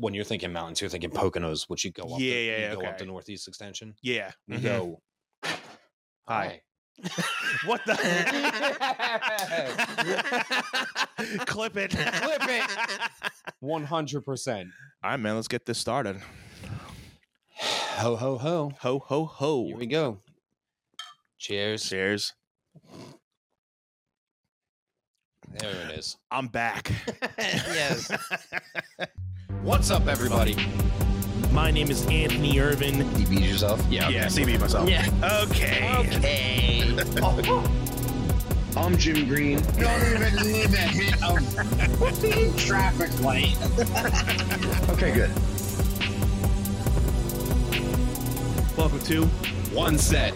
[0.00, 2.20] when you're thinking mountains, you're thinking Poconos, which you go up.
[2.20, 3.94] Yeah, the, yeah, you go up the northeast extension.
[4.02, 4.32] Yeah.
[4.48, 4.62] We mhm.
[4.62, 5.00] go.
[6.26, 6.62] Hi.
[7.64, 7.94] What the?
[11.46, 11.90] Clip it.
[11.90, 12.70] Clip it.
[13.60, 14.68] One hundred percent.
[15.02, 15.34] All right, man.
[15.34, 16.20] Let's get this started.
[17.56, 18.72] Ho ho ho.
[18.80, 19.66] Ho ho ho.
[19.66, 20.18] Here we go.
[21.38, 21.88] Cheers.
[21.88, 22.34] Cheers.
[25.58, 26.16] There it is.
[26.30, 26.92] I'm back.
[27.38, 28.10] yes.
[29.62, 30.56] What's up, everybody?
[31.50, 32.96] My name is Anthony Irvin.
[33.18, 33.84] You beat yourself?
[33.90, 34.88] Yeah, Yeah, CB myself.
[34.88, 35.06] Yeah.
[35.42, 35.86] Okay.
[35.98, 36.96] Okay.
[38.76, 39.60] I'm Jim Green.
[39.78, 43.54] Don't even leave a hit of traffic light.
[44.88, 45.30] okay, good.
[48.78, 49.26] Welcome to.
[49.76, 50.32] One set.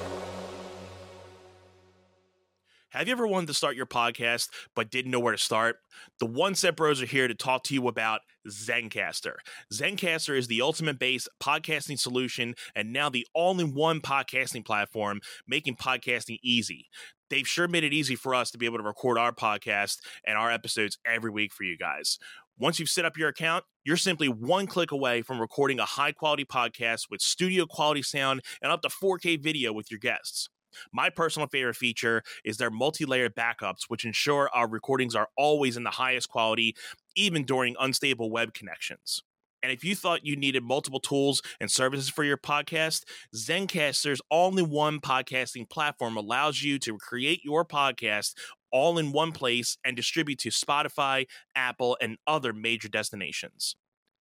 [2.95, 5.79] Have you ever wanted to start your podcast but didn't know where to start?
[6.21, 9.33] The One Set Bros are here to talk to you about Zencastr.
[9.73, 15.19] Zencastr is the ultimate base podcasting solution and now the all in one podcasting platform,
[15.45, 16.87] making podcasting easy.
[17.31, 20.39] They've sure made it easy for us to be able to record our podcast and
[20.39, 22.17] our episodes every week for you guys.
[22.61, 26.13] Once you've set up your account, you're simply one click away from recording a high
[26.13, 30.49] quality podcast with studio quality sound and up to 4K video with your guests.
[30.93, 35.77] My personal favorite feature is their multi layered backups, which ensure our recordings are always
[35.77, 36.77] in the highest quality,
[37.17, 39.23] even during unstable web connections.
[39.63, 44.59] And if you thought you needed multiple tools and services for your podcast, Zencastr's all
[44.59, 48.35] in one podcasting platform allows you to create your podcast
[48.71, 53.77] all in one place and distribute to Spotify, Apple, and other major destinations.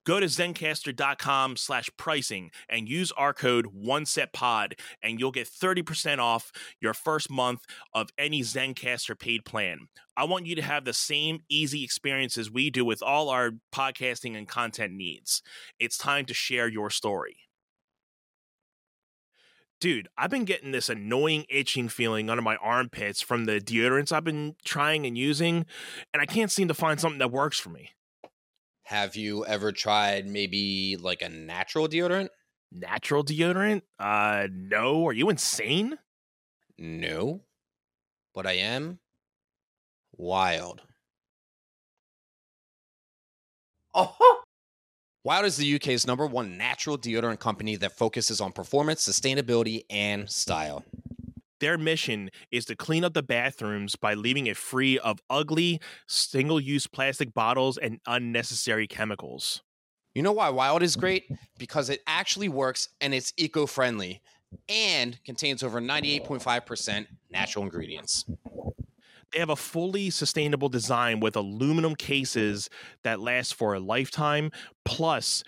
[0.05, 6.51] Go to zencastr.com slash pricing and use our code OneSetPod and you'll get 30% off
[6.81, 7.61] your first month
[7.93, 9.87] of any Zencastr paid plan.
[10.17, 14.37] I want you to have the same easy experiences we do with all our podcasting
[14.37, 15.41] and content needs.
[15.79, 17.37] It's time to share your story.
[19.79, 24.23] Dude, I've been getting this annoying itching feeling under my armpits from the deodorants I've
[24.23, 25.65] been trying and using,
[26.13, 27.89] and I can't seem to find something that works for me.
[28.83, 32.29] Have you ever tried maybe like a natural deodorant?
[32.71, 33.81] Natural deodorant?
[33.99, 35.07] Uh, no.
[35.07, 35.97] Are you insane?
[36.77, 37.41] No.
[38.33, 38.99] But I am
[40.17, 40.81] wild.
[43.93, 44.43] Oh,
[45.25, 50.29] Wild is the UK's number one natural deodorant company that focuses on performance, sustainability, and
[50.29, 50.83] style.
[51.63, 55.79] Their mission is to clean up the bathrooms by leaving it free of ugly,
[56.09, 59.61] single use plastic bottles and unnecessary chemicals.
[60.13, 61.23] You know why Wild is great?
[61.57, 64.21] Because it actually works and it's eco friendly
[64.67, 68.25] and contains over 98.5% natural ingredients.
[69.33, 72.69] They have a fully sustainable design with aluminum cases
[73.03, 74.51] that last for a lifetime,
[74.85, 75.43] plus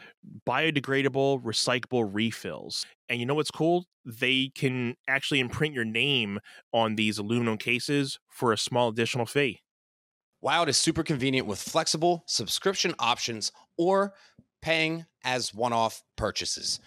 [0.47, 2.85] biodegradable, recyclable refills.
[3.09, 3.85] And you know what's cool?
[4.03, 6.39] They can actually imprint your name
[6.73, 9.61] on these aluminum cases for a small additional fee.
[10.41, 14.13] Wild is super convenient with flexible subscription options or
[14.61, 16.79] paying as one off purchases.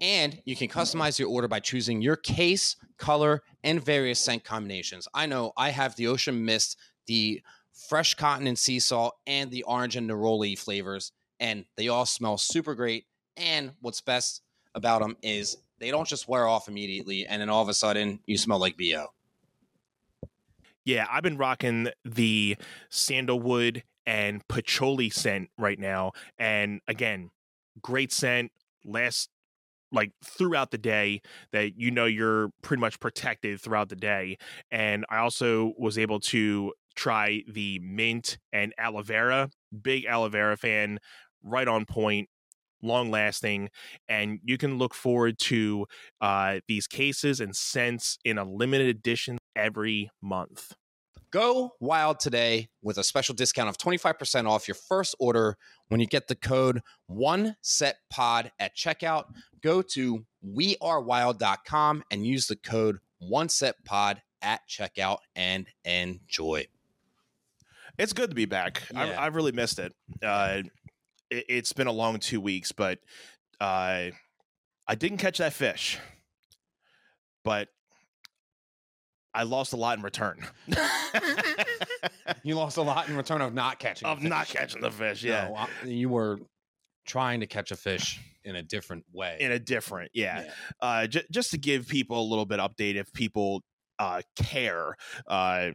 [0.00, 5.06] And you can customize your order by choosing your case, color, and various scent combinations.
[5.14, 7.42] I know I have the ocean mist, the
[7.88, 12.38] fresh cotton and sea salt, and the orange and neroli flavors, and they all smell
[12.38, 13.06] super great.
[13.36, 14.42] And what's best
[14.74, 18.20] about them is they don't just wear off immediately, and then all of a sudden
[18.26, 19.06] you smell like BO.
[20.84, 22.56] Yeah, I've been rocking the
[22.88, 26.12] sandalwood and patchouli scent right now.
[26.38, 27.30] And again,
[27.82, 28.50] great scent,
[28.84, 29.28] lasts
[29.92, 31.20] like throughout the day
[31.52, 34.36] that you know you're pretty much protected throughout the day.
[34.70, 39.50] And I also was able to try the mint and aloe vera.
[39.82, 40.98] Big aloe vera fan,
[41.42, 42.28] right on point,
[42.82, 43.68] long lasting.
[44.08, 45.86] And you can look forward to
[46.20, 50.72] uh, these cases and scents in a limited edition every month.
[51.32, 55.56] Go wild today with a special discount of 25% off your first order
[55.88, 59.26] when you get the code one set pod at checkout.
[59.62, 66.66] Go to wearewild.com and use the code one set pod at checkout and enjoy.
[67.96, 68.82] It's good to be back.
[68.92, 69.14] Yeah.
[69.18, 69.94] I've, really missed it.
[70.22, 70.62] Uh,
[71.30, 71.44] it.
[71.48, 72.98] It's been a long two weeks, but
[73.60, 74.10] uh,
[74.88, 75.98] I didn't catch that fish.
[77.44, 77.68] But
[79.32, 80.44] I lost a lot in return
[82.42, 84.06] You lost a lot in return of not catching.
[84.08, 85.24] of not catching the fish.
[85.24, 86.38] No, Yeah, uh, you were
[87.06, 89.36] trying to catch a fish in a different way.
[89.40, 90.10] in a different.
[90.14, 90.50] Yeah, Yeah.
[90.80, 93.62] Uh, j- just to give people a little bit update, if people
[93.98, 94.94] uh, care.
[95.26, 95.70] Uh,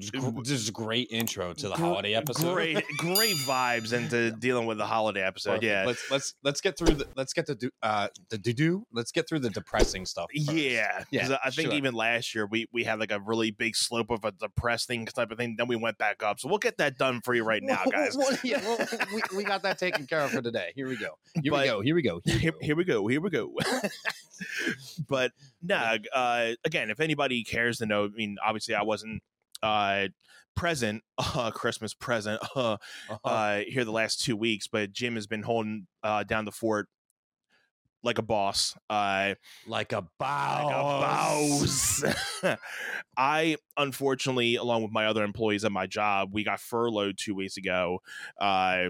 [0.00, 2.54] This is a great intro to the holiday episode.
[2.54, 5.60] Great, great vibes into dealing with the holiday episode.
[5.60, 5.64] Perfect.
[5.64, 8.86] Yeah, Let's let's let's get through the let's get the do- uh the do do.
[8.92, 10.26] Let's get through the depressing stuff.
[10.34, 10.52] first.
[10.56, 11.76] Yeah, Yeah, I think sure.
[11.76, 15.30] even last year we we had like a really big slope of a depressing type
[15.30, 15.56] of thing.
[15.58, 18.16] Then we went back up, so we'll get that done for you right now, guys.
[18.16, 18.78] Well, yeah, well,
[19.14, 20.72] we, we got that taken care of for today.
[20.74, 21.18] Here we go.
[21.42, 21.80] Here But- we go.
[21.80, 22.20] Here we go.
[22.24, 22.58] Here we Here, go.
[22.62, 23.06] here we go.
[23.08, 23.52] Here we go.
[25.08, 29.22] but nah, uh, again, if anybody cares to know, I mean, obviously I wasn't
[29.62, 30.08] uh,
[30.54, 32.76] present, uh, Christmas present, uh,
[33.08, 33.18] Uh-huh.
[33.24, 36.88] uh, here the last two weeks, but Jim has been holding uh, down the fort
[38.04, 38.76] like a boss.
[38.90, 39.34] Uh,
[39.66, 42.02] like a like boss.
[42.02, 42.56] a boss.
[43.16, 47.56] I unfortunately, along with my other employees at my job, we got furloughed two weeks
[47.56, 48.00] ago.
[48.40, 48.86] Uh,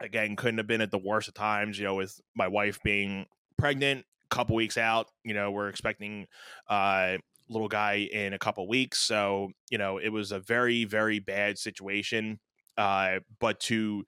[0.00, 1.78] again, couldn't have been at the worst of times.
[1.78, 3.24] You know, with my wife being
[3.56, 5.08] pregnant, couple weeks out.
[5.24, 6.26] You know, we're expecting
[6.68, 7.16] uh,
[7.48, 11.58] little guy in a couple weeks, so you know, it was a very, very bad
[11.58, 12.40] situation.
[12.76, 14.04] Uh, but to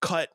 [0.00, 0.28] cut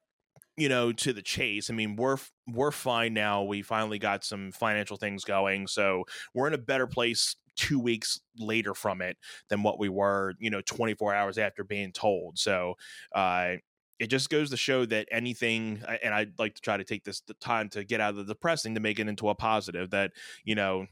[0.58, 2.18] you know to the chase i mean we're
[2.48, 6.88] we're fine now we finally got some financial things going so we're in a better
[6.88, 9.18] place two weeks later from it
[9.50, 12.74] than what we were you know 24 hours after being told so
[13.14, 13.54] uh
[14.00, 17.22] it just goes to show that anything and i'd like to try to take this
[17.40, 20.12] time to get out of the depressing to make it into a positive that
[20.44, 20.86] you know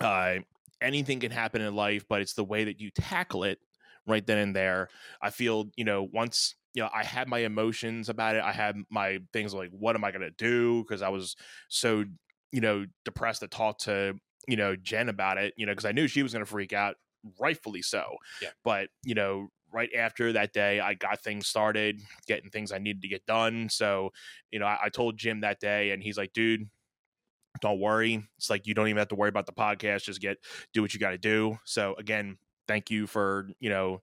[0.00, 0.36] uh
[0.82, 3.58] anything can happen in life but it's the way that you tackle it
[4.06, 4.88] right then and there.
[5.20, 8.76] I feel you know once you know i had my emotions about it i had
[8.90, 10.82] my things like what am i going to do?
[10.82, 11.36] Because i was
[11.68, 12.04] so
[12.50, 14.14] you know depressed to talk to
[14.48, 16.72] you know jen about it you know because i knew she was going to freak
[16.72, 16.96] out
[17.38, 18.16] rightfully so.
[18.40, 18.48] Yeah.
[18.64, 23.02] but you know right after that day i got things started getting things i needed
[23.02, 23.68] to get done.
[23.68, 24.10] So
[24.50, 26.68] you know i, I told jim that day and he's like dude
[27.60, 28.22] don't worry.
[28.38, 30.38] It's like you don't even have to worry about the podcast just get
[30.72, 31.58] do what you got to do.
[31.64, 32.38] So again
[32.68, 34.00] thank you for you know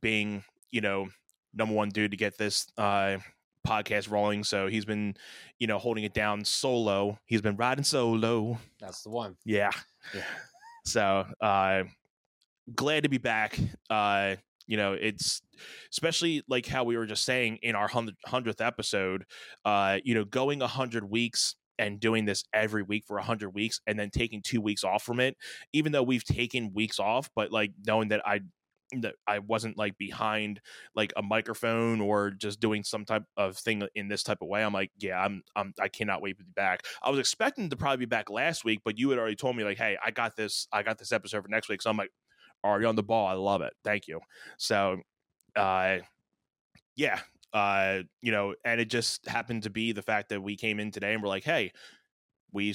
[0.00, 1.08] being you know
[1.52, 3.18] number one dude to get this uh
[3.66, 4.44] podcast rolling.
[4.44, 5.14] So he's been
[5.58, 7.18] you know holding it down solo.
[7.26, 8.58] He's been riding solo.
[8.80, 9.36] That's the one.
[9.44, 9.70] yeah.
[10.14, 10.22] Yeah.
[10.84, 11.84] so uh
[12.74, 13.58] glad to be back.
[13.90, 14.36] Uh
[14.66, 15.42] you know it's
[15.92, 19.24] especially like how we were just saying in our 100th episode
[19.66, 23.80] uh you know going a 100 weeks and doing this every week for 100 weeks
[23.86, 25.36] and then taking two weeks off from it
[25.72, 28.40] even though we've taken weeks off but like knowing that i
[29.00, 30.60] that i wasn't like behind
[30.94, 34.62] like a microphone or just doing some type of thing in this type of way
[34.62, 36.82] i'm like yeah i'm, I'm i cannot wait to be back.
[37.02, 39.64] I was expecting to probably be back last week but you had already told me
[39.64, 41.82] like hey i got this i got this episode for next week.
[41.82, 42.10] So i'm like
[42.62, 43.26] already on the ball?
[43.26, 43.74] I love it.
[43.84, 44.20] Thank you.
[44.58, 45.00] So
[45.56, 45.98] uh
[46.96, 47.20] yeah
[47.54, 50.90] uh you know and it just happened to be the fact that we came in
[50.90, 51.70] today and we're like hey
[52.52, 52.74] we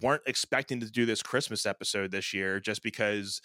[0.00, 3.40] weren't expecting to do this christmas episode this year just because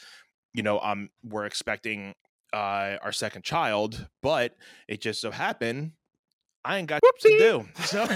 [0.54, 2.14] you know um we're expecting
[2.54, 4.54] uh our second child but
[4.90, 5.94] it just so happened
[6.66, 7.66] i ain't got to do.
[7.86, 8.06] So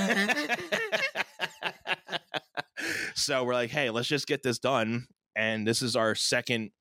[3.15, 6.71] so we're like hey let's just get this done and this is our second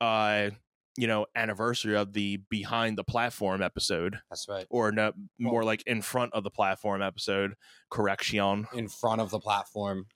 [0.00, 0.50] uh
[0.96, 4.66] you know anniversary of the behind the platform episode That's right.
[4.70, 7.54] or no, more like in front of the platform episode
[7.90, 10.06] correction In front of the platform.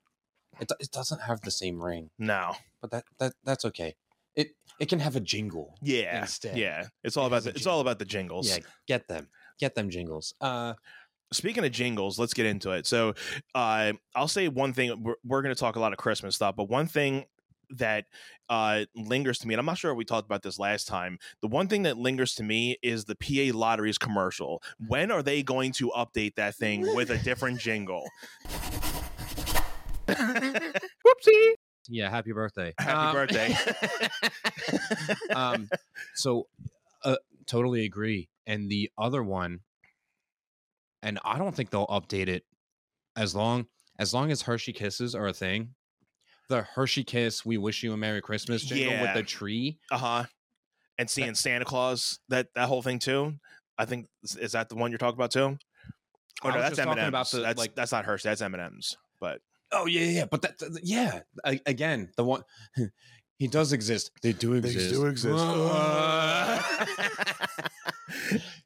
[0.60, 3.94] It, it doesn't have the same ring, no but that that that's okay.
[4.36, 5.76] It it can have a jingle.
[5.82, 6.56] yeah Instead.
[6.56, 9.28] yeah it's all It about the, it's all about the jingles Yeah, get them.
[9.58, 10.34] Get them jingles.
[10.40, 10.74] Uh
[11.32, 13.12] speaking of jingles let's get into it so
[13.56, 16.54] uh i'll say one thing we're, we're going to talk a lot of christmas stuff
[16.54, 17.24] but one thing
[17.78, 18.06] that
[18.48, 21.18] uh lingers to me and i'm not sure if we talked about this last time
[21.40, 25.42] the one thing that lingers to me is the pa lotteries commercial when are they
[25.42, 28.08] going to update that thing with a different jingle
[30.08, 31.52] whoopsie
[31.86, 32.72] yeah, happy birthday.
[32.78, 33.54] happy birthday
[35.34, 35.68] um
[36.14, 36.46] so
[37.02, 37.16] uh
[37.46, 38.28] totally agree.
[38.46, 39.60] And the other one
[41.02, 42.44] and I don't think they'll update it
[43.16, 43.66] as long
[43.98, 45.74] as long as Hershey kisses are a thing.
[46.48, 49.78] The Hershey kiss, we wish you a Merry Christmas jingle with the tree.
[49.90, 50.24] uh-huh
[50.96, 53.34] and seeing santa claus that that whole thing too
[53.78, 55.58] i think is- that the one you're talking about too
[56.44, 58.28] Oh no, that's talking about the, that's like- that's not Hershey.
[58.28, 58.96] That's M and M's.
[59.20, 59.40] But
[59.72, 61.20] Oh yeah, yeah, but that, that- yeah.
[61.46, 62.42] A- again, the one
[63.38, 64.10] he does exist.
[64.22, 64.90] They do exist.
[64.90, 65.44] They do exist.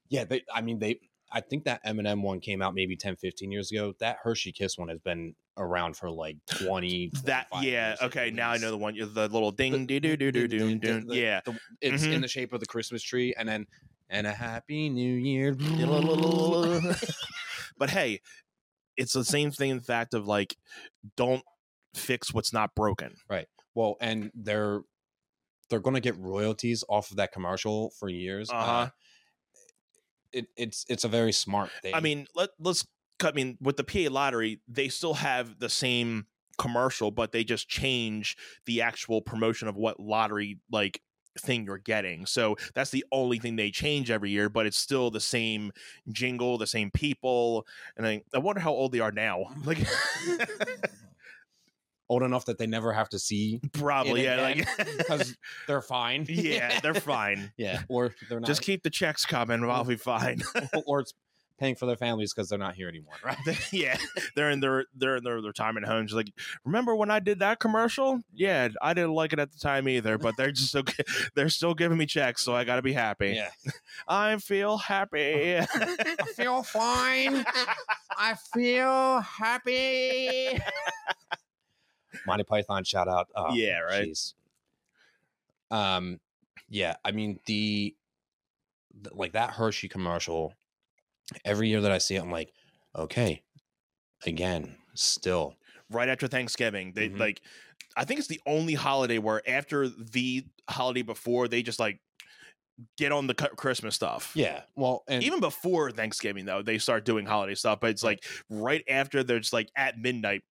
[0.09, 0.43] yeah, they.
[0.53, 1.01] I mean, they.
[1.31, 3.95] I think that M and M one came out maybe 10, 15 years ago.
[4.01, 7.13] That Hershey Kiss one has been around for like 20.
[7.25, 7.97] that yeah.
[8.03, 8.95] Okay, now I know the one.
[8.97, 10.77] The little ding doo doo doo doo doo.
[10.77, 11.41] The- Yeah.
[11.45, 12.13] the- it's Mhm.
[12.15, 13.67] in the shape of the Christmas tree, and then
[14.09, 15.55] and a happy New Year.
[17.79, 18.21] but hey,
[18.97, 19.71] it's the same thing.
[19.71, 20.57] In fact, of like,
[21.17, 21.43] don't
[21.95, 23.15] fix what's not broken.
[23.29, 24.81] Right well, and they're
[25.71, 28.49] they're going to get royalties off of that commercial for years.
[28.51, 28.89] Uh-huh.
[30.33, 31.95] It, it's it's a very smart thing.
[31.95, 32.87] I mean, let let's.
[33.23, 37.69] I mean, with the PA lottery, they still have the same commercial, but they just
[37.69, 41.01] change the actual promotion of what lottery like
[41.39, 42.27] thing you're getting.
[42.27, 45.73] So that's the only thing they change every year, but it's still the same
[46.11, 47.67] jingle, the same people.
[47.97, 49.47] And I, I wonder how old they are now.
[49.65, 49.87] Like
[52.09, 55.37] old enough that they never have to see probably, yeah, like because
[55.67, 56.27] they're fine.
[56.29, 57.53] yeah, they're fine.
[57.57, 58.47] yeah, or they're not.
[58.47, 59.63] Just keep the checks coming.
[59.65, 60.41] I'll be fine.
[60.87, 61.15] or it's
[61.59, 63.37] paying for their families because they're not here anymore, right?
[63.73, 63.99] yeah,
[64.37, 66.13] they're in their they're in their retirement homes.
[66.13, 66.33] Like,
[66.65, 68.21] remember when I did that commercial?
[68.33, 70.83] Yeah, I didn't like it at the time either, but they're just so
[71.35, 73.35] they're still giving me checks, so I got to be happy.
[73.35, 73.51] Yeah,
[74.07, 75.59] I feel happy.
[75.59, 75.67] I
[76.35, 77.45] feel fine.
[78.17, 80.59] I feel happy.
[82.27, 83.29] Monty Python shout out.
[83.35, 84.09] Oh, Yeah, right.
[84.09, 84.35] jeez.
[85.71, 86.21] Um,
[86.69, 87.95] yeah, I mean the,
[89.03, 90.55] the like that Hershey commercial.
[91.45, 92.53] Every year that I see it, I'm like,
[92.97, 93.43] okay,
[94.25, 95.55] again, still.
[95.91, 97.19] right after Thanksgiving, they Mhm.
[97.19, 97.41] like.
[97.97, 102.01] I think it's the only holiday where after the holiday before they just like
[102.97, 104.33] get on the Christmas stuff.
[104.37, 108.25] Yeah, well, and Even before Thanksgiving, though, they start doing holiday stuff, but it's like
[108.51, 110.43] right after they're just like at midnight,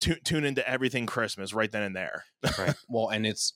[0.00, 2.24] tu- tune into everything Christmas right then and there.
[2.58, 2.74] right.
[2.88, 3.54] Well, and it's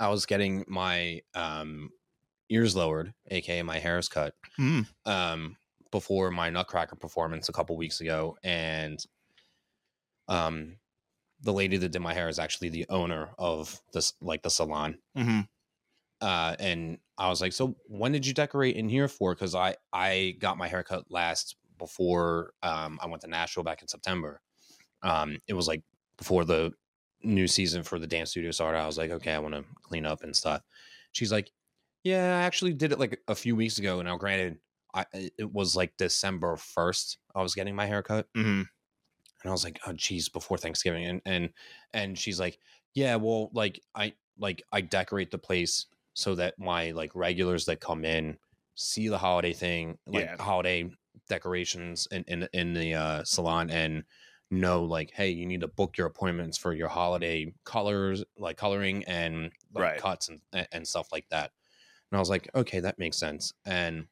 [0.00, 1.90] I was getting my um
[2.48, 4.86] ears lowered, aka my hair is cut, Mm.
[5.06, 5.56] um,
[5.90, 8.98] before my Nutcracker performance a couple weeks ago, and
[10.28, 10.76] um,
[11.40, 14.98] the lady that did my hair is actually the owner of this, like the salon.
[15.16, 15.40] Mm-hmm.
[16.20, 19.76] Uh, and I was like, "So when did you decorate in here for?" Because I
[19.92, 24.40] I got my haircut last before um, I went to Nashville back in September.
[25.04, 25.84] Um, it was like
[26.18, 26.72] before the
[27.22, 28.78] new season for the dance studio started.
[28.80, 30.62] I was like, "Okay, I want to clean up and stuff."
[31.12, 31.52] She's like,
[32.04, 34.60] "Yeah, I actually did it like a few weeks ago." Now, granted,
[34.94, 35.06] I
[35.38, 37.18] it was like December first.
[37.34, 38.62] I was getting my haircut, Mm-hmm.
[39.42, 41.52] and I was like, "Oh, geez," before Thanksgiving, and and
[41.92, 42.58] and she's like,
[42.94, 47.80] "Yeah, well, like I like I decorate the place so that my like regulars that
[47.80, 48.38] come in
[48.76, 50.36] see the holiday thing, like Yeah.
[50.38, 50.90] holiday
[51.28, 54.04] decorations in in in the uh, salon, and
[54.54, 59.04] know like, hey, you need to book your appointments for your holiday colors, like coloring
[59.06, 59.98] and like, Right.
[59.98, 60.40] cuts and
[60.72, 61.52] and- stuff like that."
[62.10, 64.08] And I was like, "Okay, that makes sense." And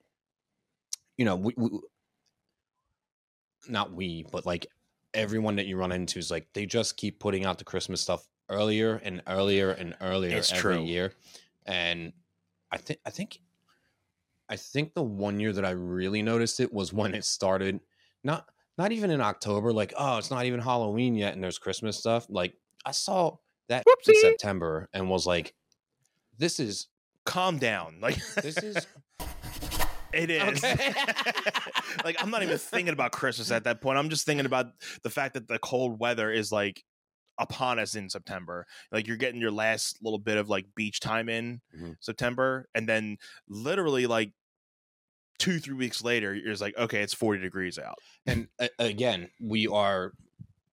[1.16, 1.68] you know, we, we
[3.68, 4.66] not we, but like
[5.14, 8.26] everyone that you run into is like they just keep putting out the Christmas stuff
[8.48, 10.84] earlier and earlier and earlier It's every true.
[10.84, 11.14] year.
[11.66, 12.12] And
[12.70, 13.40] I think I think
[14.48, 17.80] I think the one year that I really noticed it was when it started
[18.22, 21.98] not not even in October, like, oh, it's not even Halloween yet and there's Christmas
[21.98, 22.26] stuff.
[22.28, 23.36] Like I saw
[23.68, 25.54] that in September and was like,
[26.38, 26.88] this is
[27.24, 27.98] Calm down.
[28.00, 28.86] Like this is
[30.12, 30.64] It is.
[30.64, 30.92] Okay.
[32.04, 33.98] like I'm not even thinking about Christmas at that point.
[33.98, 34.66] I'm just thinking about
[35.04, 36.82] the fact that the cold weather is like
[37.38, 38.66] upon us in September.
[38.90, 41.96] Like you're getting your last little bit of like beach time in Mhm.
[42.00, 43.16] September, and then
[43.48, 44.32] literally like
[45.42, 47.98] two three weeks later, you're like, okay, it's 40 degrees out.
[48.26, 50.12] and uh, again, we are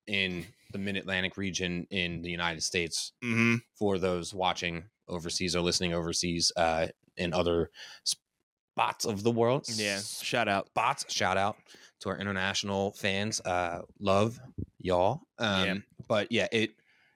[0.08, 3.14] in the Mid Atlantic region in the United States.
[3.24, 3.56] Mm-hmm.
[3.78, 7.72] For those watching overseas or listening overseas uh, in other
[8.04, 10.00] spots of the world, Yeah.
[10.00, 10.68] Shout out.
[10.68, 11.06] spots.
[11.12, 11.58] Shout out
[12.02, 13.42] to our international fans.
[13.42, 14.40] Uh, love
[14.80, 15.22] y'all.
[15.40, 15.76] Um, Yeah.
[16.08, 16.72] But yeah, it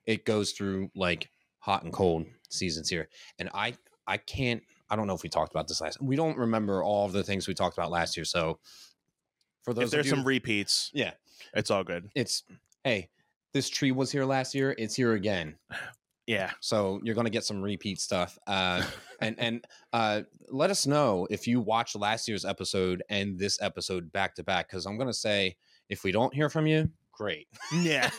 [0.05, 1.29] it goes through like
[1.60, 3.75] hot and cold seasons here, and I
[4.07, 4.62] I can't.
[4.93, 6.00] I don't know if we talked about this last.
[6.00, 8.25] We don't remember all of the things we talked about last year.
[8.25, 8.59] So
[9.63, 11.13] for those If there's you, some repeats, yeah,
[11.55, 12.09] it's all good.
[12.13, 12.43] it's
[12.83, 13.09] hey,
[13.53, 14.75] this tree was here last year.
[14.77, 15.55] It's here again.
[16.25, 16.51] Yeah.
[16.62, 18.39] So you're gonna get some repeat stuff.
[18.47, 18.81] Uh,
[19.19, 24.09] and and uh, let us know if you watched last year's episode and this episode
[24.13, 24.69] back to back.
[24.69, 25.57] Because I'm gonna say
[25.89, 27.48] if we don't hear from you, great.
[27.74, 28.10] Yeah.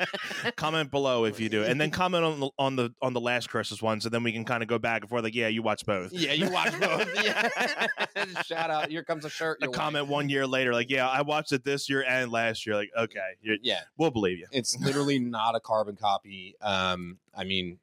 [0.56, 3.48] comment below if you do, and then comment on the on the on the last
[3.48, 5.22] Christmas ones, and then we can kind of go back and forth.
[5.22, 6.12] Like, yeah, you watch both.
[6.12, 7.08] Yeah, you watch both.
[7.24, 7.86] yeah.
[8.44, 8.90] Shout out!
[8.90, 9.58] Here comes a shirt.
[9.62, 10.12] A comment like.
[10.12, 12.74] one year later, like, yeah, I watched it this year and last year.
[12.76, 14.46] Like, okay, you're, Yeah, we'll believe you.
[14.52, 16.54] it's literally not a carbon copy.
[16.60, 17.78] Um, I mean,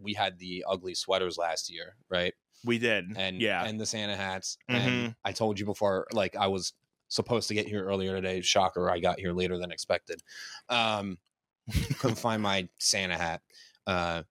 [0.00, 2.34] we had the ugly sweaters last year, right?
[2.64, 4.56] We did, and yeah, and the Santa hats.
[4.70, 4.74] Mhm.
[4.76, 6.72] And I told you before, like I was
[7.14, 8.40] supposed to get here earlier today.
[8.40, 10.22] Shocker, I got here later than expected.
[10.68, 11.18] Um,
[11.98, 13.42] couldn't find my Santa hat.
[13.86, 14.22] Uh,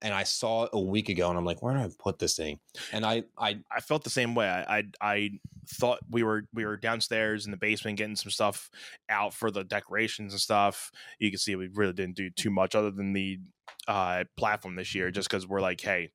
[0.00, 2.36] and I saw it a week ago, and I'm like, where did I put this
[2.36, 2.60] thing?
[2.92, 4.48] And I, I, I felt the same way.
[4.48, 5.30] I, I I
[5.66, 8.70] thought we were we were downstairs in the basement getting some stuff
[9.08, 10.92] out for the decorations and stuff.
[11.18, 13.40] You can see we really didn't do too much other than the
[13.88, 16.10] uh, platform this year, just because we're like, hey,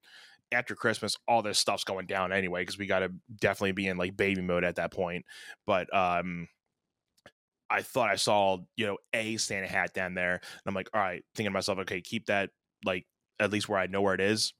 [0.53, 3.97] after Christmas, all this stuff's going down anyway, because we got to definitely be in
[3.97, 5.25] like baby mode at that point.
[5.65, 6.47] But um,
[7.69, 11.01] I thought I saw you know a Santa hat down there, and I'm like, all
[11.01, 12.49] right, thinking to myself, okay, keep that
[12.85, 13.05] like
[13.39, 14.53] at least where I know where it is.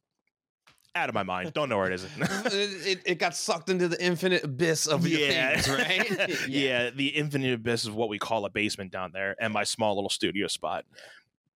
[0.95, 2.03] Out of my mind, don't know where it is.
[2.17, 5.59] it, it, got sucked into the infinite abyss of your Yeah.
[5.59, 6.29] things, right?
[6.47, 6.91] yeah.
[6.91, 10.09] the infinite abyss is what we call a basement down there, and my small little
[10.11, 10.85] studio spot.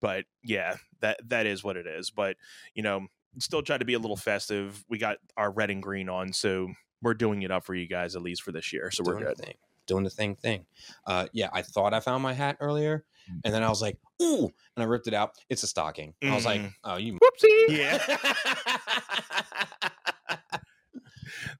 [0.01, 2.09] But yeah, that that is what it is.
[2.09, 2.35] But
[2.73, 3.07] you know,
[3.39, 4.83] still try to be a little festive.
[4.89, 6.69] We got our red and green on, so
[7.01, 8.89] we're doing it up for you guys at least for this year.
[8.91, 9.37] So we're doing good.
[9.37, 9.53] the thing,
[9.85, 10.65] doing the thing thing.
[11.05, 13.05] Uh, yeah, I thought I found my hat earlier,
[13.43, 15.31] and then I was like, ooh, and I ripped it out.
[15.49, 16.13] It's a stocking.
[16.23, 16.73] I was like, Mhm.
[16.83, 17.13] oh, you.
[17.19, 17.69] Whoopsie.
[17.69, 18.17] Yeah.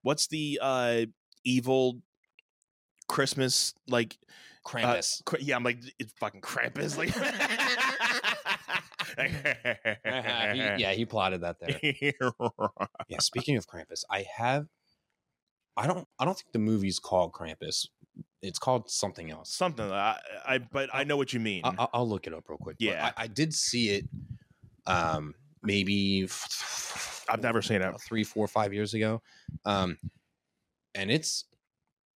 [0.01, 1.05] What's the uh
[1.43, 1.99] evil
[3.07, 4.17] Christmas like
[4.65, 5.23] Krampus.
[5.23, 6.97] Cra- yeah, I'm like it's fucking Krampus.
[6.97, 7.09] Like,
[9.25, 11.79] he- yeah, he plotted that there.
[13.07, 14.67] Yeah, speaking of Krampus, I have.
[15.75, 16.07] I don't.
[16.19, 17.87] I don't think the movie's called Krampus.
[18.41, 19.51] It's called something else.
[19.53, 19.85] something.
[19.89, 21.61] I, I but I know what you mean.
[21.63, 22.77] I, I'll- I'll look it up real quick.
[22.79, 23.11] Yeah.
[23.17, 24.05] I, I did see it.
[24.87, 25.33] Um,
[25.63, 26.27] maybe
[27.29, 28.01] I've never seen it.
[28.01, 29.21] three, four, five years ago.
[29.65, 29.97] Um,
[30.95, 31.45] and it's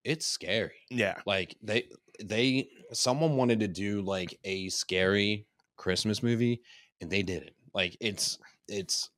[0.04, 0.80] it's scary.
[0.90, 1.88] Yeah, Like they
[2.24, 5.46] they someone wanted to do like a scary
[5.78, 6.62] Christmas movie,
[7.02, 7.56] and they did it.
[7.74, 9.10] Like it's it's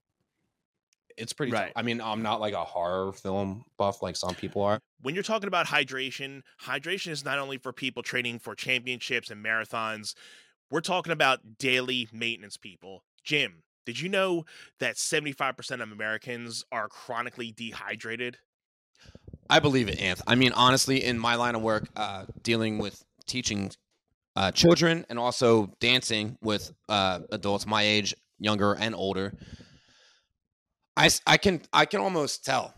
[1.17, 1.51] it's pretty.
[1.51, 1.71] Right.
[1.75, 4.79] I mean, I'm not like a horror film buff like some people are.
[5.01, 9.43] when you're talking about hydration, hydration is not only for people training for championships and
[9.43, 10.15] marathons.
[10.71, 13.03] We're talking about daily maintenance people.
[13.23, 14.45] Jim, did you know
[14.79, 18.37] that 75% of Americans are chronically dehydrated?
[19.49, 20.21] I believe it, Anth.
[20.25, 23.71] I mean, honestly, in my line of work, uh, dealing with teaching
[24.35, 29.33] uh, children and also dancing with uh, adults my age, younger and older,
[30.95, 32.73] I, I can I can almost tell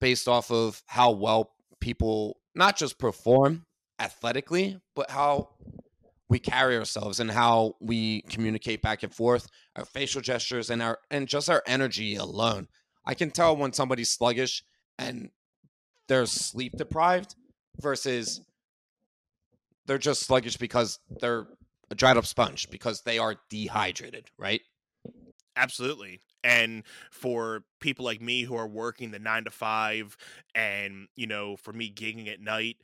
[0.00, 1.50] based off of how well
[1.80, 3.66] people not just perform
[3.98, 5.50] athletically, but how
[6.28, 10.98] we carry ourselves and how we communicate back and forth, our facial gestures and our
[11.10, 12.68] and just our energy alone.
[13.06, 14.64] I can tell when somebody's sluggish
[14.98, 15.30] and
[16.08, 17.34] they're sleep deprived
[17.80, 18.40] versus
[19.86, 21.46] they're just sluggish because they're
[21.90, 24.62] a dried up sponge because they are dehydrated, right?
[25.56, 26.20] Absolutely.
[26.42, 30.16] And for people like me who are working the nine to five,
[30.54, 32.76] and, you know, for me gigging at night,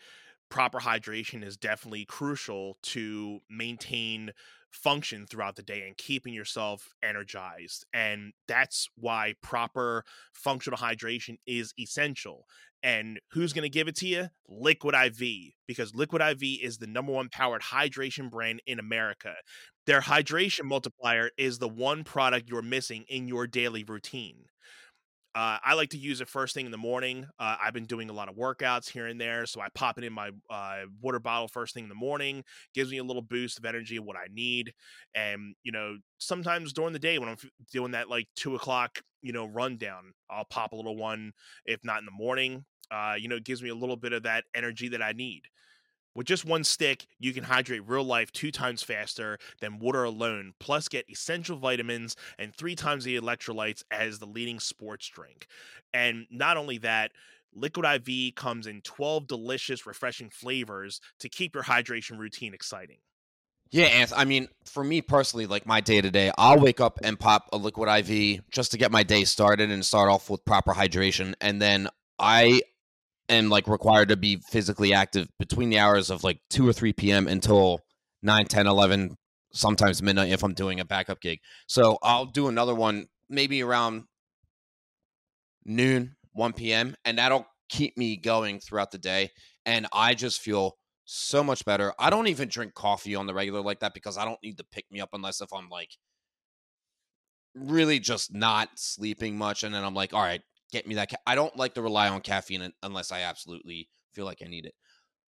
[0.49, 4.33] proper hydration is definitely crucial to maintain
[4.71, 7.85] function throughout the day and keeping yourself energized.
[7.93, 12.47] And that's why proper functional hydration is essential.
[12.83, 14.29] And who's going to give it to you?
[14.49, 19.35] Liquid IV, because Liquid IV is the number one powered hydration brand in America.
[19.87, 24.45] Their hydration multiplier is the one product you're missing in your daily routine.
[25.33, 27.25] Uh, I like to use it first thing in the morning.
[27.39, 30.03] Uh, I've been doing a lot of workouts here and there, so I pop it
[30.03, 32.43] in my uh, water bottle first thing in the morning.
[32.75, 34.73] Gives me a little boost of energy what I need,
[35.15, 37.37] and you know, sometimes during the day when I'm
[37.73, 41.31] doing that like two o'clock, you know, rundown, I'll pop a little one.
[41.65, 44.25] If not in the morning, uh, you know, it gives me a little bit of
[44.25, 45.43] that energy that I need.
[46.15, 50.55] With just one stick, you can hydrate real life two times faster than water alone,
[50.59, 55.47] plus get essential vitamins and three times the electrolytes as the leading sports drink.
[55.95, 57.13] And not only that,
[57.55, 62.99] Liquid IV comes in 12 delicious, refreshing flavors to keep your hydration routine exciting.
[63.73, 64.13] Yeah, Anth.
[64.17, 67.49] I mean, for me personally, like my day to day, I'll wake up and pop
[67.53, 71.35] a liquid IV just to get my day started and start off with proper hydration.
[71.41, 72.63] And then I
[73.31, 76.93] am like required to be physically active between the hours of like 2 or 3
[76.93, 77.27] p.m.
[77.27, 77.81] until
[78.23, 79.17] 9, 10, 11,
[79.53, 81.39] sometimes midnight if I'm doing a backup gig.
[81.67, 84.05] So I'll do another one maybe around
[85.65, 86.95] noon, 1 p.m.
[87.05, 89.31] And that'll keep me going throughout the day.
[89.65, 91.93] And I just feel so much better.
[91.99, 94.65] I don't even drink coffee on the regular like that because I don't need to
[94.65, 95.91] pick me up unless if I'm like
[97.55, 99.65] really just not sleeping much.
[99.65, 101.11] And then I'm like, all right, get me that.
[101.11, 101.17] Ca-.
[101.27, 104.75] I don't like to rely on caffeine unless I absolutely feel like I need it.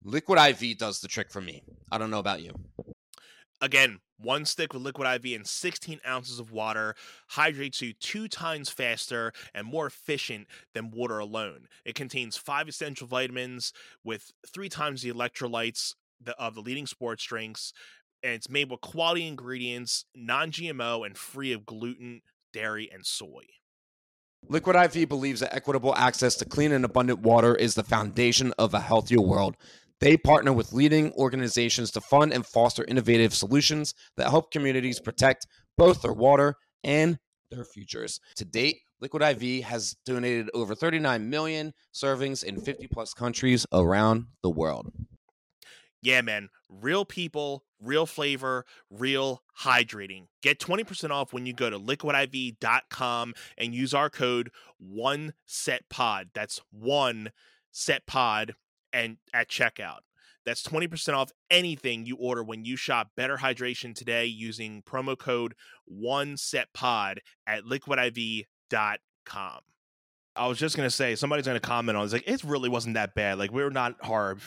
[0.05, 1.63] Liquid IV does the trick for me.
[1.91, 2.53] I don't know about you.
[3.61, 6.97] Again, one stick with liquid IV and 16 ounces of water
[7.29, 11.69] hydrates you two times faster and more efficient than water alone.
[11.85, 15.95] It contains five essential vitamins with three times the electrolytes
[16.39, 17.73] of the leading sports drinks,
[18.23, 23.45] and it's made with quality ingredients, non GMO, and free of gluten, dairy, and soy.
[24.49, 28.75] Liquid IV believes that equitable access to clean and abundant water is the foundation of
[28.75, 29.57] a healthier world.
[30.01, 35.47] They partner with leading organizations to fund and foster innovative solutions that help communities protect
[35.79, 37.19] both their water and
[37.51, 38.19] their futures.
[38.37, 44.27] To date, Liquid IV has donated over 39 million servings in 50 plus countries around
[44.43, 44.93] the world.
[46.03, 46.51] Yeah, man.
[46.69, 50.27] Real people, real flavor, real hydrating.
[50.43, 56.31] Get 20% off when you go to liquidiv.com and use our code one set pod.
[56.35, 57.31] That's one
[57.71, 58.55] set pod
[58.93, 60.01] and at checkout.
[60.45, 65.55] That's 20% off anything you order when you shop Better Hydration today using promo code
[65.85, 69.61] one set pod at liquidiv.com.
[70.35, 72.05] I was just gonna say somebody's gonna comment on.
[72.05, 73.39] It's like it really wasn't that bad.
[73.39, 74.39] Like we're not horror,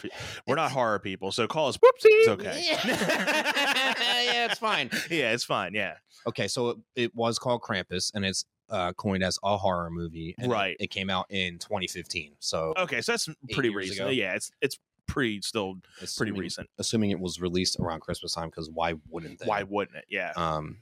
[0.48, 1.32] we're not horror people.
[1.32, 1.78] So call us.
[1.78, 2.06] Whoopsie.
[2.06, 2.78] It's okay.
[2.86, 4.90] yeah, it's fine.
[5.10, 5.74] yeah, it's fine.
[5.74, 5.94] Yeah,
[6.28, 10.34] Okay, so it, it was called Krampus, and it's uh, coined as a horror movie.
[10.40, 10.76] and it- Right.
[10.80, 12.34] It, came out in 2015.
[12.40, 13.02] So okay.
[13.02, 14.00] So that's pretty recent.
[14.00, 14.10] ago.
[14.10, 15.76] Yeah, it's it's pretty still
[16.18, 16.68] pretty recent.
[16.80, 19.46] Assuming it was released around Christmas time, because why wouldn't they?
[19.46, 20.06] Why wouldn't it?
[20.10, 20.32] Yeah.
[20.36, 20.78] Um,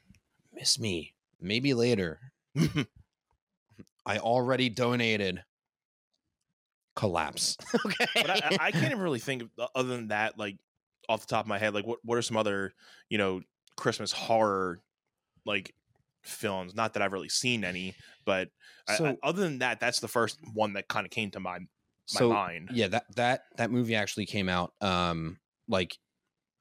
[0.54, 1.14] miss me.
[1.42, 2.20] Maybe later.
[4.06, 5.44] I already donated.
[6.96, 7.58] Collapse.
[7.86, 8.06] okay.
[8.16, 10.38] but I, I- can't even really think of other than that.
[10.38, 10.58] Like
[11.10, 12.74] off the top of my head, like what what are some other
[13.10, 13.42] you know
[13.78, 14.80] Christmas horror
[15.46, 15.74] like
[16.24, 16.76] films?
[16.76, 18.50] Not that I've really seen any, but
[18.88, 21.60] I- I- other than that, that's the first one that kind of came to my
[21.60, 21.66] my
[22.06, 22.70] so mind.
[22.72, 24.74] yeah, that that that movie actually came out.
[24.80, 25.98] Um, like,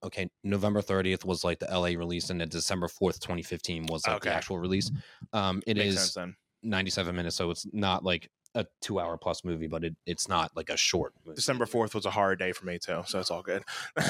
[0.02, 4.16] okay, November 30th was like the LA release, and then December 4th, 2015 was like
[4.16, 4.30] Okay.
[4.30, 4.90] the actual release.
[5.34, 6.18] Um, it Makes is.
[6.62, 10.54] 97 minutes, so it's not like a two hour plus movie, but it, it's not
[10.56, 11.36] like a short movie.
[11.36, 13.62] December fourth was a hard day for me too, so it's all good.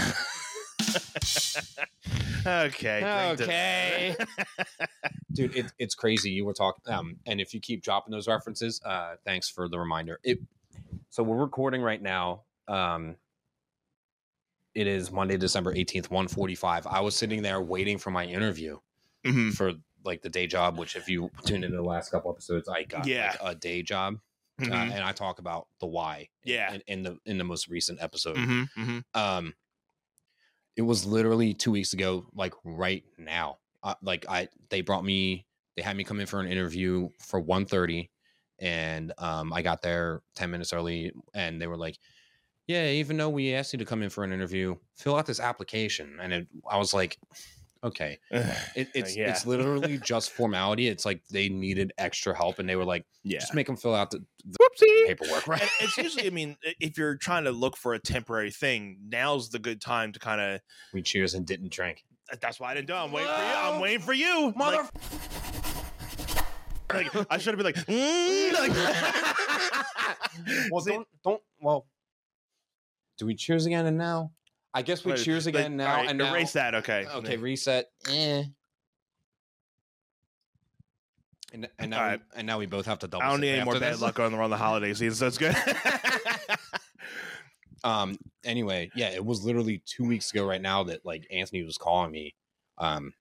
[2.47, 3.33] okay.
[3.33, 4.17] Okay.
[5.33, 8.81] dude it, it's crazy you were talking um and if you keep dropping those references
[8.85, 10.39] uh thanks for the reminder it
[11.09, 13.17] so we're recording right now um
[14.75, 18.79] it is monday december 18th 145 i was sitting there waiting for my interview
[19.25, 19.53] Mhm.
[19.55, 19.73] for
[20.05, 23.07] like the day job which if you tuned into the last couple episodes i got
[23.07, 23.37] Yeah.
[23.43, 24.19] like, a day job
[24.61, 24.93] uh, Mhm.
[24.93, 26.75] and i talk about the why in- Yeah.
[26.75, 28.69] in, in the in the most recent episode Mhm.
[28.77, 29.05] Mhm.
[29.15, 29.55] um
[30.77, 35.47] it was literally two weeks ago like right now uh, like i they brought me
[35.77, 38.09] they had me come in for an interview for 1.30
[38.59, 41.99] and um i got there 10 minutes early and they were like
[42.67, 45.41] yeah even though we asked you to come in for an interview fill out this
[45.41, 47.19] application and it, i was like
[47.85, 49.31] okay it, it's yeah.
[49.31, 53.39] it's literally just formality it's like they needed extra help and they were like yeah.
[53.39, 55.07] just make them fill out the, the Whoopsie.
[55.07, 58.51] paperwork right And it's usually, I mean, if you're trying to look for a temporary
[58.51, 60.61] thing, now's the good time to kind of.
[60.93, 62.05] we cheers and didn't drink
[62.41, 62.97] That's why I didn't do it.
[62.97, 63.55] I'm waiting for you.
[63.55, 64.89] I'm waiting for you, mother
[66.93, 68.73] Like, like, I should have been like, mm, like-
[70.71, 71.43] well, See- don't don't.
[71.61, 71.87] Well,
[73.19, 74.33] do we cheers again and now?
[74.75, 76.33] I guess we cheers again now right, and now.
[76.33, 76.75] erase that.
[76.77, 77.07] Okay.
[77.15, 77.91] Okay, reset.
[78.09, 78.45] Eh.
[81.53, 83.23] And, and now All we, and now we both have to double.
[83.25, 84.01] I don't need any more bad this.
[84.01, 85.57] luck on the, on the holiday season, so it's good.
[87.85, 88.17] Um.
[88.45, 92.13] Anyway, yeah, it was literally two weeks ago right now that like Anthony was calling
[92.13, 92.33] me.
[92.79, 93.13] Um.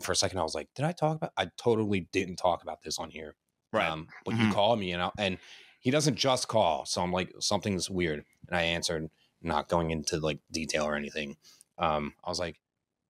[0.00, 2.80] For a second, I was like, "Did I talk about?" I totally didn't talk about
[2.82, 3.34] this on here.
[3.72, 3.90] right.
[3.90, 4.46] Um, but Mhm.
[4.46, 5.38] you called me and I, and
[5.80, 9.10] he doesn't just call, so I'm like something's weird, and I answered,
[9.42, 11.36] not going into like detail or anything.
[11.78, 12.60] Um, I was like,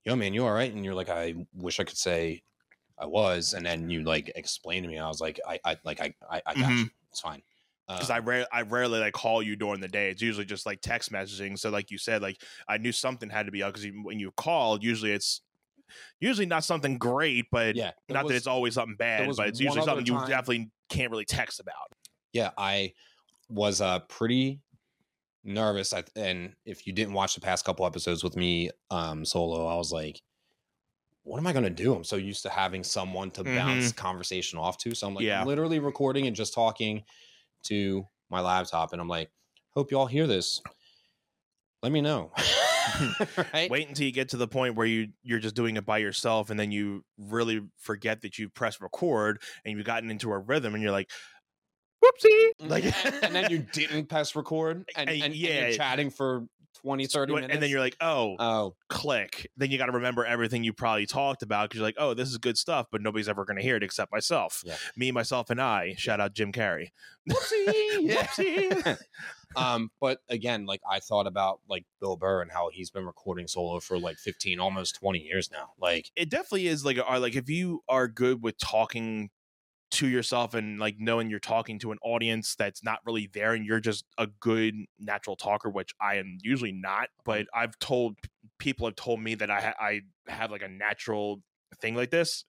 [0.04, 2.44] "Yo, man, you all right?" And you're like, "I wish I could say
[2.98, 4.98] I was," and then you like explained to me.
[4.98, 6.84] I was like, "I, I like I, I, I got Mhm.
[6.84, 6.90] you.
[7.10, 7.42] It's fine."
[7.96, 10.10] because Uh, I rare I rarely like call you during the day.
[10.10, 11.58] It's usually just like text messaging.
[11.58, 14.18] So like you said, like I knew something had to be up because even when
[14.20, 15.42] you called, usually it's
[16.20, 19.60] usually not something great, but yeah, not was- that it's always something bad, but it's
[19.60, 21.92] usually something you definitely can't really text about.
[22.32, 22.94] yeah, I
[23.48, 24.60] was uh pretty
[25.44, 25.92] nervous.
[25.92, 29.76] I, and if you didn't watch the past couple episodes with me um solo, I
[29.76, 30.22] was like,
[31.22, 31.94] what am I gonna do?
[31.94, 34.94] I'm so used to having someone to bounce conversation off to.
[34.94, 35.44] So I'm like Yeah.
[35.44, 37.04] literally recording and just talking
[37.64, 39.32] to my laptop, and I'm like,
[39.70, 40.62] hope you all hear this.
[41.82, 42.32] Let me know.
[43.52, 43.70] right?
[43.70, 46.50] Wait until you get to the point where you you're just doing it by yourself,
[46.50, 50.74] and then you really forget that you press record and you've gotten into a rhythm,
[50.74, 51.10] and you're like,
[52.04, 55.68] whoopsie, like, and, and then you didn't press record and, And- and, and yeah.
[55.68, 56.46] you're chatting for
[56.82, 57.52] 20, 30 minutes.
[57.52, 59.50] and then you're like, oh, oh, click.
[59.56, 62.28] Then you got to remember everything you probably talked about because you're like, oh, this
[62.28, 64.62] is good stuff, but nobody's ever going to hear it except myself.
[64.64, 64.76] Yeah.
[64.96, 65.94] Me, myself, and I.
[65.98, 66.90] Shout out Jim Carrey.
[68.00, 68.26] Yeah.
[68.26, 68.98] Whoopsie.
[69.56, 73.48] um, but again, like I thought about like Bill Burr and how he's been recording
[73.48, 75.70] solo for like 15, almost 20 years now.
[75.80, 79.30] Like, it definitely is like, are like if you are good with talking
[79.90, 83.64] to yourself and like knowing you're talking to an audience that's not really there and
[83.64, 88.16] you're just a good natural talker which i am usually not but i've told
[88.58, 91.40] people have told me that i ha- i have like a natural
[91.80, 92.44] thing like this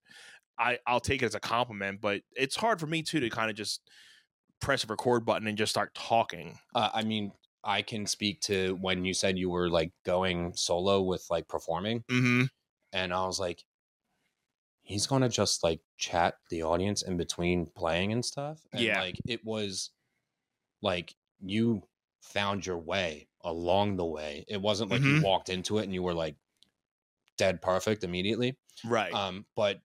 [0.58, 3.50] i i'll take it as a compliment but it's hard for me too to kind
[3.50, 3.82] of just
[4.60, 6.58] press a record button and just start talking.
[6.76, 7.32] Uh, I mean,
[7.64, 12.04] I can speak to when you said you were like going solo with like performing,
[12.10, 12.44] mm-hmm.
[12.94, 13.64] and I was like,
[14.90, 18.66] he's gonna just like chat the audience in between playing and stuff.
[18.74, 19.00] And, Yeah.
[19.00, 19.92] like it was
[20.82, 21.84] like you
[22.24, 24.46] found your way along the way.
[24.48, 25.18] It wasn't like Mhm.
[25.20, 26.36] you walked into it and you were like
[27.38, 28.58] dead perfect immediately.
[28.84, 29.82] right Um, but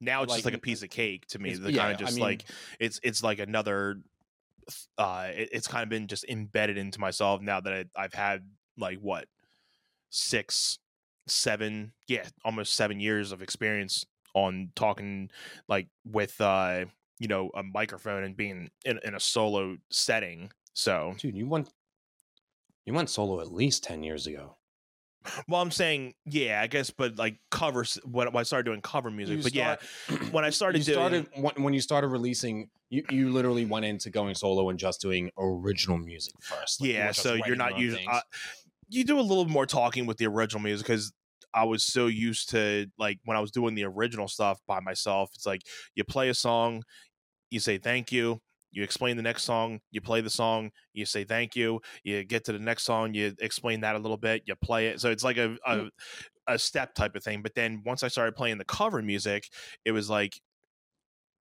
[0.00, 2.00] now it's just like, like a piece of cake to me the yeah, kind of
[2.00, 2.44] I just mean- like
[2.80, 4.02] it's it's like another
[4.98, 8.50] uh it, it's kind of been just embedded into myself now that I, i've had
[8.76, 9.28] like what
[10.10, 10.78] six
[11.28, 14.04] seven yeah almost seven years of experience
[14.36, 15.30] on talking
[15.66, 16.84] like with uh
[17.18, 21.70] you know a microphone and being in, in a solo setting so dude, you went
[22.84, 24.54] you went solo at least ten years ago.
[25.48, 29.10] well i'm saying yeah i guess but like covers when, when i started doing cover
[29.10, 29.76] music You but yeah
[30.30, 33.86] when i started you doing started when, when you started releasing you, you literally went
[33.86, 37.78] into going solo and just doing original music first Like, yeah weren't so you're not
[37.78, 38.20] using uh,
[38.88, 41.12] you do a little more talking with the original music because
[41.56, 45.30] i was so used to like when i was doing the original stuff by myself
[45.34, 45.62] it's like
[45.94, 46.82] you play a song
[47.50, 48.40] you say thank you
[48.70, 52.44] you explain the next song you play the song you say thank you you get
[52.44, 55.24] to the next song you explain that a little bit you play it so it's
[55.24, 55.56] like a, hmm.
[55.66, 55.90] a
[56.48, 59.48] a step type of thing but then once i started playing the cover music
[59.84, 60.40] it was like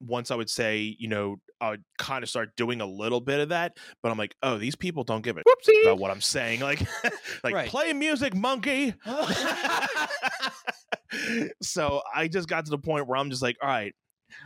[0.01, 3.21] once I would say, you know, Uh, I would kind of start doing a little
[3.21, 5.43] bit of that, but I'm like, oh, these people don't give a
[5.83, 6.59] about what I'm saying.
[6.59, 6.81] Like,
[7.43, 7.69] like Right.
[7.69, 8.93] play music, monkey.
[11.61, 13.93] so I just got to the point where I'm just like, all right,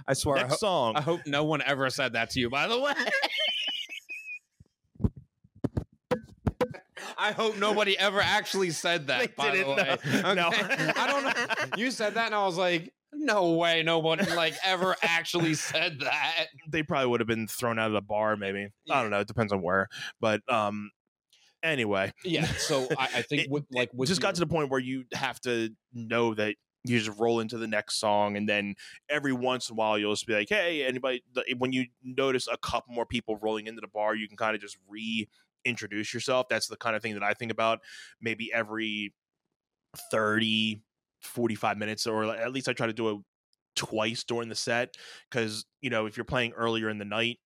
[0.08, 0.96] I swear I, next ho- song.
[0.98, 2.94] I hope no one ever said that to you by the way
[7.18, 9.20] I hope nobody ever actually said that.
[9.20, 9.98] They by the way.
[10.24, 10.34] no.
[10.34, 10.50] No.
[10.96, 11.78] I don't know.
[11.78, 16.00] You said that, and I was like, "No way, no one like ever actually said
[16.02, 18.70] that." they probably would have been thrown out of the bar, maybe.
[18.90, 19.20] I don't know.
[19.20, 19.88] It depends on where.
[20.22, 20.92] But um,
[21.64, 22.46] anyway, Yeah.
[22.46, 24.80] So I, I think It- with, like with just your- got to the point where
[24.80, 28.74] you have to know that you just roll into the next song and then
[29.10, 31.22] every once in a while you'll just be like hey anybody
[31.58, 34.62] when you notice a couple more people rolling into the bar you can kind of
[34.62, 37.80] just reintroduce yourself that's the kind of thing that i think about
[38.22, 39.14] maybe every
[40.10, 40.82] 30
[41.22, 43.18] 45 minutes or at least i try to do it
[43.76, 44.96] twice during the set
[45.30, 47.38] because you know if you're playing earlier in the night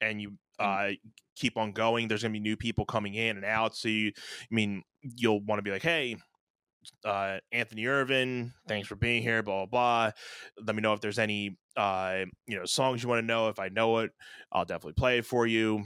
[0.00, 0.90] and you uh
[1.36, 4.54] keep on going there's gonna be new people coming in and out so you i
[4.54, 6.16] mean you'll want to be like hey
[7.04, 10.10] uh, Anthony Irvin, thanks for being here, blah, blah, blah.
[10.64, 13.48] Let me know if there's any, uh, you know, songs you want to know.
[13.48, 14.12] If I know it,
[14.52, 15.84] I'll definitely play it for you.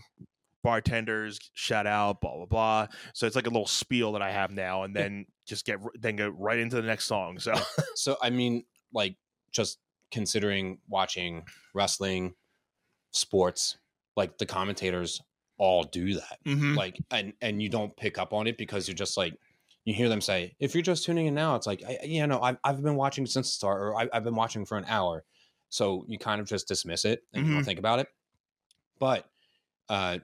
[0.63, 2.87] Bartenders, shout out, blah, blah, blah.
[3.15, 6.17] So it's like a little spiel that I have now and then just get, then
[6.17, 7.39] go right into the next song.
[7.39, 7.55] So,
[7.95, 9.17] So I mean, like
[9.51, 9.79] just
[10.11, 11.45] considering watching
[11.75, 12.35] wrestling,
[13.13, 13.79] sports,
[14.17, 15.21] like the commentators
[15.59, 16.39] all do that.
[16.47, 16.77] Mhm.
[16.77, 19.35] Like and and you don't pick up on it because you're just like
[19.85, 22.41] you hear them say, if you're just tuning in now, it's like, I, you know,
[22.41, 25.25] I've, I've been watching since the start, or I, I've been watching for an hour.
[25.71, 28.09] So you kind of just dismiss it and you don't think about it.
[28.99, 29.27] But
[29.89, 30.19] uh,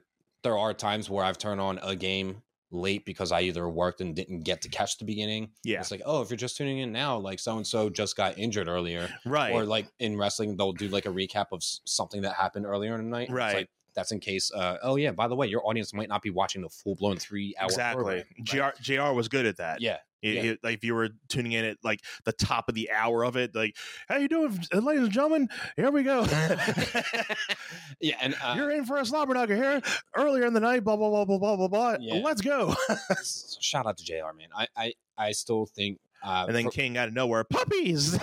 [0.46, 4.14] there are times where I've turned on a game late because I either worked and
[4.14, 5.50] didn't get to catch the beginning.
[5.64, 8.16] yeah, It's like, oh, if you're just tuning in now, like so and so just
[8.16, 9.52] got injured earlier, right.
[9.52, 13.10] or like in wrestling, they'll do like a recap of something that happened earlier in
[13.10, 13.24] the night.
[13.24, 13.54] It's Right.
[13.56, 14.52] like, that's in case.
[14.52, 17.16] Uh, oh yeah, by the way, your audience might not be watching the full blown
[17.16, 17.66] three hour.
[17.66, 18.24] exactly.
[18.44, 19.80] program, JR, JR was good at that.
[19.80, 20.42] Yeah, It- Yeah.
[20.52, 23.36] it- like if you were tuning in at like the top of the hour of
[23.36, 23.74] it, like,
[24.08, 25.48] how you doing, ladies and gentlemen?
[25.76, 26.24] Here we go.
[28.00, 29.80] yeah, and uh, You're in for a slobber knocker here
[30.14, 30.84] earlier in the night.
[30.84, 31.96] Blah blah blah blah blah blah blah.
[32.00, 32.20] Yeah.
[32.24, 32.74] Let's go.
[33.60, 34.32] shout out to JR.
[34.36, 35.98] Man, I I, I still think.
[36.22, 38.18] Uh, and then for- King out of nowhere, puppies.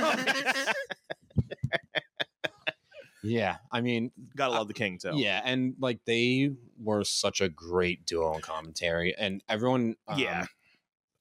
[3.23, 5.13] Yeah, I mean, Gotta love the King too.
[5.15, 10.45] yeah, and like they were such a great duo in commentary, and everyone, um, Yeah.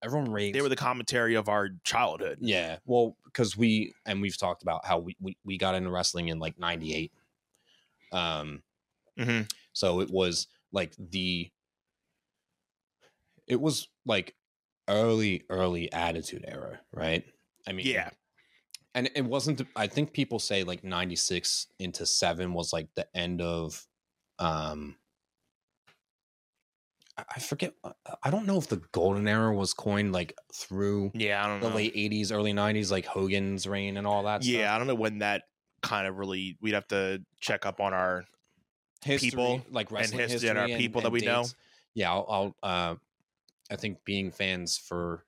[0.03, 0.53] everyone raves.
[0.55, 2.39] they were the commentary of our childhood.
[2.41, 6.29] Yeah, well, because we and we've talked about how we, we we got into wrestling
[6.29, 7.13] in like '98.
[8.13, 8.63] Um,
[9.19, 9.51] Mhm.
[9.73, 11.51] so it was like the,
[13.47, 14.35] it was like
[14.89, 17.25] early early Attitude Era, right?
[17.67, 18.11] I mean, Yeah,
[18.95, 19.63] and it wasn't.
[19.77, 23.87] I think people say like '96 into seven was like the end of,
[24.39, 24.97] um.
[27.19, 27.75] I- forget.
[27.85, 31.45] uh, I don't know if the golden era was coined like through yeah.
[31.45, 31.77] I don't the know.
[31.77, 34.43] late '80s, early '90s, like Hogan's reign and all that.
[34.45, 34.75] yeah, stuff.
[34.75, 35.43] I don't know when that
[35.83, 38.25] kind of really we'd have to check up on our
[39.05, 41.45] history, people like and wrestling history history and our and- people that and we know.
[41.95, 42.95] Yeah, I'll, I'll uh,
[43.71, 45.25] I think being fans for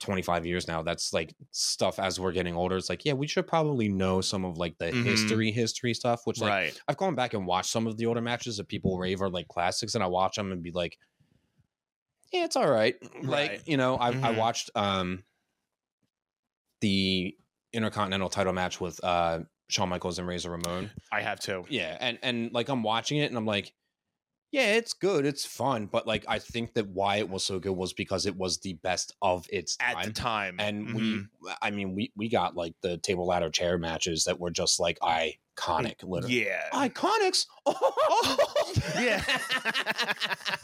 [0.00, 2.76] 25 years now, that's like stuff as we're getting older.
[2.76, 5.00] It's like, yeah, we should probably know some of like the Mhm.
[5.02, 6.80] history, history stuff, which like right.
[6.88, 9.48] I've gone back and watched some of the older matches that people rave are like
[9.48, 10.98] classics, and I watch them and be like,
[12.32, 12.96] yeah, it's all right.
[13.22, 14.30] Like, you know, I, I Mhm.
[14.30, 15.24] watched um
[16.80, 17.36] the
[17.72, 20.90] Intercontinental title match with uh Shawn Michaels and Razor Ramon.
[21.12, 21.66] I have too.
[21.68, 23.72] Yeah, and and like I'm watching it and I'm like,
[24.52, 27.72] yeah, it's good, it's fun, but like I think that why it was so good
[27.72, 30.04] was because it was the best of its At time.
[30.06, 30.56] the time.
[30.60, 31.28] and Mhm.
[31.42, 34.80] we, I mean, we we got like the table ladder chair matches that were just
[34.80, 36.44] like iconic, literally.
[36.46, 36.68] Yeah.
[36.72, 37.46] Iconics.
[38.96, 39.22] yeah.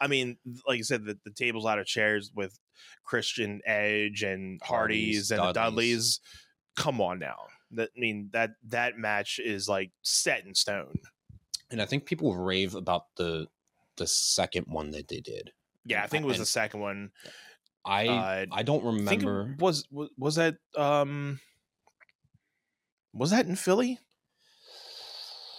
[0.00, 2.58] I mean, like you said, the, the tables out of chairs with
[3.04, 5.54] Christian Edge and Hardys, Hardys, and the Dudleys.
[5.54, 6.20] Dudleys.
[6.76, 7.36] Come on now.
[7.72, 10.94] That I mean that that match is like set in stone.
[11.70, 13.46] And I think people rave about the
[13.96, 15.52] the second one that they did.
[15.84, 17.10] Yeah, I think it was And- the second one.
[17.84, 19.56] I Uh, I don't I remember.
[19.58, 21.40] was was was that um
[23.12, 23.98] was that in Philly?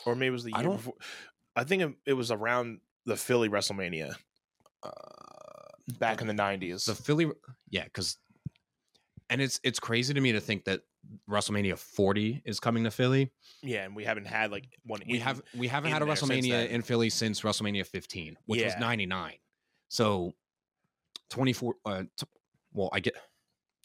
[0.06, 0.94] Or maybe it was the I year don't- before.
[1.56, 4.16] I think it, was around the Philly WrestleMania
[4.84, 4.90] Uh,
[6.00, 6.86] back in the nineties.
[6.86, 7.30] the Philly,
[7.70, 8.18] yeah, because
[9.30, 10.82] and it's it's crazy to me to think that
[11.30, 13.32] WrestleMania 40 is coming to Philly.
[13.64, 15.02] Yeah, and we haven't had like one.
[15.08, 18.74] We in- have we haven't had a WrestleMania in Philly since WrestleMania 15, which was
[18.80, 19.34] 99.
[19.88, 20.34] So
[21.30, 21.76] 24.
[21.86, 22.28] Uh, t-
[22.74, 23.16] well, I get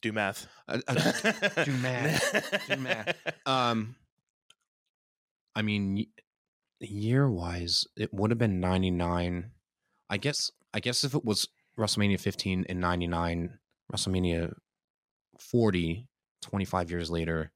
[0.02, 0.46] do math.
[0.68, 0.94] uh, uh,
[1.64, 2.66] do math.
[2.68, 3.16] Do math.
[3.46, 3.96] um.
[5.54, 6.06] I mean,
[6.80, 9.52] year wise, it would have been 99.
[10.10, 10.50] I guess.
[10.74, 11.48] I guess if it was
[11.78, 13.58] WrestleMania 15 and 99,
[13.90, 14.52] WrestleMania
[15.38, 16.08] 40,
[16.42, 17.52] 25 years later.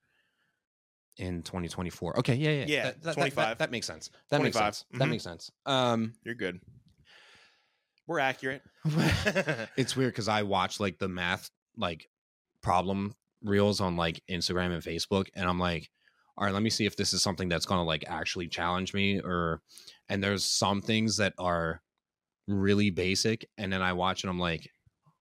[1.16, 2.20] In 2024.
[2.20, 2.64] Okay, yeah, yeah.
[2.66, 3.36] Yeah, that, that- that- 25.
[3.36, 4.08] That, that makes sense.
[4.30, 4.74] That makes 25.
[4.74, 4.84] sense.
[4.92, 5.10] That Mhm.
[5.10, 5.50] makes sense.
[5.66, 6.60] Um You're good.
[8.06, 8.62] We're accurate.
[9.76, 12.08] it's weird because I watch like the math like
[12.62, 15.90] problem reels on like Instagram and Facebook, and I'm like,
[16.38, 19.20] all right, let me see if this is something that's gonna like actually challenge me,
[19.20, 19.60] or
[20.08, 21.82] and there's some things that are
[22.48, 24.70] really basic, and then I watch and I'm like,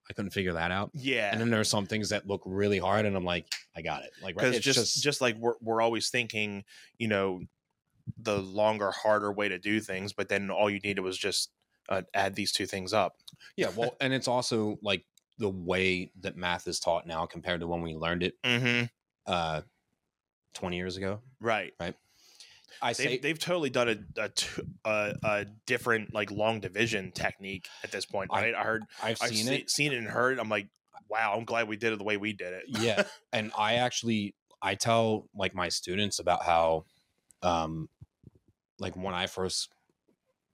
[0.10, 0.90] I couldn't figure that out.
[0.94, 1.32] yeah.
[1.32, 3.46] And then there's some things that look really hard, and I'm like,
[3.76, 4.12] I got it.
[4.24, 6.64] Like, right, it's just, just like we're we're always thinking,
[6.98, 7.42] you know,
[8.18, 11.52] the longer, harder way to do things, but then all you needed was just
[11.90, 13.18] uh, add these two things up.
[13.56, 13.70] yeah.
[13.76, 15.06] Well, and it's also like
[15.38, 18.86] the way that math is taught now compared to when we learned it Mm-hmm.
[19.28, 19.62] uh
[20.56, 21.20] 20 years ago.
[21.40, 21.74] Right.
[21.80, 21.96] Right.
[22.82, 24.06] I say They've, they've totally done
[24.86, 28.56] a a different like long division technique at this point, I- right?
[28.56, 29.70] I, heard, I've I've seen seen it.
[29.70, 30.40] seen it and heard.
[30.40, 30.68] I'm like,
[31.10, 32.64] wow, I'm glad we did it the way we did it.
[32.68, 33.04] yeah
[33.34, 36.86] and i actually i tell like my students about how
[37.42, 37.90] um
[38.80, 39.70] like when i first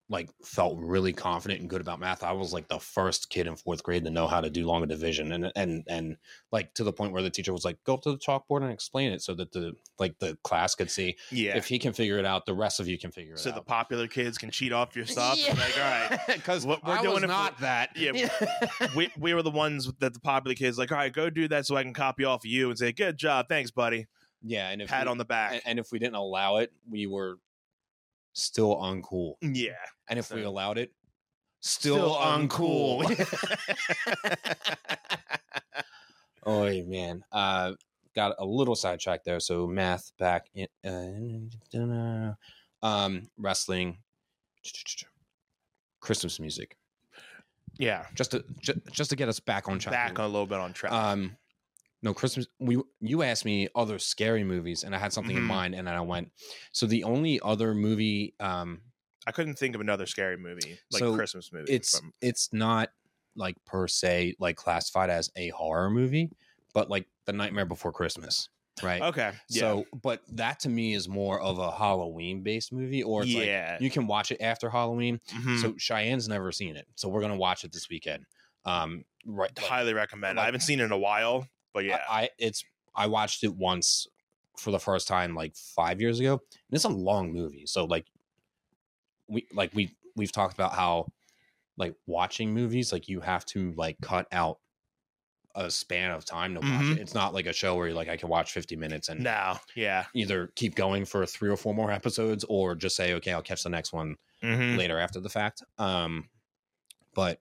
[0.07, 3.55] like felt really confident and good about math i was like the first kid in
[3.55, 6.15] fourth grade to know how to do long division and and and
[6.51, 8.71] like to the point where the teacher was like go up to the chalkboard and
[8.71, 11.57] explain it so that the like the class could see Yeah.
[11.57, 13.43] if he can figure it out the rest of you can figure it out.
[13.43, 15.39] so the popular kids can cheat off your stuff.
[15.47, 16.19] Like, all right.
[16.35, 18.29] because We're- we're I doing was it for- not that Yeah,
[18.95, 21.65] we, we were the ones that the popular kids like, all right, go do that
[21.65, 24.05] so I can copy off of you and say, good job, thanks, buddy.
[24.43, 25.53] yeah and if Pat we- on the back.
[25.53, 27.39] and, and if we didn't allow it we were
[28.35, 29.71] still uncool yeah.
[30.07, 30.91] And if we So- allowed it,
[31.61, 33.01] Still still, uncool.
[33.05, 34.35] uncool.
[36.45, 37.73] oh man, uh,
[38.15, 39.39] got a little sidetracked there.
[39.39, 42.33] So math back in uh,
[42.85, 43.97] um, wrestling,
[46.01, 46.77] Christmas music,
[47.77, 48.05] Yeah.
[48.13, 49.93] just to just, just to get us back on track.
[49.93, 50.91] Back a little bit on track.
[50.91, 51.35] Um,
[52.05, 52.47] no Christmas.
[52.59, 55.47] We you asked me other scary movies, and I had something in Mhm.
[55.47, 56.31] mind, and then I went.
[56.71, 58.81] So the only other movie, um,
[59.27, 61.73] I couldn't think of another scary movie, like So, Christmas movie.
[61.73, 62.91] it's from- it's not
[63.35, 66.29] like per se like classified as a horror movie,
[66.73, 68.49] but like The Nightmare Before Christmas,
[68.83, 69.01] right?
[69.01, 69.33] okay.
[69.49, 69.59] Yeah.
[69.61, 73.47] So, but that to me is more of a Halloween based movie, or it's like
[73.47, 73.77] yeah.
[73.81, 75.19] you can watch it after Halloween.
[75.29, 75.59] Mhm.
[75.59, 78.25] So Cheyenne's never seen it, so we're gonna watch it this weekend.
[78.63, 79.51] Um, right?
[79.57, 80.39] like, highly recommend.
[80.39, 82.01] I haven't seen it in a while, but yeah.
[82.09, 82.63] I, it's
[82.95, 84.07] I watched it once
[84.57, 86.33] for the first time like five years ago.
[86.33, 88.07] And it's a long movie, so like
[89.27, 91.07] we like we we've talked about how
[91.77, 94.59] like watching movies like you have to like cut out
[95.55, 96.91] a span of time to watch Mhm.
[96.97, 96.99] it.
[96.99, 99.59] It's not like a show where you're like I can watch 50 minutes and now
[99.75, 100.05] Yeah.
[100.13, 103.63] either keep going for three or four more episodes or just say okay I'll catch
[103.63, 104.77] the next one Mhm.
[104.77, 105.63] later after the fact.
[105.77, 106.29] Um,
[107.13, 107.39] but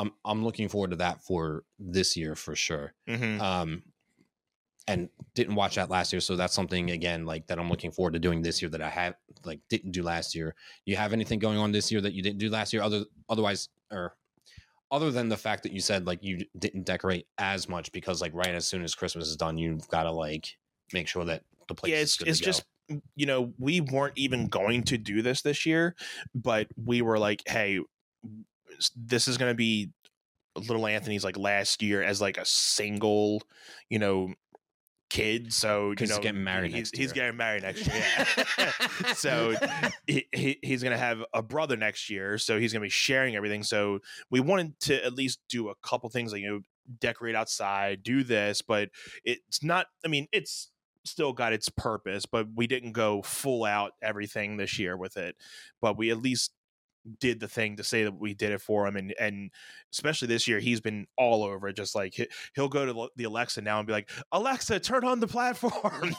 [0.00, 3.40] I'm I'm looking forward to that for this year for sure Mhm.
[3.40, 3.82] um
[4.88, 6.20] and didn't watch that last year.
[6.20, 8.88] So that's something again like that I'm looking forward to doing this year that I
[8.88, 10.54] have like didn't do last year.
[10.86, 12.82] You have anything going on this year that you didn't do last year?
[12.82, 14.16] Other otherwise or
[14.90, 18.32] other than the fact that you said like you didn't decorate as much because like
[18.34, 20.56] right as soon as Christmas is done, you've got to like
[20.92, 21.92] make sure that the place.
[21.92, 22.64] yeah, is it's good it's just
[23.14, 25.94] you know we weren't even going to do this this year,
[26.34, 27.78] but we were like, hey,
[28.96, 29.90] this is going to be
[30.56, 33.42] little Anthony's like last year as like a single,
[33.88, 34.34] you know,
[35.10, 35.52] kid.
[35.52, 38.02] So you 'Cause he's getting married He's, next he's getting married next year.
[38.56, 39.12] Yeah.
[39.14, 39.54] so
[40.06, 42.38] he, he, he's going to have a brother next year.
[42.38, 43.62] So he's going to be sharing everything.
[43.62, 43.98] So
[44.30, 46.60] we wanted to at least do a couple things like you know
[46.98, 48.88] decorate outside, do this, but
[49.24, 49.86] it's not.
[50.04, 50.70] I mean, it's
[51.04, 55.36] still got its purpose, but we didn't go full out everything this year with it.
[55.80, 56.52] But we at least
[57.18, 59.50] did the thing to say that we did it for him and and
[59.92, 63.24] especially this year he's been all over it just like he- he'll go to the
[63.24, 66.14] alexa now and be like alexa turn on the platform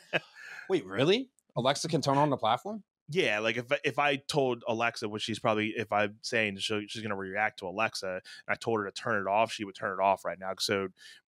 [0.68, 1.28] wait, really?
[1.56, 2.82] Alexa can turn on the platform.
[3.08, 7.02] yeah like if if i told alexa which she's probably if i'm saying she, she's
[7.02, 9.74] going to react to alexa and i told her to turn it off she would
[9.74, 10.86] turn it off right now so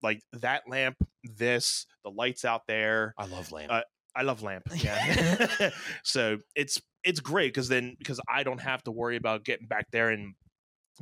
[0.02, 3.72] like that lamp this the lights out there I love lamp.
[3.72, 3.82] Uh,
[4.14, 4.64] I love lamp.
[4.76, 5.70] Yeah.
[6.02, 9.90] so it's it's great because then because I don't have to worry about getting back
[9.90, 10.34] there and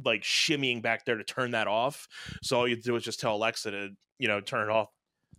[0.05, 2.07] like shimmying back there to turn that off.
[2.43, 3.89] So all you do is just tell Alexa to
[4.19, 4.89] you know turn it off,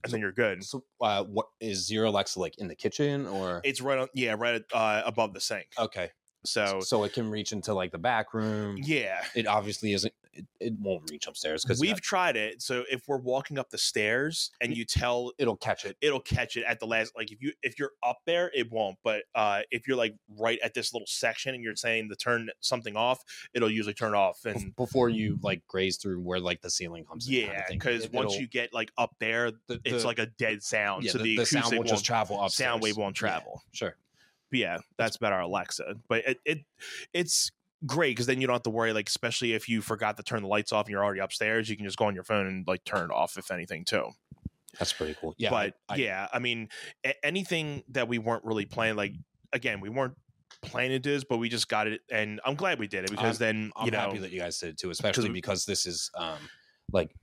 [0.03, 0.63] and then you're good.
[0.63, 3.61] so, uh, what is Zero Alexa like in the kitchen or?
[3.63, 5.67] It's right on yeah right uh, above the sink.
[5.79, 6.09] okay,
[6.45, 8.77] So so it can reach into like the back room.
[8.77, 9.23] yeah.
[9.35, 10.13] It obviously isn't.
[10.33, 12.61] It, it won't reach upstairs because We've tried it.
[12.61, 15.97] So if we're walking up the stairs and you tell it'll catch it.
[15.99, 18.97] it'll catch it at the last like if you if you're up there it won't
[19.03, 22.49] but uh if you're like right at this little section and you're saying to turn
[22.61, 23.19] something off
[23.53, 27.29] it'll usually turn off and before you like graze through where like the ceiling comes
[27.29, 30.63] Yeah, because It- once you get like up there, the, it's the- like a dead
[30.63, 31.03] sound.
[31.03, 32.69] yeah, so the, the, sound will just travel upstairs.
[32.69, 33.63] sound wave won't Yeah, travel.
[33.73, 33.97] sure.
[34.49, 35.95] But yeah, that's about our Alexa.
[36.07, 36.59] But it, it
[37.13, 37.51] it's
[37.85, 38.93] great because then you don't have to worry.
[38.93, 41.75] Like especially if you forgot to turn the lights off and you're already upstairs, you
[41.77, 44.09] can just go on your phone and like turn it off if anything too.
[44.79, 45.33] That's pretty cool.
[45.37, 46.69] Yeah, but I- I- yeah, I mean
[47.05, 48.95] a- anything that we weren't really planning.
[48.95, 49.13] Like
[49.51, 50.15] again, we weren't
[50.61, 53.11] planning to do this, but we just got it, and I'm glad we did it
[53.11, 56.09] because then I'm you know happy that you guys did too, especially because this is
[56.15, 56.37] um
[56.91, 57.13] like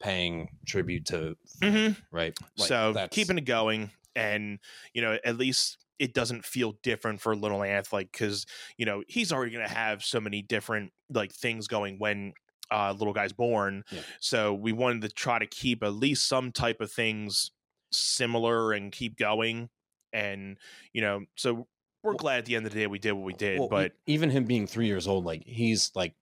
[0.00, 1.96] paying tribute to Mhm.
[2.10, 2.34] right.
[2.58, 4.58] Like, so keeping it going and
[4.92, 8.46] you know at least it doesn't feel different for little anth like because
[8.78, 12.32] you know he's already going to have so many different like things going when
[12.70, 14.00] uh little guy's born Yeah.
[14.20, 17.50] so we wanted to try to keep at least some type of things
[17.92, 19.68] similar and keep going
[20.12, 20.58] and
[20.92, 21.66] you know so
[22.02, 23.68] we're Well- glad at the end of the day we did what we did well,
[23.68, 26.14] but even him being three years old, like he's like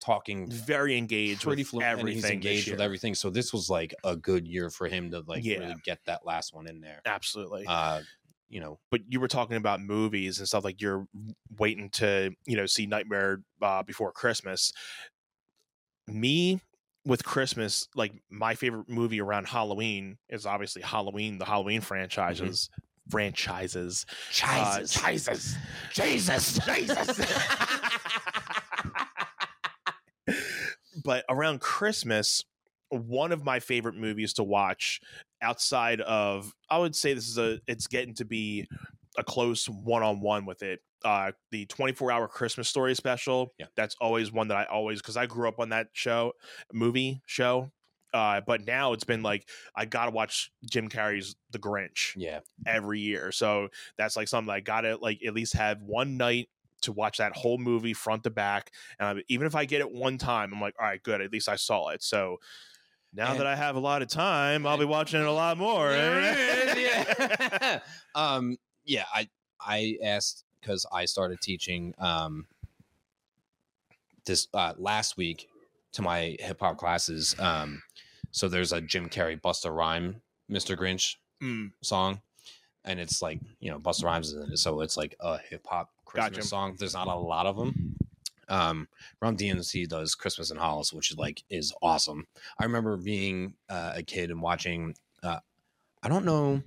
[0.00, 3.14] talking very engaged pretty with fluent and he's engaged with everything.
[3.14, 5.58] So this was like a good year for him to like Yeah.
[5.58, 7.00] really get that last one in there.
[7.06, 8.02] absolutely Uh,
[8.48, 11.06] you know, but you were talking about movies and stuff like you're
[11.58, 14.72] waiting to you know see nightmare uh, before christmas.
[16.08, 16.60] Me
[17.04, 22.68] with christmas like my favorite movie around halloween is obviously halloween the halloween franchises
[23.08, 24.04] franchises
[24.42, 25.56] Uh, jesus
[25.92, 27.20] jesus jesus.
[31.04, 32.44] But around christmas
[32.90, 35.00] one of my favorite movies to watch
[35.42, 38.66] outside of i would say this is a it's getting to be
[39.18, 43.66] a close one-on-one with it uh the 24 hour christmas story special Yeah.
[43.76, 46.32] that's always one that i always because i grew up on that show
[46.72, 47.70] movie show
[48.14, 53.00] uh but now it's been like i gotta watch jim carrey's the grinch yeah, every
[53.00, 53.32] year.
[53.32, 53.68] So
[53.98, 56.48] that's like something I gotta like at least have one night
[56.82, 58.70] to watch that whole movie front to back.
[58.98, 61.20] And I, even if I get it one time, I'm like, all right, good.
[61.20, 62.02] At least I saw it.
[62.02, 62.36] So
[63.12, 65.56] now And- that I have a lot of time, I'll be watching it a lot
[65.58, 65.90] more.
[65.92, 67.80] yeah.
[68.14, 69.28] um, yeah, I
[69.60, 72.46] I asked because I started teaching um
[74.24, 75.48] this uh, last week
[75.92, 77.34] to my hip hop classes.
[77.38, 77.82] Um,
[78.32, 80.76] so there's a Jim Carrey Busta Rhyme Mr.
[80.76, 82.22] Grinch Mm, song,
[82.86, 85.66] and it's like you know Busta Rhymes is in it, so it's like a hip
[85.68, 86.46] hop Christmas Gotcha.
[86.48, 86.76] song.
[86.78, 87.94] There's not a lot of them.
[88.48, 88.88] Um,
[89.20, 92.26] Run DMC does Christmas in Hollis, which is like is awesome.
[92.58, 94.94] I remember being uh, a kid and watching.
[95.22, 95.40] Uh,
[96.02, 96.62] I don't know.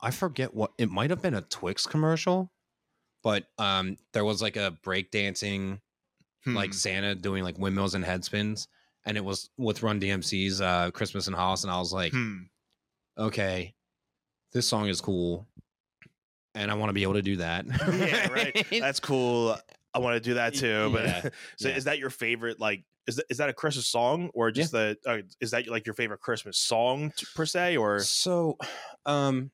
[0.00, 2.50] I forget what it might have been a Twix commercial,
[3.22, 5.80] but um, there was like a breakdancing
[6.46, 6.76] like hmm.
[6.76, 8.68] Santa doing like windmills and head spins,
[9.04, 12.42] and it was with Run DMC's uh, Christmas in Hollis, and I was like, Hmm.
[13.16, 13.74] okay,
[14.52, 15.46] this song is cool,
[16.54, 17.66] and I want to be able to do that.
[17.66, 18.66] yeah, right.
[18.80, 19.56] That's cool.
[19.98, 20.90] I want to do that too.
[20.92, 21.76] But Yeah, so yeah.
[21.76, 22.60] is that your favorite?
[22.60, 24.96] Like, is that, is that a Christmas song or just the?
[25.04, 27.76] Uh, is that like your favorite Christmas song t- per se?
[27.76, 28.56] Or So,
[29.06, 29.50] um,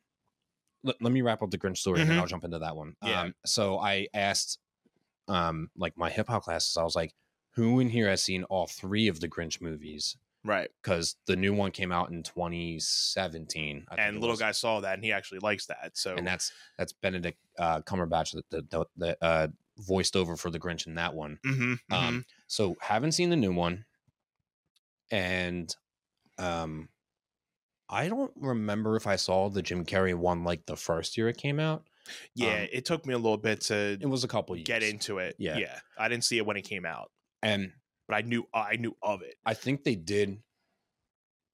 [0.82, 2.20] let, let me wrap up the Grinch story and then Mhm.
[2.20, 2.95] I'll jump into that one.
[3.03, 3.22] Yeah.
[3.22, 4.59] Um, so I asked,
[5.28, 7.14] um, like my hip hop classes, I was like,
[7.53, 10.16] who in here has seen all three of the Grinch movies?
[10.47, 10.68] right?
[10.82, 13.86] Because the new one came out in 2017.
[13.88, 15.92] I And little guy saw that and he actually likes that.
[15.95, 19.49] So and that's that's Benedict uh, Cumberbatch that the, the, the uh,
[19.79, 21.39] voiced over for the Grinch in that one.
[21.45, 21.95] Mhm, mhm.
[21.97, 23.85] Um, so haven't seen the new one,
[25.11, 25.75] and
[26.39, 26.89] um,
[27.89, 31.37] I don't remember if I saw the Jim Carrey one like the first year it
[31.37, 31.85] came out.
[32.35, 34.66] yeah, um, it took me a little bit to It was a couple years.
[34.66, 35.37] get into it.
[35.39, 35.57] Yeah.
[35.57, 35.79] yeah.
[35.99, 37.11] I didn't see it when it came out,
[37.43, 37.72] and
[38.09, 39.37] but I knew I knew of it.
[39.45, 40.39] I think they did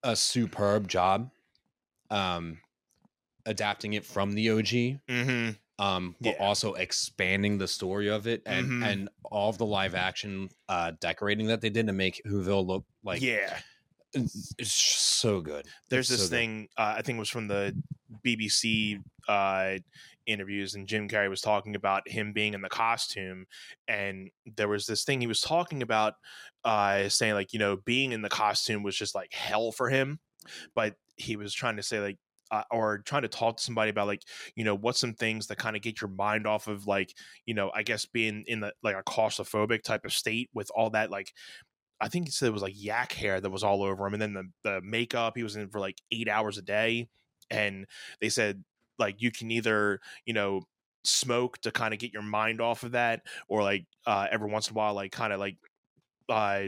[0.02, 1.30] a superb job,
[2.10, 2.58] um,
[3.46, 4.66] adapting it from the OG.
[5.08, 5.50] Mm-hmm.
[5.80, 6.46] Um, but Yeah.
[6.46, 8.84] also expanding the story of it and Mhm.
[8.84, 12.84] and all of the live action uh, decorating that they did to make Whoville look
[13.02, 13.58] like yeah,
[14.12, 15.66] it's, it's so good.
[15.88, 17.74] there's It's this so thing uh, I think it was from the
[18.24, 19.78] BBC uh,
[20.26, 23.46] interviews, and Jim Carrey was talking about him being in the costume,
[23.88, 26.14] and there was this thing he was talking about,
[26.64, 30.18] uh, saying like you know being in the costume was just like hell for him,
[30.74, 32.18] but he was trying to say like.
[32.50, 34.22] Uh, or trying to talk to somebody about like
[34.56, 37.14] you know what's some things that kind of get your mind off of like
[37.46, 40.90] you know i guess being in the like a claustrophobic type of state with all
[40.90, 41.32] that like
[42.00, 44.22] I think he said it was like yak hair that was all over him, and
[44.22, 47.08] then the the makeup he was in for like eight hours a day,
[47.50, 47.86] and
[48.20, 48.64] they said
[48.98, 50.62] like you can either you know
[51.04, 54.68] smoke to kind of get your mind off of that, or like uh, every once
[54.68, 55.56] in a while like kind of like
[56.28, 56.64] uh,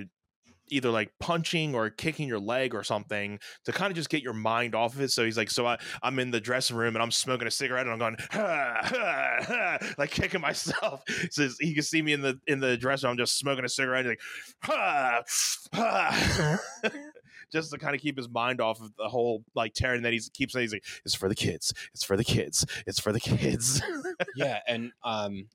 [0.72, 4.32] either like punching or kicking your leg or something to kind of just get your
[4.32, 5.10] mind off of it.
[5.10, 7.86] So he's like, so I, I'm in the dressing room and I'm smoking a cigarette
[7.86, 11.02] and I'm going, ha, ha, ha, like kicking myself.
[11.30, 13.68] So he can see me in the in the dressing room I'm just smoking a
[13.68, 14.20] cigarette, like,
[14.62, 15.22] ha,
[15.72, 16.58] ha.
[17.52, 20.20] just to kind of keep his mind off of the whole like tearing that he
[20.32, 23.20] keeps saying, he's like, it's for the kids, it's for the kids, it's for the
[23.20, 23.82] kids.
[24.36, 25.46] yeah, and um,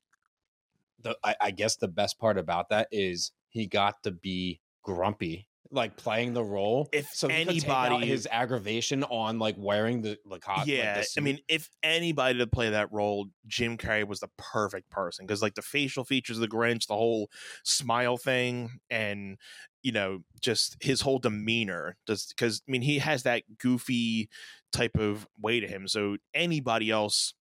[1.01, 5.47] the I, I guess the best part about that is he got to be grumpy,
[5.69, 6.88] like playing the role.
[6.93, 10.63] If so he could take out anybody- his aggravation on like wearing the like, the
[10.65, 15.25] yeah, I mean, if anybody to play that role, Jim Carrey was the perfect person
[15.25, 17.29] because, like, the facial features of the Grinch, the whole
[17.63, 19.38] smile thing, and
[19.83, 21.97] you know, just his whole demeanor.
[22.07, 24.29] Just because, I mean, he has that goofy
[24.71, 25.88] type of way to him.
[25.88, 27.33] So anybody else,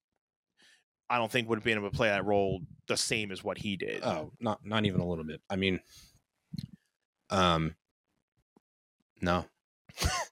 [1.09, 3.57] I don't think would have been able to play that role the same as what
[3.57, 4.03] he did.
[4.03, 5.41] Oh, not not even a little bit.
[5.49, 5.79] I mean,
[7.29, 7.75] um,
[9.21, 9.45] no.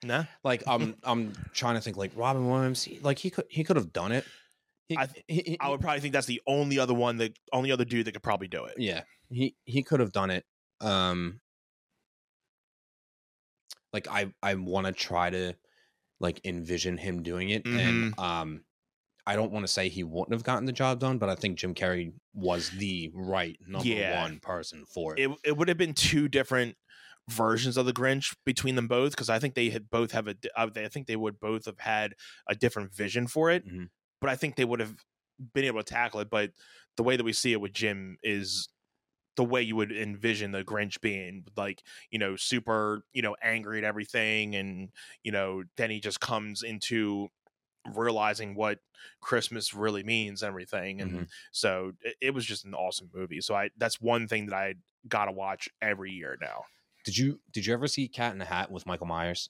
[0.03, 2.83] no, Like I'm I'm trying to think like Robin Williams.
[2.83, 4.25] He, like he could he could have done it.
[4.87, 7.71] He, I- he- he- I would probably think that's the only other one that only
[7.71, 8.75] other dude that could probably do it.
[8.77, 10.45] yeah he he could have done it.
[10.81, 11.39] Um,
[13.93, 15.53] like I I want to try to
[16.19, 18.63] like envision him doing it, and um,
[19.25, 21.57] I don't want to say he wouldn't have gotten the job done, but I think
[21.57, 24.21] Jim Carrey was the right number Yeah.
[24.21, 25.21] one person for it.
[25.29, 26.75] it, it would have been two different
[27.29, 30.35] versions of the Grinch between them both because I think they had both have a
[30.55, 32.15] I think they would both have had
[32.47, 33.87] a different vision for it, Mhm.
[34.21, 34.95] but I think they would have
[35.53, 36.29] been able to tackle it.
[36.29, 36.53] But
[36.97, 38.69] the way that we see it with Jim is
[39.37, 43.79] the way you would envision the Grinch being, like you know, super you know angry
[43.79, 44.91] at everything, and
[45.23, 47.29] you know, then he just comes into
[47.93, 48.79] realizing what
[49.21, 51.29] Christmas really means and everything, and Mhm.
[51.51, 53.41] so it, it was just an awesome movie.
[53.41, 54.75] So I that's one thing that I
[55.07, 56.65] gotta watch every year now.
[57.05, 59.49] Did you did you ever see Cat in the Hat with Michael Myers?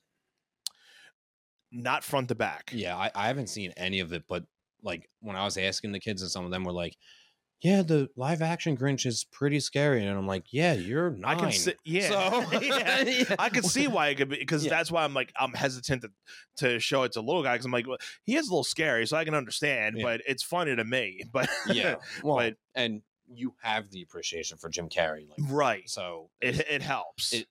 [1.72, 2.72] Not front to back.
[2.74, 4.44] Yeah, I, I haven't seen any of it, but
[4.84, 6.96] like when I was asking the kids, and some of them were like,
[7.62, 11.36] "Yeah, the live action Grinch is pretty scary," and I'm like, "Yeah, you're nine.
[11.38, 13.02] I can see, yeah, So- yeah.
[13.06, 13.36] Yeah.
[13.40, 14.70] I can see why it could be because Yeah.
[14.70, 16.12] that's why I'm like I'm hesitant to,
[16.58, 19.06] to show it to little guy because I'm like well, he is a little scary,
[19.08, 21.22] so I can understand, but it's funny to me.
[21.34, 26.30] But yeah, well, But- and you have the appreciation for Jim Carrey, like right, so.
[26.42, 27.34] it it helps.
[27.34, 27.48] It-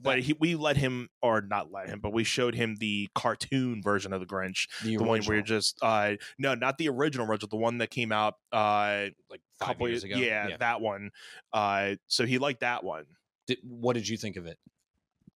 [0.00, 3.08] but that- he, we let him, or not let him, but we showed him the
[3.14, 6.88] cartoon version of the Grinch, the, the one where you're just, uh, no, not the
[6.90, 10.16] original original, the one that came out, uh, like a couple years ago.
[10.16, 11.10] Yeah, that one.
[11.54, 13.06] Uh, so he liked that one.
[13.46, 14.58] Did, what did you think of it?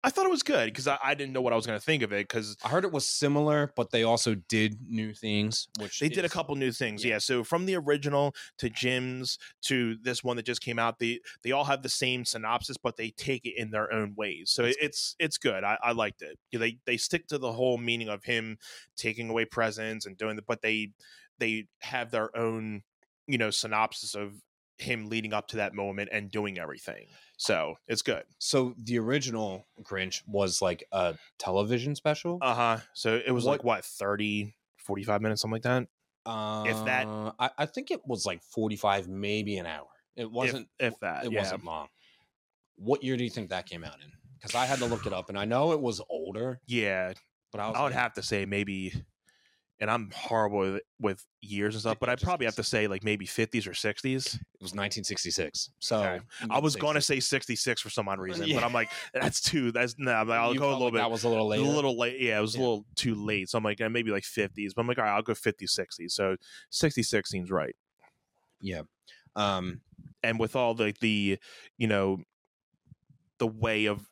[0.03, 1.85] I thought it was good because I, I didn't know what I was going to
[1.85, 5.69] think of it because I heard it was similar, but they also did new things.
[5.79, 7.05] Which they did a couple new things.
[7.05, 7.15] yeah.
[7.15, 7.19] Yeah.
[7.19, 11.53] So from the original to Jim's to this one that just came out, they they
[11.53, 14.51] all have the same synopsis, but they take it in their own ways.
[14.51, 15.65] So That's it's it's good.
[15.65, 16.39] I, I liked it.
[16.53, 18.57] They they stick to the whole meaning of him
[18.97, 20.93] taking away presents and doing the, but they
[21.39, 22.83] they have their own
[23.27, 24.33] you know synopsis of
[24.79, 27.07] him leading up to that moment and doing everything.
[27.43, 28.25] So it's good.
[28.39, 32.37] So the original Grinch was like a television special.
[32.43, 32.77] Uh huh.
[32.93, 35.83] So it was like What- what 30, 45 minutes, something like that.
[36.69, 39.89] if that- Uh, I, I think it was like forty-five, maybe an hour.
[40.17, 40.69] It wasn't.
[40.79, 41.39] if that, It yeah.
[41.39, 41.89] wasn't long.
[42.77, 44.13] What year do you think that came out in?
[44.39, 47.15] Because I had to look it up, and I know it was older, Yeah,
[47.53, 48.93] but I was I would like, have to say maybe,
[49.81, 53.03] and I'm horrible with, with years and stuff, but I'd probably have to say like
[53.03, 54.35] maybe 50s or 60s.
[54.35, 55.71] it was 1966.
[55.79, 56.21] So Okay.
[56.51, 58.57] I was going to say 66 for some odd reason, Yeah.
[58.57, 59.73] but I'm like, that's too.
[59.73, 60.13] That's no.
[60.13, 60.99] I'm like, I'll You go a little bit.
[60.99, 61.61] That was a little late.
[61.61, 62.21] a little late.
[62.21, 62.61] Yeah, it was Yeah.
[62.61, 63.49] a little too late.
[63.49, 66.09] So I'm like, maybe like 50s, but I'm like, all right, I'll go 50, 60.
[66.09, 66.37] So
[66.71, 67.75] 66 seems right.
[68.61, 68.83] Yeah.
[69.37, 69.81] Um.
[70.23, 71.39] And with all the the,
[71.79, 72.19] you know,
[73.39, 74.10] the way of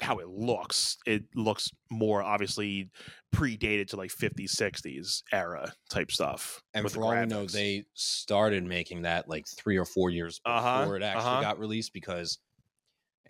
[0.00, 2.90] how it looks, it looks more obviously
[3.34, 6.62] predated to like 50s, 60s era type stuff.
[6.74, 10.56] And for all we know, they started making that like three or four years before
[10.58, 11.40] Uh-huh, it actually uh-huh.
[11.42, 12.38] got released because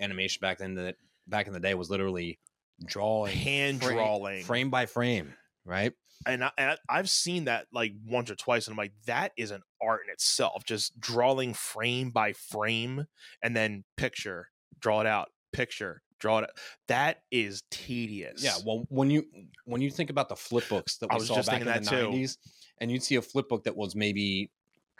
[0.00, 0.96] animation back then that
[1.26, 2.38] back in the day was literally
[2.84, 5.34] drawing hand frame- drawing frame by frame,
[5.64, 5.92] right?
[6.26, 9.50] and, I, and I've seen that like once or twice, and I'm like, that is
[9.50, 10.64] an art in itself.
[10.64, 13.07] Just drawing frame by frame,
[13.42, 14.48] and then picture,
[14.78, 16.51] draw it out, picture, draw it.
[16.89, 18.43] That is tedious.
[18.43, 18.55] Yeah.
[18.64, 19.27] Well, when you
[19.66, 21.75] when you think about the flip books that I was saw just back in the
[21.81, 22.05] too.
[22.05, 22.39] nineties,
[22.79, 24.51] and you'd see a flip book that was maybe,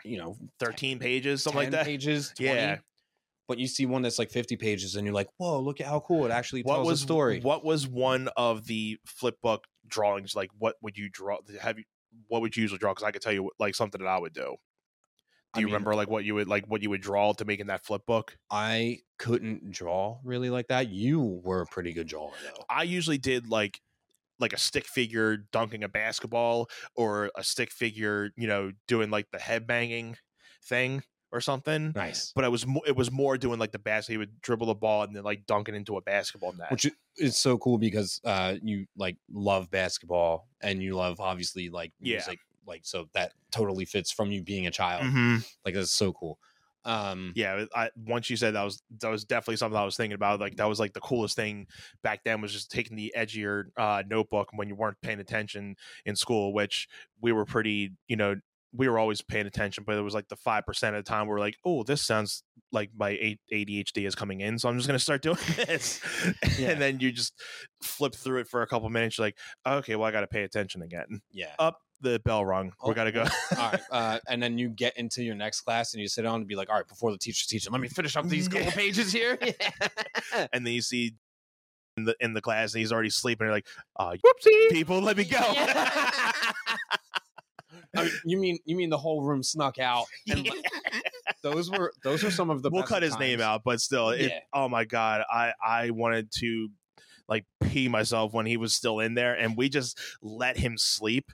[0.03, 1.85] you know, thirteen pages, something like that.
[1.85, 2.77] pages, 20, Yeah.
[3.47, 6.01] But you see one that's like fifty pages, and you're like, "Whoa, look at how
[6.01, 9.65] cool it actually What tells was a story." What was one of the flip book
[9.87, 10.49] drawings like?
[10.59, 11.37] What would you draw?
[11.61, 11.85] Have you?
[12.27, 12.91] What would you usually draw?
[12.91, 14.55] Because I could tell you like something that I would do.
[15.53, 17.45] I Do you mean, remember like what you would like what you would draw to
[17.45, 18.37] make in that flip book?
[18.49, 20.89] I couldn't draw really like that.
[20.89, 22.63] You were a pretty good drawer though.
[22.69, 23.81] I usually did like
[24.39, 29.29] like a stick figure dunking a basketball or a stick figure, you know, doing like
[29.31, 30.17] the head banging
[30.63, 31.93] thing or something.
[31.95, 32.31] Nice.
[32.35, 34.13] But it was mo- it was more doing like the basket.
[34.13, 36.71] He would dribble the ball and then like dunk it into a basketball net.
[36.71, 41.93] Which is so cool because uh you like love basketball and you love obviously like
[42.01, 42.15] Yeah.
[42.15, 42.39] music.
[42.65, 45.03] Like so that totally fits from you being a child.
[45.03, 45.45] Mhm.
[45.65, 46.39] Like that's so cool.
[46.85, 50.15] Um Yeah, I, once you said that was that was definitely something I was thinking
[50.15, 50.39] about.
[50.41, 51.67] Like that was like the coolest thing
[52.03, 56.15] back then was just taking the edgier uh, notebook when you weren't paying attention in
[56.15, 56.87] school, which
[57.21, 58.35] we were pretty, you know,
[58.75, 61.27] we were always paying attention, but it was like the five percent of the time
[61.27, 62.43] we are like, oh, this sounds
[62.73, 63.11] like my
[63.53, 66.01] ADHD is coming in, so I'm just gonna start doing this,
[66.57, 66.71] Yeah.
[66.71, 67.33] and then you just
[67.81, 69.17] flip through it for a couple minutes.
[69.17, 71.21] You're like, okay, well, I got to pay attention again.
[71.31, 71.53] yeah.
[71.59, 73.21] Up the bell rung, we Oh, got to go.
[73.57, 73.81] all right.
[73.89, 76.55] Uh, and then you get into your next class and you sit down and be
[76.55, 79.37] like, all right, before the teacher's teaching, let me finish up these couple pages here.
[80.53, 81.15] and then you see
[81.97, 83.45] in the in the class and he's already sleeping.
[83.45, 85.37] You're like, uh, whoopsie, people, let me go.
[87.95, 90.65] I mean, you mean you mean the whole room snuck out and like,
[91.43, 94.21] those were those are some of the we'll cut his name out, but still, it,
[94.31, 94.39] Yeah.
[94.51, 96.69] oh my god, I I wanted to
[97.29, 101.31] like pee myself when he was still in there, and we just let him sleep.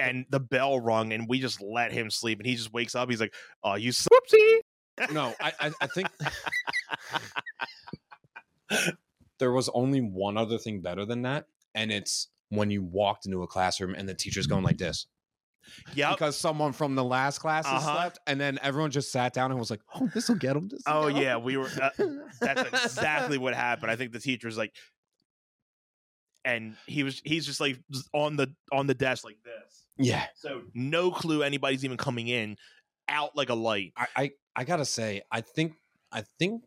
[0.00, 2.94] The- and the bell rung, and we just let him sleep, and he just wakes
[2.94, 3.08] up.
[3.10, 4.60] He's like, "Oh, you whoopsie."
[5.12, 6.08] No, I, I, I think
[9.38, 13.42] there was only one other thing better than that, and it's when you walked into
[13.42, 15.06] a classroom and the teacher's going like this
[15.94, 16.10] Yep.
[16.16, 17.94] because someone from the last class has Uh-huh.
[17.96, 20.70] slept, and then everyone just sat down and was like, "Oh, this will get him."
[20.86, 21.68] Oh yeah, we were.
[21.80, 21.90] Uh,
[22.40, 23.90] that's exactly what happened.
[23.90, 24.74] I think the teacher was like,
[26.44, 27.78] and he was he's just like
[28.12, 29.86] on the on the desk like this.
[30.00, 30.26] Yeah.
[30.36, 32.56] So no clue anybody's even coming in,
[33.08, 33.92] out like a light.
[33.96, 35.74] I, I I gotta say, I think
[36.12, 36.62] I think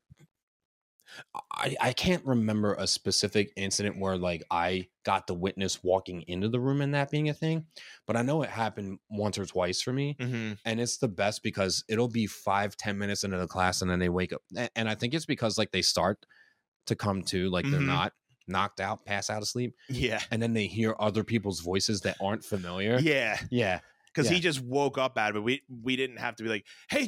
[1.51, 6.49] I I can't remember a specific incident where like I got the witness walking into
[6.49, 7.65] the room and that being a thing,
[8.07, 10.53] but I know it happened once or twice for me, Mm-hmm.
[10.65, 13.99] and it's the best because it'll be five ten minutes into the class and then
[13.99, 14.41] they wake up,
[14.75, 16.25] and I think it's because like they start
[16.87, 17.85] to come to like they're Mhm.
[17.87, 18.13] not
[18.47, 22.17] knocked out, pass out of sleep, Yeah, and then they hear other people's voices that
[22.21, 22.99] aren't familiar.
[22.99, 24.35] yeah, Yeah, because Yeah.
[24.35, 25.43] he just woke up out of it.
[25.43, 27.07] We we didn't have to be like, hey,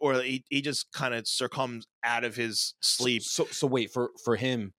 [0.00, 3.22] or he he just kind of succumbs out of his sleep.
[3.22, 4.72] So so wait for for him.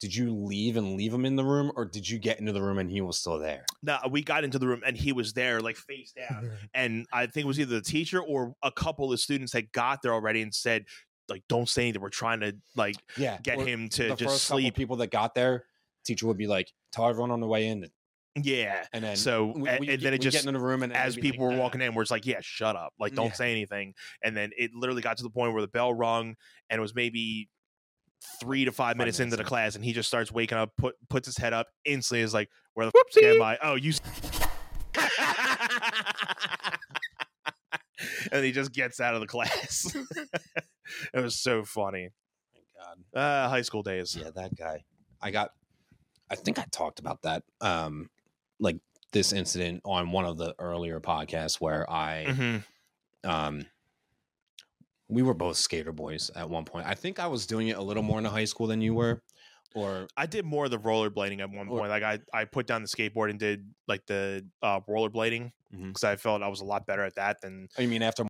[0.00, 2.62] Did you leave and leave him in the room, or did you get into the
[2.62, 3.66] room and he was still there?
[3.82, 6.50] No, uh, we got into the room and he was there, like face down.
[6.74, 10.00] and I think it was either the teacher or a couple of students that got
[10.00, 10.86] there already and said,
[11.30, 12.02] like, don't say anything.
[12.02, 14.74] We're trying to like Yeah, get or him to The just first sleep.
[14.74, 15.64] people that got there,
[16.04, 17.88] teacher would be like, "Tell everyone on the way in,"
[18.36, 18.84] Yeah.
[18.92, 20.92] and then So we- we and get- then it just get into the room and
[20.92, 22.92] as people were walking in, we're just like, yeah, shut up.
[22.98, 23.32] Like, don't Yeah.
[23.32, 23.94] say anything.
[24.22, 26.36] And then it literally got to the point where the bell rung
[26.68, 27.48] and it was maybe
[28.40, 31.26] three to five, minutes, into the class and he just starts waking up, put puts
[31.26, 33.58] his head up instantly is like, where the f- am I?
[33.62, 34.00] Oh, you s-
[38.32, 39.94] and he just gets out of the class.
[41.14, 42.10] it was so funny.
[43.12, 43.18] God.
[43.20, 44.16] Uh, high school days.
[44.16, 44.84] Yeah, that guy.
[45.20, 45.50] I got.
[46.30, 47.42] I think I talked about that.
[47.60, 48.08] Um,
[48.58, 48.76] like
[49.12, 52.64] this incident on one of the earlier podcasts where I Mhm.
[53.24, 53.66] um
[55.08, 56.86] we were both skater boys at one point.
[56.86, 59.22] I think I was doing it a little more in high school than you were.
[59.74, 61.90] Or I did more of the rollerblading at one Or- point.
[61.90, 66.16] Like I, I put down the skateboard and did like the uh, rollerblading because I
[66.16, 68.24] felt I was a lot better at that than oh, you mean after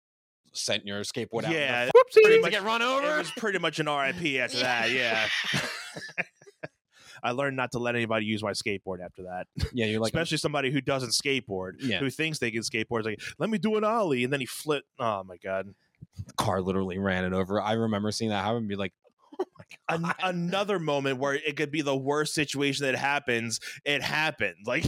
[0.53, 1.53] sent your skateboard out?
[1.53, 1.85] yeah.
[1.87, 1.91] Yeah.
[2.13, 3.15] Pretty Pretty much, get run over.
[3.15, 4.91] it was pretty much an RIP after that.
[4.91, 5.27] Yeah.
[7.23, 9.47] I learned not to let anybody use my skateboard after that.
[9.73, 11.99] yeah, you're like Especially somebody who doesn't skateboard, Yeah.
[11.99, 13.01] who thinks they can skateboard.
[13.01, 14.87] It's like, let me do an ollie, and then he flipped.
[14.99, 15.75] Oh my god!
[16.27, 17.61] the car literally ran it over.
[17.61, 19.00] I remember seeing that happen be like, my
[19.89, 23.61] An- another moment where it could be the worst situation that happens.
[23.85, 24.57] It happened.
[24.67, 24.85] Like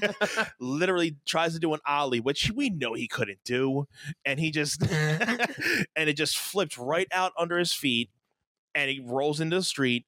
[0.60, 3.86] literally tries to do an ollie, which we know he couldn't do,
[4.24, 8.10] and he just and it just flipped right out under his feet,
[8.74, 10.06] and he rolls into the street.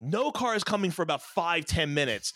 [0.00, 2.32] No car is coming for about five ten minutes.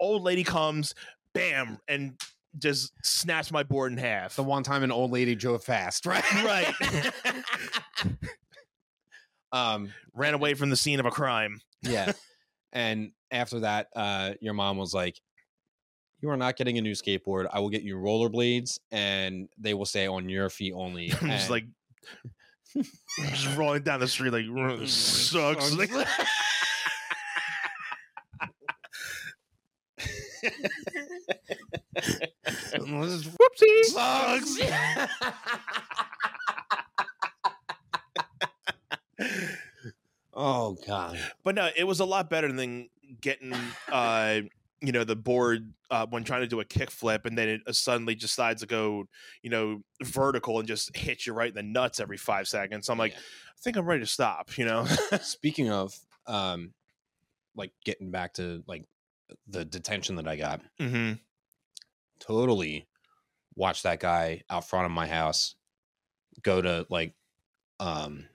[0.00, 0.94] Old lady comes,
[1.34, 2.14] bam, and
[2.58, 4.36] just snaps my board in half.
[4.36, 6.24] the one time an old lady drove fast, right?
[6.44, 6.74] Right.
[9.52, 11.60] Um, Ran away from the scene of a crime.
[11.82, 12.12] yeah.
[12.72, 15.20] and after that, uh, your mom was like,
[16.20, 17.46] "You are not getting a new skateboard.
[17.52, 21.50] I will get you rollerblades, and they will stay on your feet only." I'm just
[21.50, 21.64] like
[23.30, 25.74] just rolling down the street like "Ugh, sucks.
[25.76, 25.90] Like,
[32.80, 34.58] whoopsie Sucks.
[40.34, 41.18] oh god.
[41.44, 42.88] but no, it was a lot better than
[43.20, 43.54] getting
[43.90, 44.40] uh
[44.82, 47.60] you know the board uh, when trying to do a kick flip and then it
[47.66, 49.04] uh, suddenly decides to go
[49.42, 52.88] you know vertical and just hit you right in the nuts every five seconds.
[52.88, 53.18] I'm like, Yeah.
[53.18, 54.58] I think I'm ready to stop.
[54.58, 54.84] You know?
[55.22, 55.96] Speaking of,
[56.26, 56.72] um,
[57.54, 58.84] like getting back to like
[59.46, 61.12] the detention that I got, mm-hmm.
[62.18, 62.88] totally
[63.54, 65.54] watched that guy out front of my house
[66.42, 67.14] go to like
[67.78, 68.26] um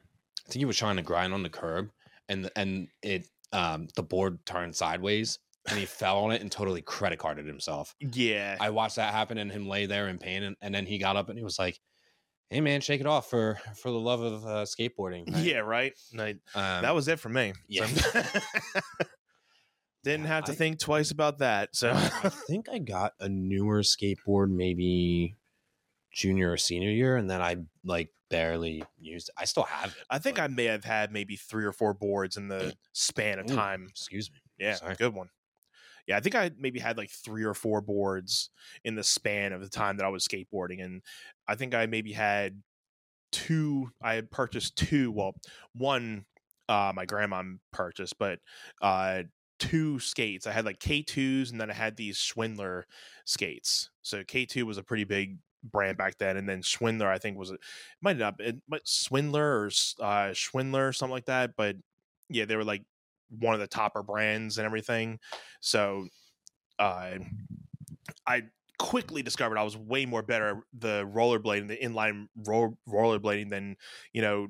[0.48, 1.90] I think he was trying to grind on the curb
[2.30, 5.40] and and it um the board turned sideways
[5.70, 7.94] and he fell on it and totally credit carded himself.
[8.00, 8.56] Yeah.
[8.60, 11.18] I watched that happen and him lay there in pain and, and then he got
[11.18, 11.80] up and he was like,
[12.50, 15.34] Hey man, shake it off for for the love of uh, skateboarding.
[15.34, 15.58] right?" yeah.
[15.58, 15.94] Right.
[16.18, 17.52] I- Um, that was it for me.
[17.68, 17.86] yeah.
[17.88, 18.22] So-
[20.04, 21.76] Didn't Yeah, have to I- think twice about that.
[21.76, 25.36] So I think I got a newer skateboard maybe
[26.14, 29.36] junior or senior year, and then I like barely used it.
[29.38, 30.04] I still have it.
[30.10, 33.50] I think I may have had maybe three or four boards in the span of
[33.50, 33.88] Ooh, time.
[33.90, 34.38] Excuse me.
[34.58, 34.96] Yeah, sorry.
[34.96, 35.30] good one.
[36.08, 38.50] Yeah, I think I maybe had like three or four boards
[38.86, 41.02] in the span of the time that I was skateboarding, and
[41.48, 42.62] I think I maybe had
[43.32, 43.92] two.
[44.02, 45.12] I had purchased two.
[45.12, 45.36] Well,
[45.74, 46.26] one
[46.70, 48.40] uh, my grandma purchased, but
[48.82, 49.24] uh,
[49.60, 50.48] two skates.
[50.48, 52.88] I had like K twos, and then I had these Swindler
[53.26, 53.90] skates.
[54.02, 57.38] So K two was a pretty big brand back then, and then Swindler I think
[57.38, 57.60] was it
[58.02, 61.76] might not it might Swindler or uh, Schwindler or something like that, but
[62.30, 62.84] yeah, they were like
[63.30, 65.20] one of the topper brands and everything.
[65.60, 66.08] So
[66.80, 67.18] uh,
[68.26, 68.44] I
[68.78, 73.76] quickly discovered I was way more better the rollerblading, the inline ro- rollerblading than
[74.14, 74.48] you know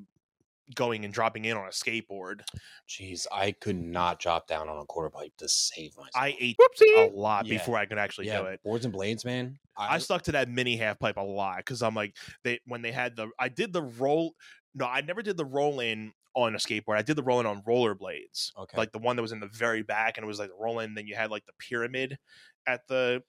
[0.74, 2.40] going and dropping in on a skateboard.
[2.88, 6.10] Jeez, I could not drop down on a quarter pipe to save myself.
[6.14, 6.56] I ate
[6.96, 7.58] a lot Yeah.
[7.58, 8.62] before I could actually yeah, do it.
[8.62, 9.58] boards and blades, man.
[9.76, 12.90] I stuck to that mini half pipe a lot because I'm like they when they
[12.92, 14.34] had the I did the roll
[14.74, 17.46] no I never did the roll in on a skateboard I did the roll in
[17.46, 18.76] on rollerblades okay.
[18.76, 20.80] like the one that was in the very back and it was like the roll
[20.80, 22.18] in then you had like the pyramid
[22.66, 23.22] at the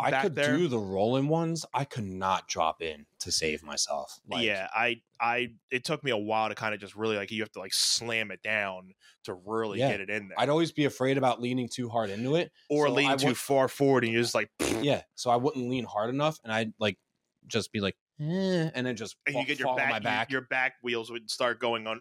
[0.00, 0.56] I could there.
[0.56, 1.66] do the rolling ones.
[1.74, 4.18] I could not drop in to save myself.
[4.28, 7.30] Like, yeah I I it took me a while to kind of just really like
[7.30, 8.94] you have to like slam it down
[9.24, 9.88] to really Yeah.
[9.88, 12.52] get it in there I'd always be afraid about leaning too hard into it.
[12.70, 15.84] or so lean too far forward and you're just like Yeah, so I wouldn't lean
[15.84, 16.98] hard enough, and I'd like
[17.48, 20.30] just be like, eh, and then just and fall, you get your back, back.
[20.30, 22.00] your back wheels would start going on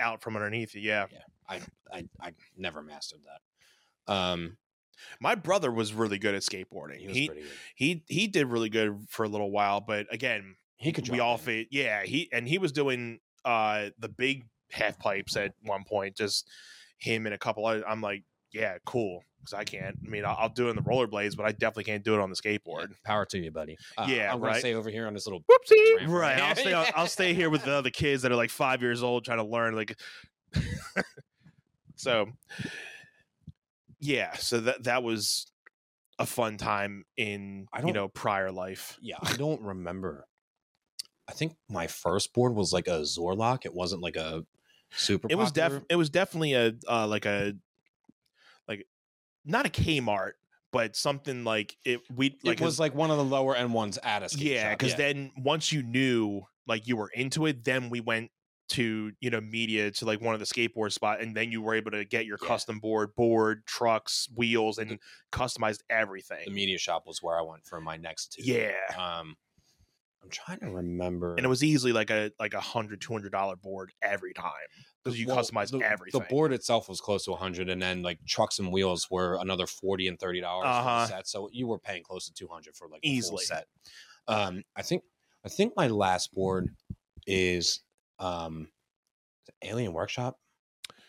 [0.00, 1.18] out from underneath you Yeah, yeah
[1.48, 1.60] I,
[1.92, 4.12] I I never mastered that.
[4.12, 4.56] Um,
[5.20, 7.30] my brother was really good at skateboarding he he
[7.74, 11.08] he he did really good for a little while, but again, He could.
[11.08, 11.68] we all fit.
[11.70, 16.16] Yeah, he and he was doing uh the big half pipes at one point.
[16.16, 16.48] Just
[16.98, 17.64] him and a couple.
[17.66, 19.96] Other, I'm like, yeah, cool, because I can't.
[20.04, 22.20] I mean, I'll, I'll do it in the rollerblades, but I definitely can't do it
[22.20, 22.92] on the skateboard.
[23.04, 23.76] Power to you, buddy.
[23.96, 25.40] Uh, Yeah, I'm gonna stay over here on this little.
[25.42, 26.06] Whoopsie!
[26.06, 26.72] Right, right I'll stay.
[26.72, 29.38] I'll, I'll stay here with the other kids that are like five years old trying
[29.38, 29.74] to learn.
[29.76, 29.96] Like,
[31.96, 32.26] so
[34.00, 35.46] yeah, so that that was
[36.18, 38.98] a fun time in I you don't- know prior life.
[39.00, 40.26] Yeah, I don't remember
[41.28, 43.66] I think my first board was like a Zorlock.
[43.66, 44.44] It wasn't like a
[44.90, 45.28] super.
[45.30, 47.54] It was popular- def it was definitely a uh, like a
[48.66, 48.86] like
[49.44, 50.32] not a Kmart,
[50.72, 53.98] but something like it we like it was like one of the lower end ones
[54.02, 57.62] at a skate yeah, shop, because then once you knew like you were into it,
[57.62, 58.30] then we went
[58.70, 61.74] to you know media to like one of the skateboard spot, and then you were
[61.74, 62.48] able to get your Yeah.
[62.48, 64.98] custom board, board, trucks, wheels, and
[65.32, 66.44] customized everything.
[66.46, 68.42] the media shop was where I went for my next two.
[68.42, 69.36] yeah, Um,
[70.22, 71.36] I'm trying to remember.
[71.36, 74.52] and it was easily like a like a hundred two hundred dollar board every time
[75.04, 76.20] because you Well, customized the, everything.
[76.22, 79.38] The board itself was close to a 100, and then like trucks and wheels were
[79.40, 81.06] another 40 and 30 dollars Uh-huh.
[81.06, 81.28] set.
[81.28, 83.44] So you were paying close to 200 for like the Easily.
[83.46, 83.66] full set.
[84.26, 85.04] Um, I think
[85.44, 86.74] I think my last board
[87.26, 87.80] is
[88.18, 88.68] um,
[89.62, 90.38] Alien Workshop.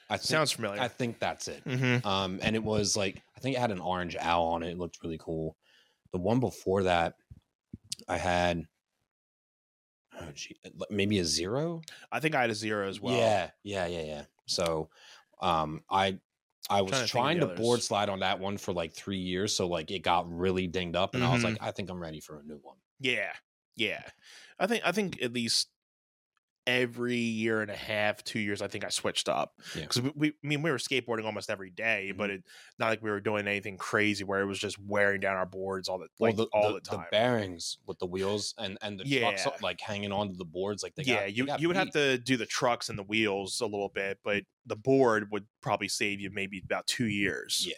[0.09, 0.81] I think, sounds familiar.
[0.81, 1.63] I think that's it.
[1.63, 2.07] mm-hmm.
[2.07, 4.71] Um, and it was like I think it had an orange owl on it.
[4.71, 5.55] It looked really cool.
[6.11, 7.15] The one before that,
[8.07, 8.65] I had
[10.19, 10.57] oh gee,
[10.89, 11.81] maybe a zero.
[12.11, 13.15] I think I had a zero as well.
[13.15, 14.23] Yeah, yeah, yeah, yeah.
[14.47, 14.89] So,
[15.41, 16.17] um, I
[16.69, 19.55] I was of trying the to board slide on that one for like three years,
[19.55, 22.19] so like it got really dinged up, and I was like, I think I'm ready
[22.19, 22.77] for a new one.
[22.99, 23.31] Yeah,
[23.75, 24.03] yeah.
[24.59, 25.69] I think I think at least
[26.69, 29.81] every year and a half, two years, I think I switched up Yeah.
[29.81, 32.35] because we, we, I mean, we were skateboarding almost every day, but mm-hmm.
[32.35, 32.43] it
[32.77, 35.89] not like we were doing anything crazy where it was just wearing down our boards
[35.89, 37.05] all the like well, the, all the, the time.
[37.11, 39.51] bearings with the wheels and and the trucks Yeah.
[39.63, 41.91] like hanging onto the boards, like they yeah, got, they you got you would have
[41.91, 45.87] to do the trucks and the wheels a little bit, but the board would probably
[45.87, 47.65] save you maybe about two years.
[47.67, 47.73] Yeah,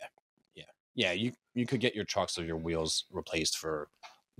[0.53, 0.63] yeah.
[0.95, 3.87] yeah, you you could get your trucks or your wheels replaced for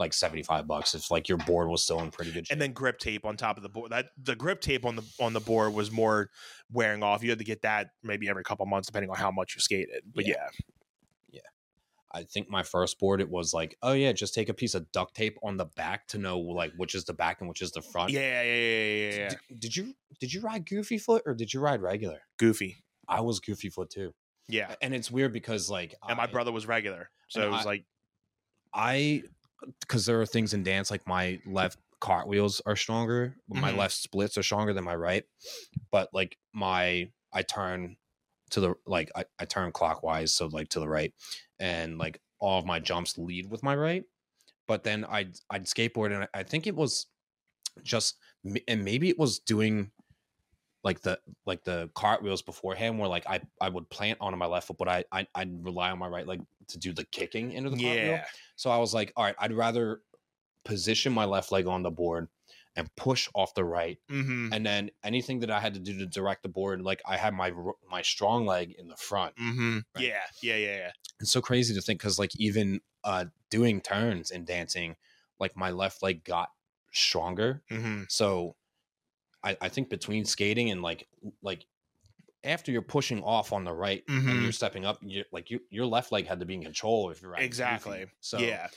[0.01, 2.51] like 75 bucks if like your board was still in pretty good shape.
[2.53, 3.91] and then grip tape on top of the board.
[3.91, 6.29] That the grip tape on the on the board was more
[6.71, 7.23] wearing off.
[7.23, 10.03] You had to get that maybe every couple months, depending on how much you skated.
[10.13, 10.47] But Yeah.
[11.29, 11.39] yeah,
[12.13, 14.91] I think my first board it was like, oh yeah, just take a piece of
[14.91, 17.71] duct tape on the back to know like which is the back and which is
[17.71, 18.11] the front.
[18.11, 19.29] yeah, yeah, yeah, yeah, yeah, yeah.
[19.49, 22.19] Did, did you did you ride Goofy Foot or did you ride regular?
[22.37, 22.83] Goofy.
[23.07, 24.13] I was Goofy Foot too,
[24.47, 27.69] Yeah, and it's weird because like and my brother was regular, so it was I-
[27.69, 27.85] like
[28.73, 29.23] I
[29.79, 33.77] because there are things in dance like my left cartwheels are stronger, my Mhm.
[33.77, 35.23] left splits are stronger than my right,
[35.91, 37.97] but like my I turn
[38.51, 41.13] to the like I, I turn clockwise, so like to the right,
[41.59, 44.05] and like all of my jumps lead with my right,
[44.67, 47.07] but then I'd I'd skateboard and I, I think it was
[47.83, 48.17] just
[48.67, 49.91] and maybe it was doing
[50.83, 54.67] like the like the cartwheels beforehand where like I I would plant onto my left
[54.67, 57.69] foot, but I, I I'd rely on my right leg to do the kicking into
[57.69, 58.11] the cartwheel.
[58.13, 58.25] yeah,
[58.55, 60.01] So I was like, all right, I'd rather
[60.63, 62.27] position my left leg on the board
[62.75, 66.05] and push off the right, mm-hmm, and then anything that I had to do to
[66.05, 67.51] direct the board, like I had my
[67.89, 69.35] my strong leg in the front.
[69.35, 70.05] mm-hmm, Right.
[70.05, 70.91] yeah, yeah, yeah, yeah.
[71.19, 74.95] It's so crazy to think because like even uh doing turns and dancing,
[75.39, 76.49] like my left leg got
[76.91, 77.61] stronger.
[77.69, 78.03] Mm-hmm.
[78.07, 78.55] So
[79.43, 81.07] I, I think between skating and like
[81.41, 81.65] like
[82.43, 84.43] after you're pushing off on the right and Mhm.
[84.43, 87.21] you're stepping up, you like you, your left leg had to be in control if
[87.21, 87.43] you're right.
[87.43, 88.07] Exactly.
[88.21, 88.69] So yeah,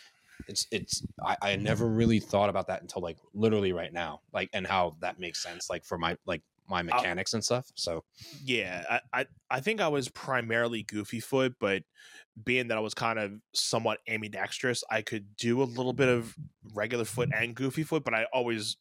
[0.47, 4.51] it's it's I, I never really thought about that until like literally right now like
[4.53, 8.99] and how that makes sense like for my like my mechanics and stuff so yeah.
[9.13, 11.85] I, I I think I was primarily goofy foot, but
[12.43, 16.37] being that I was kind of somewhat ambidextrous, I could do a little bit of
[16.75, 18.77] regular foot and goofy foot, but I always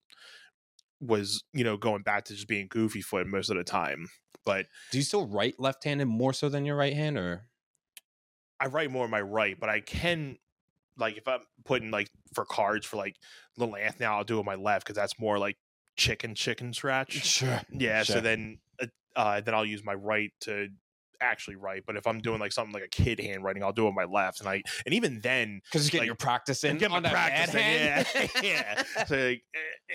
[1.05, 4.07] was you know going back to just being goofy foot most of the time.
[4.45, 7.47] But do you still write left-handed more so than your right hand or
[8.59, 10.37] I write more on my right, but I can
[10.97, 13.15] like if I'm putting like for cards for like
[13.57, 15.57] little Anth now, I'll do it with my left because that's more like
[15.97, 17.25] chicken chicken scratch.
[17.25, 20.69] sure Yeah, so then uh, uh, then I'll use my right to
[21.24, 21.84] actually write.
[21.86, 24.05] But if I'm doing like something like a kid handwriting, I'll do it with my
[24.05, 24.39] left.
[24.39, 27.09] And I and even then, because you're getting like, your practice in I'm on my
[27.09, 28.07] in, hand.
[28.13, 28.84] yeah, yeah.
[29.05, 29.43] So like,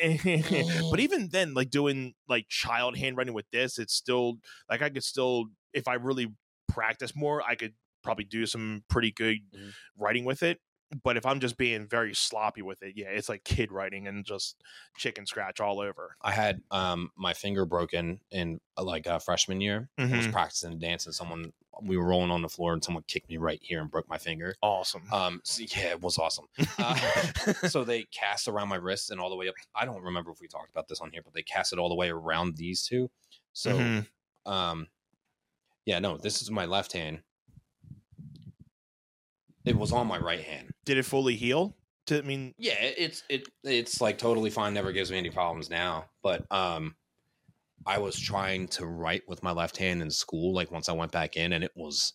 [0.01, 4.91] eh, but even then, like doing like child handwriting with this, it's still like I
[4.91, 6.33] could still if I really
[6.69, 9.73] practice more, I could probably do some pretty good Mhm.
[9.97, 10.61] writing with it.
[11.03, 14.25] But if I'm just being very sloppy with it, yeah, it's like kid writing and
[14.25, 14.57] just
[14.97, 16.17] chicken scratch all over.
[16.23, 19.91] I had um my finger broken in uh, like uh, freshman year.
[19.99, 23.29] I was practicing dance and someone we were rolling on the floor and someone kicked
[23.29, 24.55] me right here and broke my finger.
[24.63, 25.03] Awesome.
[25.13, 26.47] Um, so yeah, it was awesome.
[26.79, 26.97] Uh,
[27.69, 29.55] so they cast around my wrist and all the way up.
[29.75, 31.89] I don't remember if we talked about this on here, but they cast it all
[31.89, 33.11] the way around these two.
[33.53, 34.07] So, Mhm.
[34.47, 34.89] um,
[35.85, 37.23] yeah, no, this is my left hand.
[39.69, 40.71] It was on my right hand.
[40.85, 41.77] Did it fully heal?
[42.07, 44.73] To, I mean, Yeah, it's it it's like totally fine.
[44.75, 46.07] Never gives me any problems now.
[46.23, 46.95] But um,
[47.87, 50.55] I was trying to write with my left hand in school.
[50.55, 52.15] Like once I went back in, and it was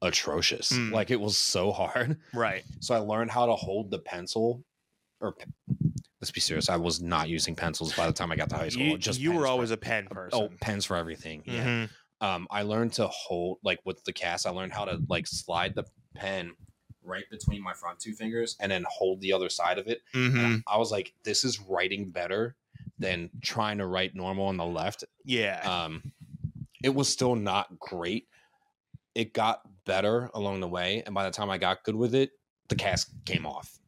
[0.00, 0.72] atrocious.
[0.72, 0.92] Mm.
[0.92, 2.18] Like it was so hard.
[2.34, 2.62] right.
[2.80, 4.64] So I learned how to hold the pencil
[5.20, 5.34] or
[6.20, 6.68] let's be serious.
[6.68, 8.82] I was not using pencils by the time I got to high school.
[8.84, 10.40] You, just you were pens for- always a pen person.
[10.40, 11.42] oh pens for everything.
[11.46, 11.64] Yeah.
[11.64, 11.90] Mhm.
[12.20, 14.46] Um, I learned to hold like with the cast.
[14.46, 15.84] I learned how to like slide the
[16.14, 16.52] pen
[17.04, 20.02] right between my front two fingers and then hold the other side of it.
[20.14, 20.62] And Mhm.
[20.66, 22.56] I was like, this is writing better
[22.98, 25.04] than trying to write normal on the left.
[25.24, 25.60] Yeah.
[25.60, 26.12] Um,
[26.82, 28.28] it was still not great.
[29.14, 32.30] It got better along the way, and by the time I got good with it,
[32.68, 33.78] the cast came off.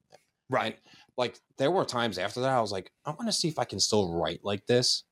[0.50, 0.78] right.
[1.16, 3.64] Like there were times after that, I was like, I want to see if I
[3.64, 5.04] can still write like this.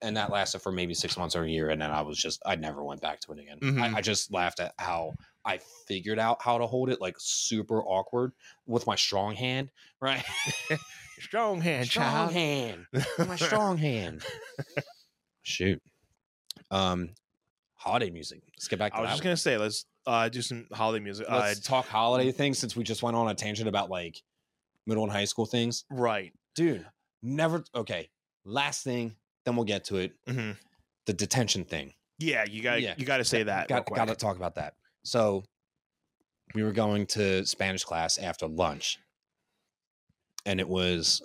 [0.00, 2.40] And that lasted for maybe six months or a year, and then I was just
[2.46, 3.58] I never went back to it again.
[3.60, 3.94] Mhm.
[3.94, 5.12] I, I just laughed at how
[5.44, 8.32] I figured out how to hold it like super awkward
[8.66, 9.70] with my strong hand,
[10.00, 10.24] right?
[11.20, 12.32] Strong hand, strong child.
[12.32, 12.86] hand,
[13.26, 14.22] my strong hand.
[15.42, 15.82] Shoot.
[16.70, 17.10] Um,
[17.74, 18.42] holiday music.
[18.56, 21.26] Let's get back to I was just gonna say, let's uh, do some holiday music.
[21.28, 24.22] Uh, Let's talk holiday things since we just went on a tangent about like
[24.86, 25.84] middle and high school things.
[25.90, 26.32] right.
[26.54, 26.86] Dude,
[27.22, 27.64] never.
[27.74, 28.10] Okay,
[28.44, 29.14] last thing,
[29.44, 30.12] then we'll get to it.
[30.28, 30.52] hmm
[31.06, 31.94] The detention thing.
[32.18, 32.94] Yeah, you got Yeah.
[32.96, 33.68] you got to say that.
[33.68, 34.74] Got got to talk about that.
[35.08, 35.42] So,
[36.54, 38.98] we were going to Spanish class after lunch,
[40.44, 41.22] and it was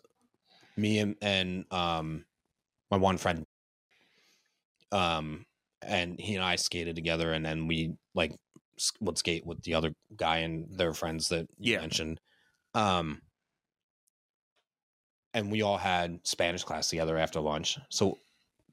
[0.77, 2.25] me and, and um
[2.89, 3.43] my one friend.
[4.93, 5.45] Um,
[5.81, 8.31] and he and I skated together, and then we like
[9.01, 11.81] would skate with the other guy and their friends that you Yeah.
[11.81, 12.21] mentioned.
[12.73, 13.21] Um,
[15.33, 17.77] and we all had Spanish class together after lunch.
[17.89, 18.19] So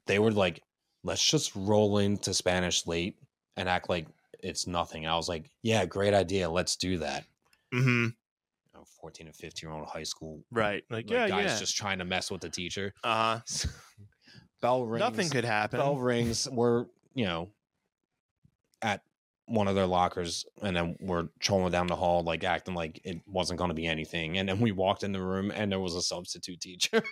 [0.05, 0.61] they were like,
[1.03, 3.17] let's just roll into Spanish late
[3.57, 4.07] and act like
[4.41, 5.07] it's nothing.
[5.07, 6.49] I was like, yeah, great idea.
[6.49, 7.25] Let's do that.
[7.71, 8.11] hmm You
[8.73, 10.83] know, 14 and 15 year old high school Right.
[10.89, 11.59] Like, like, yeah, guys yeah.
[11.59, 12.93] just trying to mess with the teacher.
[13.03, 13.67] uh huh.
[14.61, 14.99] Bell rings.
[14.99, 15.79] Nothing could happen.
[15.79, 16.47] Bell rings.
[16.49, 16.85] We're,
[17.15, 17.49] you know,
[18.81, 19.01] at
[19.47, 23.17] one of their lockers and then we're trolling down the hall, like acting like it
[23.27, 24.37] wasn't going to be anything.
[24.37, 27.01] And then we walked in the room and there was a substitute teacher.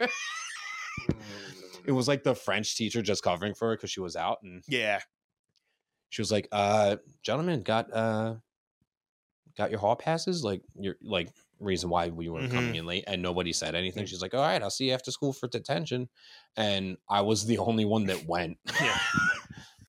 [1.86, 4.38] it was like the French teacher just covering for her because she was out.
[4.44, 5.00] And yeah.
[6.10, 8.36] She was like, uh, gentlemen, got, uh,
[9.57, 10.43] got your hall passes?
[10.43, 11.30] Like, your, like,
[11.60, 14.05] reason why we were coming in late and nobody said anything.
[14.05, 16.10] She's like, all right, I'll see you after school for detention.
[16.55, 18.57] And I was the only one that went.
[18.82, 18.97] Yeah.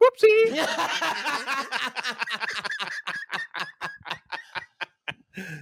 [0.02, 0.56] Whoopsie.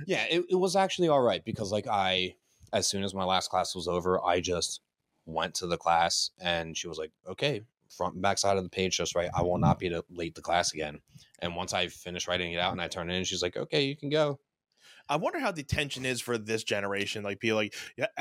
[0.07, 2.37] yeah, it, it was actually all right because like I
[2.73, 4.81] as soon as my last class was over, I just
[5.27, 7.63] went to the class and she was like, Okay,
[7.97, 9.31] front and back side of the page just right.
[9.35, 11.01] I will not be late to class again.
[11.41, 13.85] And once I finish writing it out and I turn it in, she's like, Okay,
[13.85, 14.39] you can go.
[15.11, 17.23] I wonder how detention is for this generation.
[17.23, 17.75] Like, people like,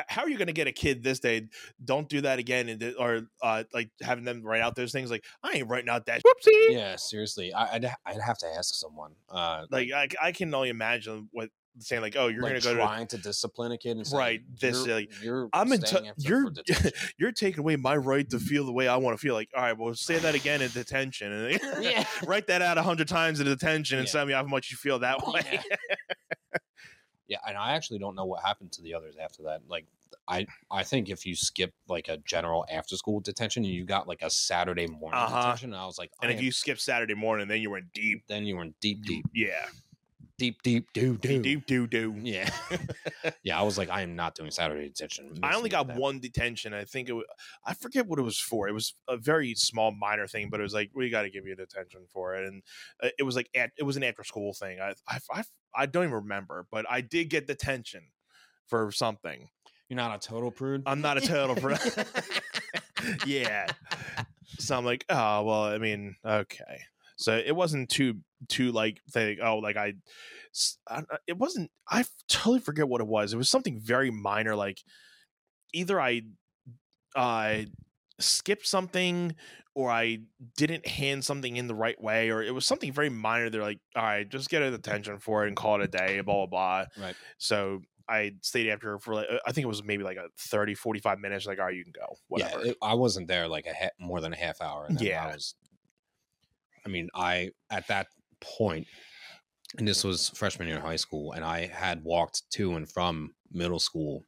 [0.07, 1.49] how are you going to get a kid this day?
[1.83, 5.11] Don't do that again, and or uh, like having them write out those things.
[5.11, 6.69] Like, I ain't writing out that whoopsie.
[6.69, 7.53] Yeah, seriously.
[7.53, 9.15] I, I'd I'd have to ask someone.
[9.29, 11.49] Uh Like, I, I can only imagine what
[11.79, 12.01] saying.
[12.01, 14.17] Like, oh, you're like going to go to trying to discipline a kid and saying,
[14.19, 15.85] Right, this, you're, like, you're I'm in.
[15.85, 16.51] staying T- you're
[17.17, 19.33] you're taking away my right to feel the way I want to feel.
[19.33, 22.05] Like, all right, well, say that again in detention, and Yeah.
[22.25, 24.11] write that out a hundred times in detention, and Yeah.
[24.11, 25.41] tell me how much you feel that way.
[25.51, 25.61] Yeah.
[27.27, 29.61] Yeah, and I actually don't know what happened to the others after that.
[29.67, 29.85] Like,
[30.29, 34.07] I I think if you skip like a general after school detention, and you got
[34.07, 35.41] like a Saturday morning Uh-huh.
[35.41, 35.73] detention.
[35.73, 37.89] And I was like, and if am- you skip Saturday morning, then you were in
[37.93, 39.65] deep, then you were in deep, deep, yeah,
[40.37, 41.29] deep, deep, do do.
[41.29, 42.15] deep, deep, doo doo.
[42.21, 42.49] Yeah,
[43.43, 43.59] yeah.
[43.59, 45.37] I was like, I am not doing Saturday detention.
[45.43, 46.73] I only got one detention.
[46.73, 47.13] I think it.
[47.13, 47.25] Was,
[47.65, 48.67] I forget what it was for.
[48.67, 51.45] It was a very small, minor thing, but it was like we got to give
[51.45, 52.63] you detention for it, and
[53.03, 54.79] uh, it was like at, it was an after school thing.
[54.79, 55.43] I, I I
[55.75, 58.03] I don't even remember, but I did get detention
[58.67, 59.49] for something.
[59.89, 60.83] You're not a total prude.
[60.85, 61.79] I'm not a total prude.
[63.25, 63.67] yeah.
[64.59, 65.63] So I'm like, oh well.
[65.63, 66.81] I mean, okay.
[67.17, 69.93] So it wasn't too too like think oh like I,
[71.25, 71.71] it wasn't.
[71.89, 73.33] I totally forget what it was.
[73.33, 74.55] It was something very minor.
[74.55, 74.79] Like
[75.73, 76.21] either I
[77.15, 77.67] I
[78.19, 79.35] skipped something
[79.75, 80.19] or I
[80.55, 83.49] didn't hand something in the right way, or it was something very minor.
[83.49, 86.21] They're like, all right, just get a detention for it and call it a day.
[86.21, 87.03] Blah blah blah.
[87.03, 87.15] Right.
[87.37, 90.73] So I stayed after her for like I think it was maybe like a 30,
[90.75, 91.45] 45 minutes.
[91.45, 92.17] Like, all right, you can go.
[92.27, 92.65] Whatever.
[92.65, 94.87] Yeah, it, I wasn't there like a ha- more than a half hour.
[94.99, 95.25] Yeah.
[95.25, 95.55] I was.
[96.87, 98.07] I mean, I at that
[98.39, 98.87] point,
[99.77, 103.35] and this was freshman year of high school, and I had walked to and from
[103.51, 104.23] middle school.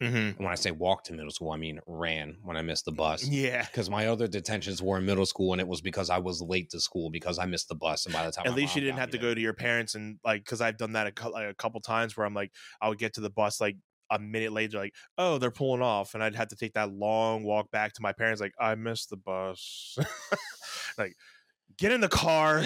[0.00, 2.92] hmm when I say walk to middle school, I mean ran when I missed the
[2.92, 3.26] bus.
[3.28, 3.64] Yeah.
[3.64, 6.70] Because my other detentions were in middle school, and it was because I was late
[6.70, 8.06] to school because I missed the bus.
[8.06, 10.18] And by the time At least you didn't have to go to your parents and
[10.24, 12.88] like because I've done that a, cou- like, a couple times where I'm like I
[12.88, 13.76] would get to the bus like
[14.10, 17.42] a minute later like oh they're pulling off and I'd have to take that long
[17.42, 19.96] walk back to my parents like I missed the bus
[20.98, 21.14] like
[21.78, 22.62] get in the car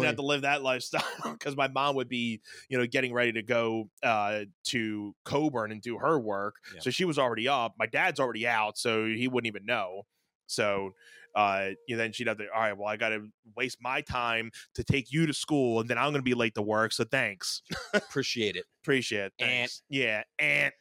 [0.00, 1.02] didn't have to live that lifestyle
[1.32, 5.80] because my mom would be, you know, getting ready to go uh, to Coburn and
[5.82, 6.56] do her work.
[6.74, 6.80] Yeah.
[6.80, 7.74] So she was already up.
[7.78, 10.02] My dad's already out, so he wouldn't even know.
[10.46, 10.94] So
[11.34, 14.00] uh, you know, then she'd have to, all right, well, I got to waste my
[14.00, 16.92] time to take you to school, and then I'm going to be late to work.
[16.92, 17.62] So thanks,
[17.94, 18.64] Appreciate it.
[18.82, 19.32] appreciate it.
[19.38, 19.82] Thanks.
[19.88, 20.72] Yeah, and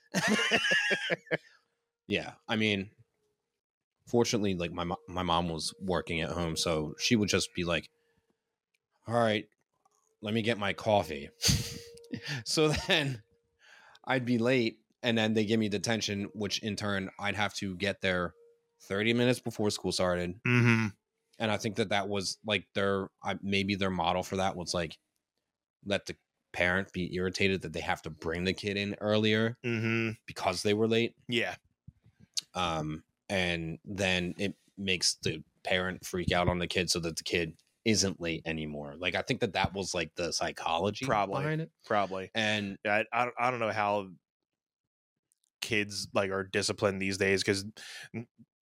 [2.07, 2.89] Yeah, I mean,
[4.09, 7.89] fortunately, like my my mom was working at home, so she would just be like,
[9.07, 9.45] "All right,
[10.21, 11.29] let me get my coffee."
[12.45, 13.21] so then
[14.05, 17.75] I'd be late, and then they give me detention, which in turn I'd have to
[17.75, 18.33] get there
[18.81, 20.41] thirty minutes before school started.
[20.45, 20.87] mm-hmm.
[21.41, 24.73] And I think that that was like their I, maybe their model for that was
[24.73, 24.97] like
[25.85, 26.15] let the
[26.51, 30.11] parent be irritated that they have to bring the kid in earlier Mm-hmm.
[30.25, 31.55] because they were late yeah,
[32.55, 37.23] um, and then it makes the parent freak out on the kid so that the
[37.23, 37.53] kid
[37.85, 38.95] isn't late anymore.
[38.97, 41.41] Like I think that that was like the psychology Probably.
[41.41, 42.29] behind it, probably.
[42.35, 44.07] and Yeah, I, I, don't- I don't know how
[45.61, 47.65] kids like are disciplined these days because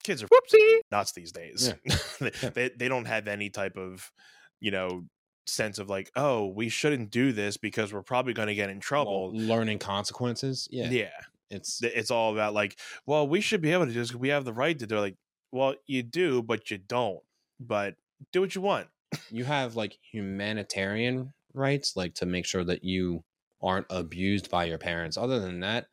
[0.04, 1.74] kids are whoopsie nuts these days.
[2.20, 4.12] they, they they don't have any type of
[4.60, 5.04] you know
[5.46, 8.78] sense of like oh we shouldn't do this because we're probably going to get in
[8.78, 9.32] well, trouble.
[9.34, 10.68] learning consequences.
[10.72, 11.10] Yeah, yeah,
[11.50, 14.46] it's it's all about like well we should be able to do this we have
[14.46, 15.02] the right to do it.
[15.02, 15.18] Like
[15.52, 17.20] well you do but you don't.
[17.60, 17.96] But
[18.32, 18.88] do what you want.
[19.32, 23.24] you have like humanitarian rights, like to make sure that you
[23.62, 25.18] aren't abused by your parents.
[25.18, 25.88] Other than that,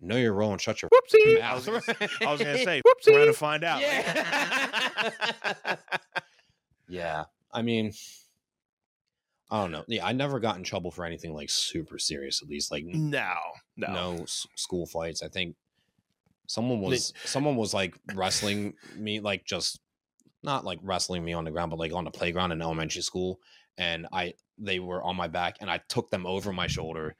[0.00, 1.40] know your role and shut your Whoopsie.
[1.40, 1.82] I was, gonna,
[2.26, 3.12] I was gonna say whoopsie.
[3.12, 3.80] We're gonna find out.
[3.80, 5.76] Yeah.
[6.88, 7.24] yeah.
[7.52, 7.92] I mean,
[9.54, 9.84] I don't know.
[9.86, 12.42] Yeah, I never got in trouble for anything like super serious.
[12.42, 13.36] At least like no,
[13.76, 15.22] no, no, s- school fights.
[15.22, 15.54] I think
[16.48, 19.78] someone was someone was like wrestling me, like just
[20.42, 23.38] not like wrestling me on the ground, but like on the playground in elementary school.
[23.78, 27.14] And I they were on my back, and I took them over my shoulder.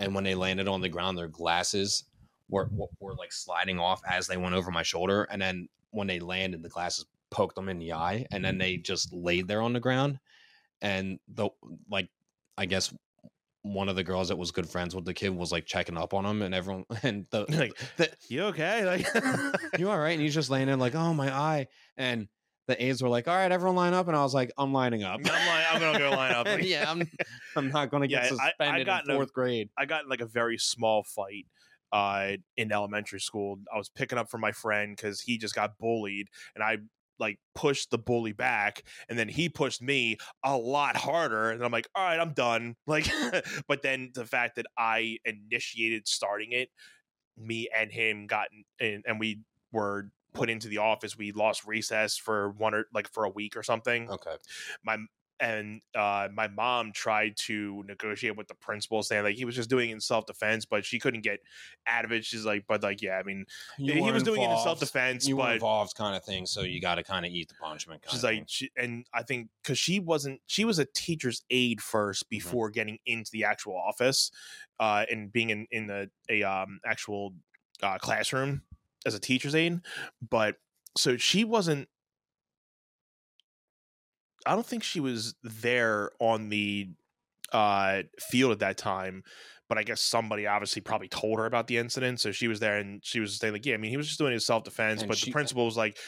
[0.00, 2.02] And when they landed on the ground, their glasses
[2.48, 5.28] were were, were like sliding off as they went over my shoulder.
[5.30, 8.58] And then when they landed, the glasses poked them in the eye, and then mm.
[8.58, 10.18] they just laid there on the ground.
[10.82, 11.48] And the
[11.90, 12.08] like,
[12.58, 12.92] I guess
[13.62, 16.14] one of the girls that was good friends with the kid was like checking up
[16.14, 18.84] on him, and everyone and the, Like, the You okay?
[18.84, 19.06] Like
[19.78, 20.12] you all right?
[20.12, 21.66] And he's just laying in like, oh my eye,
[21.96, 22.28] and
[22.68, 25.04] the aides were like, all right, everyone line up, and I was like, I'm lining
[25.04, 25.18] up.
[25.18, 26.46] I'm like, I'm gonna go line up.
[26.46, 27.08] Like, yeah, I'm,
[27.56, 29.68] I'm not gonna get Yeah, I- I suspended got in in a- fourth grade.
[29.78, 31.46] I got in like a very small fight
[31.92, 33.58] uh in elementary school.
[33.72, 36.78] I was picking up for my friend because he just got bullied and I
[37.18, 41.72] like pushed the bully back and then he pushed me a lot harder and I'm
[41.72, 42.76] like, all right, I'm done.
[42.86, 43.10] Like
[43.68, 46.70] but then the fact that I initiated starting it,
[47.36, 48.48] me and him got
[48.80, 49.40] in and we
[49.72, 51.18] were put into the office.
[51.18, 54.36] We lost recess for one or like for a week or something Okay,
[54.84, 54.98] my
[55.40, 59.68] and uh, my mom tried to negotiate with the principal, saying like he was just
[59.68, 61.40] doing it in self defense, but she couldn't get
[61.86, 62.24] out of it.
[62.24, 63.46] She's like, but like, yeah, I mean,
[63.78, 66.46] You he was doing it in self defense, You but involved, kind of thing.
[66.46, 68.02] So you got to kind of eat the punishment.
[68.02, 71.80] Kind she's like, she, and I think because she wasn't, she was a teacher's aide
[71.80, 74.30] first before getting into the actual office,
[74.80, 77.34] uh, and being in in the a um actual
[77.82, 78.62] uh, classroom
[79.04, 79.80] as a teacher's aide,
[80.30, 80.56] but
[80.96, 81.88] so she wasn't
[84.46, 86.88] I don't think she was there on the
[87.52, 89.22] uh, field at that time,
[89.68, 92.20] but I guess somebody obviously probably told her about the incident.
[92.20, 94.18] So she was there and she was saying, like, yeah, I mean, he was just
[94.18, 95.98] doing his self defense, but she- the principal was like,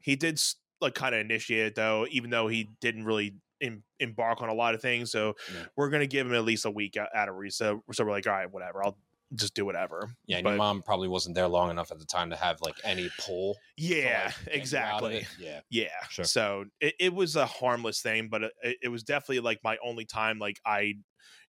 [0.00, 0.40] he did
[0.80, 4.54] like kind of initiate it though, even though he didn't really em- embark on a
[4.54, 5.10] lot of things.
[5.10, 5.64] So Yeah.
[5.76, 7.74] we're going to give him at least a week out, out of recess.
[7.92, 8.84] So we're like, all right, whatever.
[8.84, 8.98] I'll
[9.34, 10.10] just do whatever.
[10.26, 12.60] yeah, and but- your mom probably wasn't there long enough at the time to have
[12.60, 13.54] like any pull.
[13.54, 15.26] to, Yeah, like, get you out of exactly.
[15.38, 15.88] Yeah, Yeah.
[16.10, 16.24] Sure.
[16.24, 19.76] So it, it was a harmless thing, but uh, it, it was definitely like my
[19.84, 20.94] only time like I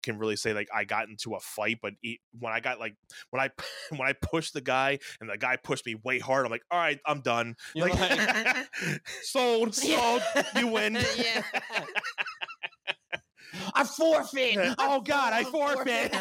[0.02, 1.78] can really say like I got into a fight.
[1.80, 2.96] But e when I got like
[3.30, 3.50] when I
[3.96, 6.78] when I pushed the guy and the guy pushed me way hard, I'm like, all
[6.78, 7.54] right, I'm done.
[7.74, 8.66] You're like, like-
[9.22, 10.22] sold, sold.
[10.56, 10.94] You win.
[11.16, 11.42] Yeah.
[13.74, 14.74] I forfeit.
[14.78, 16.14] oh God, I forfeit.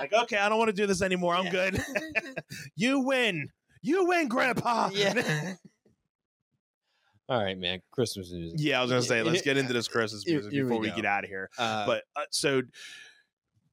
[0.00, 1.34] Like okay, I don't want to do this anymore.
[1.34, 1.70] I'm Yeah.
[1.70, 1.84] good.
[2.76, 3.48] you win.
[3.82, 4.90] You win, Grandpa.
[4.92, 5.54] Yeah.
[7.28, 7.80] All right, man.
[7.92, 8.58] Christmas music.
[8.60, 10.88] Yeah, I was gonna say, let's get into this Christmas music here we before we,
[10.88, 10.96] go.
[10.96, 11.48] get out of here.
[11.56, 12.62] Uh, but uh, so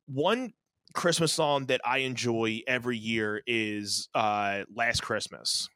[0.05, 0.53] one
[0.93, 5.69] Christmas song that I enjoy every year is uh Last Christmas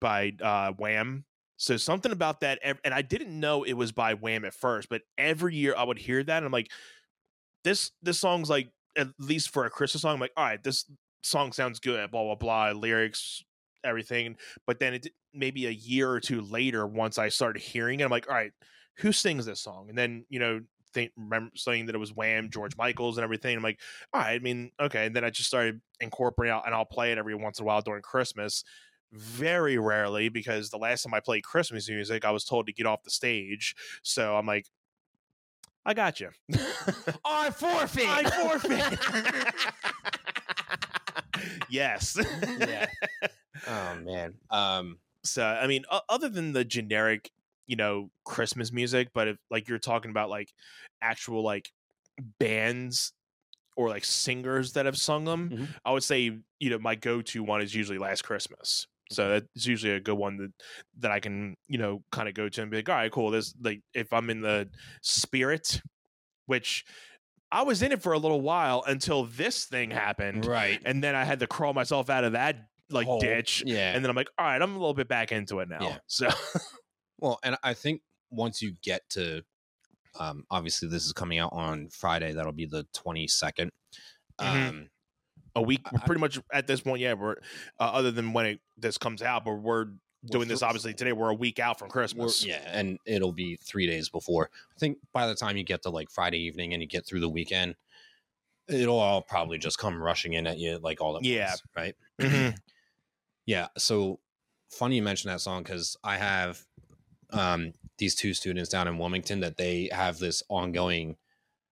[0.00, 1.24] by uh Wham.
[1.56, 5.02] So something about that and I didn't know it was by Wham at first, but
[5.16, 6.70] every year I would hear that and I'm like
[7.62, 10.90] this this song's like at least for a Christmas song I'm like all right, this
[11.22, 13.42] song sounds good, blah blah blah, lyrics
[13.84, 14.36] everything,
[14.66, 18.10] but then it maybe a year or two later once I started hearing it I'm
[18.10, 18.52] like all right,
[18.98, 19.88] who sings this song?
[19.88, 20.60] And then you know,
[20.92, 23.56] think remember saying that it was Wham, George Michaels, and everything.
[23.56, 23.80] I'm like,
[24.12, 24.34] all right.
[24.34, 25.06] I mean, okay.
[25.06, 27.80] And then I just started incorporating, and I'll play it every once in a while
[27.80, 28.64] during Christmas.
[29.12, 32.86] Very rarely, because the last time I played Christmas music, I was told to get
[32.86, 33.74] off the stage.
[34.02, 34.66] So I'm like,
[35.84, 36.30] I got you.
[37.24, 38.06] I forfeit.
[38.08, 38.98] I forfeit.
[41.68, 42.18] yes.
[42.58, 42.86] yeah.
[43.66, 44.34] Oh man.
[44.50, 44.98] Um.
[45.24, 47.30] So I mean, o- other than the generic,
[47.66, 50.52] you know, Christmas music, but if like you're talking about like
[51.00, 51.70] actual like
[52.38, 53.12] bands
[53.76, 55.68] or like singers that have sung them, Mhm.
[55.84, 58.86] I would say you know my go-to one is usually Last Christmas.
[59.12, 60.52] So it's usually a good one that
[60.98, 63.30] that I can you know kind of go to and be like, all right, cool.
[63.30, 64.68] This like if I'm in the
[65.02, 65.80] spirit,
[66.46, 66.84] which
[67.50, 70.80] I was in it for a little while until this thing happened, Right.
[70.86, 72.56] and then I had to crawl myself out of that
[72.90, 73.20] like Hole.
[73.20, 73.62] ditch.
[73.66, 73.92] Yeah.
[73.94, 75.78] And then I'm like, all right, I'm a little bit back into it now.
[75.82, 75.98] Yeah.
[76.06, 76.28] So
[77.18, 79.42] Well, and I think once you get to,
[80.18, 82.32] um, obviously this is coming out on Friday.
[82.32, 83.70] That'll be the twenty Mhm.
[84.38, 84.88] Um,
[85.54, 87.14] a week, we're pretty much at this point, yeah.
[87.14, 87.36] We're
[87.78, 89.86] uh, other than when it this comes out, but we're
[90.26, 91.12] doing this obviously today.
[91.12, 92.44] We're a week out from Christmas.
[92.46, 94.50] yeah, and it'll be three days before.
[94.74, 97.20] I think by the time you get to like Friday evening and you get through
[97.20, 97.74] the weekend,
[98.68, 101.48] it'll all probably just come rushing in at you like all at Yeah.
[101.48, 101.94] once, right?
[102.20, 102.56] Mhm.
[103.46, 103.66] Yeah.
[103.76, 104.20] So
[104.70, 106.64] funny you mention that song because I have
[107.30, 111.16] um, these two students down in Wilmington that they have this ongoing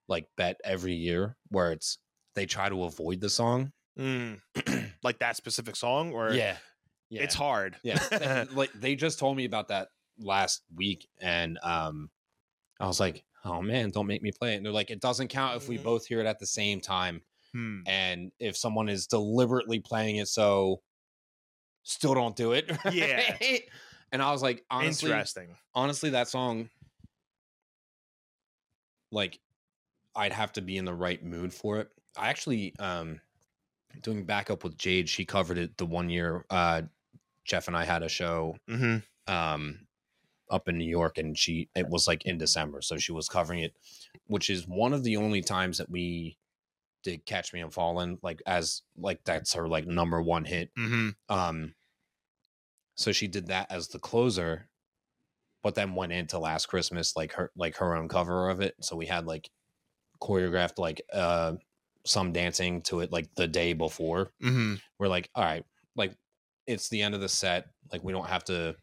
[0.09, 1.99] like bet every year where it's
[2.35, 3.73] they try to avoid the song.
[3.99, 4.41] Mm.
[5.03, 6.57] like that specific song, or yeah.
[7.11, 7.23] Yeah.
[7.23, 7.77] it's hard.
[7.83, 8.45] yeah.
[8.53, 9.89] Like they just told me about that
[10.19, 12.09] last week and um
[12.79, 14.57] I was like, oh man, don't make me play it.
[14.57, 15.83] And they're like, it doesn't count if we Mhm.
[15.83, 17.23] both hear it at the same time.
[17.53, 17.81] Hmm.
[17.87, 20.83] And if someone is deliberately playing it so
[21.83, 22.71] still don't do it.
[22.93, 23.35] Yeah.
[24.13, 25.57] And I was like, honestly, Interesting.
[25.75, 26.69] honestly, that song,
[29.13, 29.39] like,
[30.15, 31.89] I'd have to be in the right mood for it.
[32.17, 33.21] I actually, um,
[34.03, 36.45] doing backup with Jade, she covered it the one year.
[36.51, 36.83] Uh,
[37.45, 39.87] Jeff and I had a show, hmm um,
[40.51, 43.61] up in New York, and she it was like in December, so she was covering
[43.61, 43.75] it,
[44.27, 46.37] which is one of the only times that we
[47.03, 50.71] did Catch Me I'm Falling, like as like that's her like number one hit.
[50.77, 51.75] hmm Um,
[52.95, 54.69] so she did that as the closer,
[55.63, 58.75] but then went into Last Christmas like her like her own cover of it.
[58.81, 59.51] So we had like
[60.21, 61.55] choreographed like uh
[62.07, 64.31] some dancing to it like the day before.
[64.41, 65.65] hmm We're like, all right,
[65.97, 66.15] like
[66.67, 67.67] it's the end of the set.
[67.93, 68.77] Like we don't have to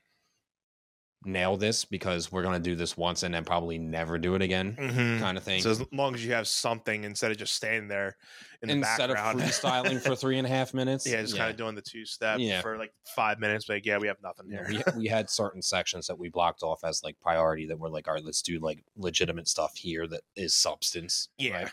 [1.26, 4.74] nail this because we're gonna do this once and then probably never do it again,
[4.80, 5.62] hmm kind of thing.
[5.62, 8.16] So as long as you have something instead of just standing there
[8.62, 11.50] in the Instead of background, freestyling for three and a half minutes, yeah, just kind
[11.50, 12.62] of doing the two step Yeah.
[12.62, 13.66] for like five minutes.
[13.66, 14.66] But yeah, we have nothing here.
[14.70, 18.08] we, we had certain sections that we blocked off as like priority that were like,
[18.08, 21.30] all right, let's do like legitimate stuff here that is substance.
[21.40, 21.64] Yeah.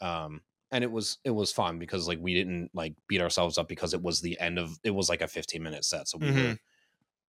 [0.00, 0.24] right?
[0.24, 0.40] Um,
[0.70, 3.94] and it was it was fun because like we didn't like beat ourselves up because
[3.94, 6.08] it was the end of it was like a 15 minute set.
[6.08, 6.58] So we were Mhm.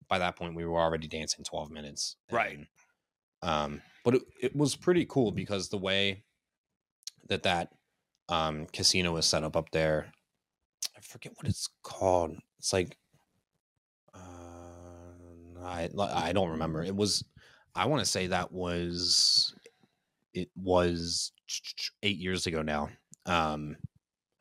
[0.07, 2.18] by that point we were already dancing 12 minutes.
[2.32, 2.60] Right.
[3.41, 6.24] um, but it, it was pretty cool because the way
[7.28, 7.74] that that
[8.30, 10.11] um casino is set up up there,
[10.98, 12.38] I forget what it's called.
[12.57, 12.98] It's like
[14.14, 14.20] uh,
[15.64, 16.84] I I don't remember.
[16.84, 17.24] It was
[17.76, 19.53] I want to say that was
[20.34, 21.32] it was
[22.03, 22.90] eight years ago now.
[23.30, 23.77] Um,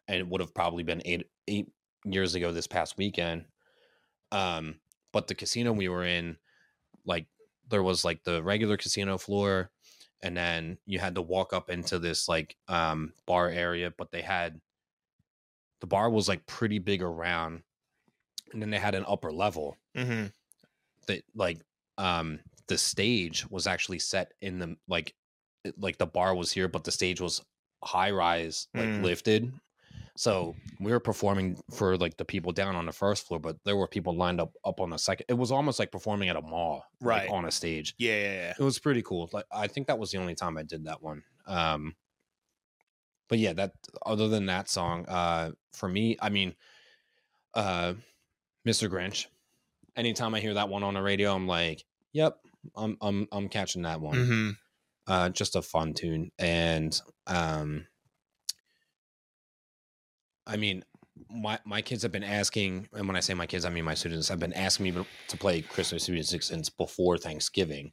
[0.08, 1.68] and it would have probably been eight eight
[2.04, 3.46] years ago this past weekend.
[4.32, 4.80] Um,
[5.12, 6.38] but the casino we were in,
[7.04, 7.26] like
[7.68, 9.70] there was like the regular casino floor,
[10.22, 14.22] and then you had to walk up into this like um bar area, but they
[14.22, 14.60] had
[15.80, 17.62] the bar was like pretty big around,
[18.52, 20.26] and then they had an upper level hmm
[21.06, 21.60] that like
[21.98, 25.14] um the stage was actually set in the like
[25.78, 27.44] like the bar was here but the stage was
[27.84, 29.02] high rise like Mm.
[29.02, 29.52] lifted
[30.16, 33.76] so we were performing for like the people down on the first floor but there
[33.76, 36.42] were people lined up up on the second it was almost like performing at a
[36.42, 37.30] mall like, Right.
[37.30, 38.54] on a stage Yeah, yeah, yeah.
[38.58, 41.02] it was pretty cool like i think that was the only time i did that
[41.02, 41.94] one um
[43.28, 43.72] but yeah that
[44.04, 46.54] other than that song uh for me i mean
[47.54, 47.94] uh
[48.66, 49.26] mr grinch
[49.96, 52.38] anytime i hear that one on the radio i'm like yep
[52.76, 54.50] i'm i'm i'm catching that one hmm
[55.08, 57.86] uh just a fun tune and um
[60.46, 60.84] i mean
[61.30, 63.94] my my kids have been asking and when i say my kids i mean my
[63.94, 67.90] students have been asking me to play christmas music since before thanksgiving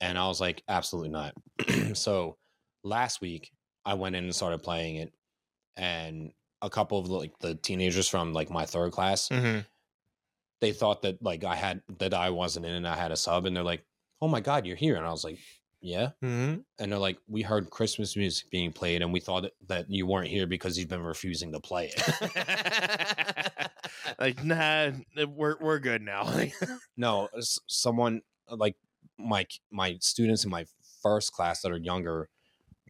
[0.00, 1.32] and i was like absolutely not
[1.94, 2.36] so
[2.84, 3.50] last week
[3.86, 5.12] i went in and started playing it
[5.76, 6.32] and
[6.62, 9.60] a couple of like the teenagers from like my third class hmm
[10.60, 13.46] they thought that like I had that I wasn't in and I had a sub
[13.46, 13.84] and they're like,
[14.20, 15.38] "Oh my god, you're here." And I was like,
[15.80, 16.10] yeah.
[16.22, 16.60] Mm-hmm.
[16.78, 20.06] And they're like, we heard Christmas music being played, and we thought that- that you
[20.06, 23.70] weren't here because you've been refusing to play it.
[24.18, 24.90] like, nah,
[25.28, 26.32] we're we're good now.
[26.96, 27.28] no,
[27.66, 28.76] someone like
[29.18, 30.64] my my students in my
[31.02, 32.28] first class that are younger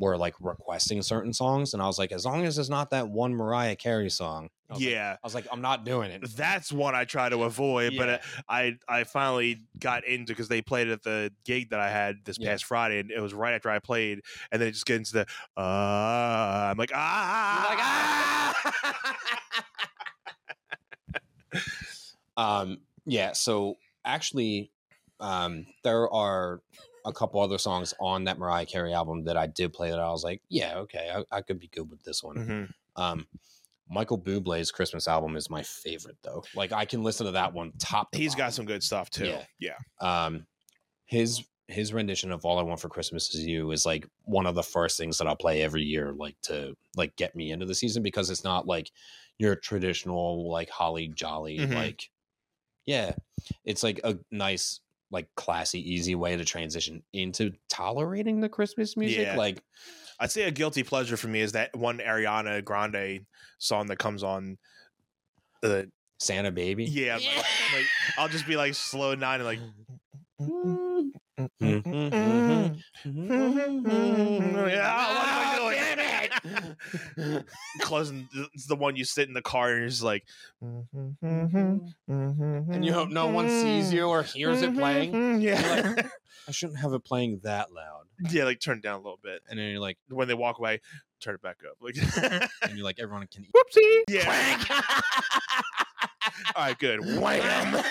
[0.01, 3.09] were like requesting certain songs, and I was like, as long as it's not that
[3.09, 4.48] one Mariah Carey song.
[4.68, 5.12] I was like- yeah.
[5.22, 6.24] I was like, I'm not doing it.
[6.36, 8.14] That's what I try to avoid, but Yeah.
[8.14, 12.24] uh, I I finally got into because they played at the gig that I had
[12.24, 12.51] this Yeah.
[12.51, 15.12] past Friday, and it was right after I played, and then it just gets into
[15.12, 17.85] the uh, I'm like ah, You're like,
[21.56, 21.66] ah!
[22.62, 23.32] um, yeah.
[23.32, 24.70] So actually,
[25.18, 26.60] um, there are
[27.05, 30.10] a couple other songs on that Mariah Carey album that I did play that I
[30.10, 32.36] was like, yeah, okay, I, I could be good with this one.
[32.36, 32.72] Mhm.
[33.02, 33.27] Um,
[33.89, 36.44] Michael Bublé's Christmas album is my favorite though.
[36.55, 38.12] Like I can listen to that one top.
[38.12, 39.27] to He's got some good stuff too.
[39.27, 39.44] Yeah.
[39.59, 40.24] yeah.
[40.27, 40.47] um
[41.06, 44.56] his his rendition of all i want for christmas is you is like one of
[44.56, 47.74] the first things that i'll play every year like to like get me into the
[47.77, 48.90] season because it's not like
[49.39, 51.74] your traditional like holly jolly Mhm.
[51.77, 52.10] like
[52.86, 53.12] yeah
[53.64, 59.26] it's like a nice like classy easy way to transition into tolerating the christmas music
[59.26, 59.36] Yeah.
[59.36, 59.62] like
[60.22, 63.24] I'd say a guilty pleasure for me is that one Ariana Grande
[63.58, 64.58] song that comes on.
[65.62, 67.86] the santa baby yeah, like, like,
[68.18, 69.60] I'll just be like slow nine and like.
[70.40, 71.08] Mm-hmm.
[74.70, 76.30] Yeah, what am I ah, doing?
[77.80, 80.24] Closing, it's the one you sit in the car and you're just like,
[80.62, 81.24] mm-hmm.
[82.08, 85.40] and you hope no one sees you or hears it playing mm-hmm.
[85.40, 85.94] Yeah,
[86.48, 89.42] i shouldn't have it playing that loud yeah, like turn it down a little bit.
[89.48, 90.80] and then you're like When they walk away,
[91.20, 91.76] turn it back up.
[91.80, 91.96] Like,
[92.62, 94.02] and you're like everyone can eat whoopsie.
[94.08, 94.62] Yeah.
[96.56, 97.00] All right, good.
[97.20, 97.82] Wham.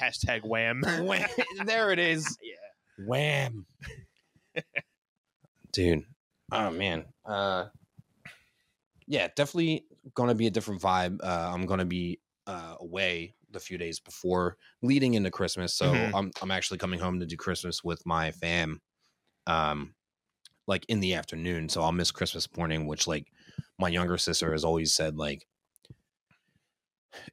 [0.00, 0.82] Hashtag wham.
[1.02, 1.28] Wham.
[1.64, 2.38] there it is.
[2.42, 3.06] Yeah.
[3.06, 3.66] Wham.
[5.72, 6.06] Dude.
[6.52, 7.12] Oh man.
[7.24, 7.68] Uh
[9.06, 11.18] yeah, definitely gonna be a different vibe.
[11.22, 15.74] Uh I'm gonna be uh away the few days before leading into Christmas.
[15.74, 16.14] So Mhm.
[16.14, 18.80] I'm I'm actually coming home to do Christmas with my fam.
[19.46, 19.94] Um
[20.66, 21.68] like in the afternoon.
[21.68, 23.32] So I'll miss Christmas morning, which like
[23.78, 25.46] my younger sister has always said like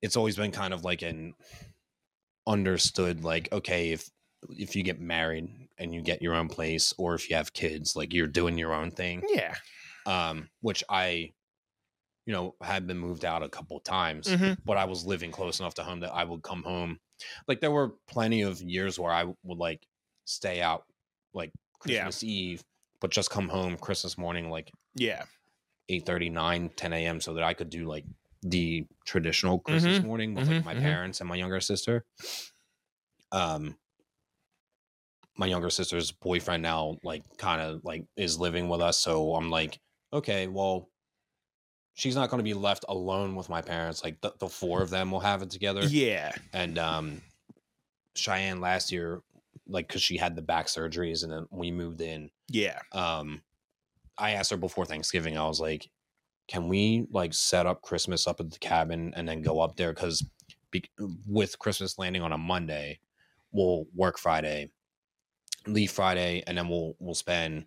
[0.01, 1.33] it's always been kind of like an
[2.45, 4.09] understood like okay if
[4.49, 7.95] if you get married and you get your own place or if you have kids
[7.95, 9.55] like you're doing your own thing Yeah.
[10.05, 11.31] um which i
[12.25, 14.57] you know had been moved out a couple times Mhm.
[14.65, 16.99] but i was living close enough to home that i would come home
[17.47, 19.87] like there were plenty of years where i would like
[20.25, 20.85] stay out
[21.33, 21.51] like
[21.85, 22.09] Yeah.
[22.09, 22.63] christmas eve
[22.99, 25.25] but just come home christmas morning like Yeah.
[25.89, 28.05] 8 9 10 a.m so that i could do like
[28.43, 30.81] the traditional christmas Mhm, morning with like mhm, my mhm.
[30.81, 32.05] parents and my younger sister
[33.31, 33.77] um
[35.37, 39.49] my younger sister's boyfriend now like kind of like is living with us so i'm
[39.49, 39.79] like
[40.13, 40.89] okay well
[41.93, 44.89] she's not going to be left alone with my parents like the, the four of
[44.89, 46.31] them will have it together Yeah.
[46.53, 47.21] and um
[48.15, 49.21] cheyenne last year
[49.67, 52.79] like because she had the back surgeries and then we moved in Yeah.
[52.93, 53.41] um
[54.17, 55.89] i asked her before thanksgiving i was like
[56.47, 59.93] can we like set up christmas up at the cabin and then go up there
[59.93, 60.25] because
[60.71, 60.89] be-
[61.27, 62.99] with christmas landing on a monday
[63.51, 64.69] we'll work friday
[65.67, 67.65] leave friday and then we'll we'll spend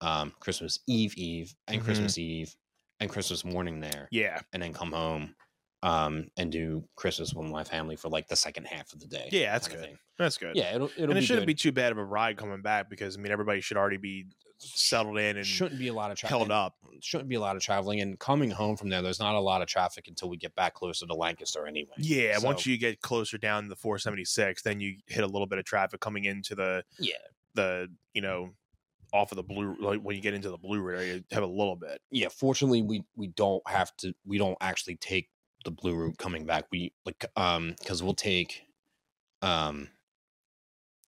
[0.00, 1.84] um christmas eve eve and Mhm.
[1.84, 2.54] christmas eve
[3.00, 4.40] and christmas morning there Yeah.
[4.52, 5.34] and then come home
[5.82, 9.28] um and do christmas with my family for like the second half of the day
[9.32, 9.80] Yeah, that's good.
[9.80, 9.98] thing.
[10.18, 10.54] That's good.
[10.56, 11.46] yeah it'll, it'll and it be shouldn't good.
[11.48, 14.26] be too bad of a ride coming back because I mean everybody should already be
[14.58, 16.76] settled in and shouldn't be a lot of tra- held up.
[17.00, 19.60] shouldn't be a lot of traveling and coming home from there there's not a lot
[19.60, 23.36] of traffic until we get back closer to lancaster anyway Yeah, once you get closer
[23.38, 27.14] down the 476, then you hit a little bit of traffic coming into the yeah
[27.54, 28.50] the you know
[29.12, 31.42] off of the blue like when you get into the blue route area, you have
[31.42, 32.00] a little bit.
[32.10, 35.28] yeah fortunately we we don't have to we don't actually take
[35.64, 38.62] the blue route coming back we like um because we'll take
[39.42, 39.88] um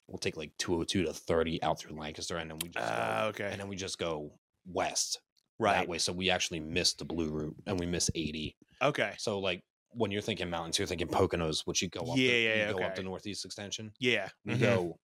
[0.08, 3.28] we'll take like 202 to 30 out through lancaster and then we just Ah, go,
[3.28, 3.48] okay.
[3.50, 4.32] and then we just go
[4.66, 5.20] west
[5.58, 5.74] Right.
[5.74, 9.14] that way so we actually miss the blue route and we miss 80 Okay.
[9.18, 12.38] so like when you're thinking mountains you're thinking poconos which you go up Yeah, the,
[12.38, 14.28] yeah, you yeah, go up the northeast extension Yeah.
[14.44, 14.60] we Mhm.
[14.60, 14.98] go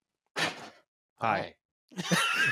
[1.20, 1.54] Hi.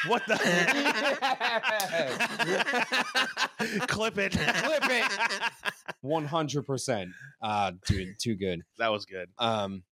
[0.08, 0.34] what the
[3.88, 4.32] Clip it.
[4.32, 5.12] Clip it.
[6.00, 7.10] One hundred percent.
[7.40, 8.62] Uh dude, too good.
[8.78, 9.28] That was good.
[9.38, 9.84] Um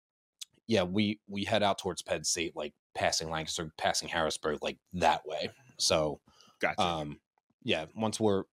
[0.68, 5.22] yeah, we we head out towards Penn State, like passing Lancaster, passing Harrisburg, like that
[5.28, 5.52] way.
[5.78, 6.22] So
[6.60, 6.82] Gotcha.
[6.82, 7.20] um
[7.64, 8.46] yeah, once we're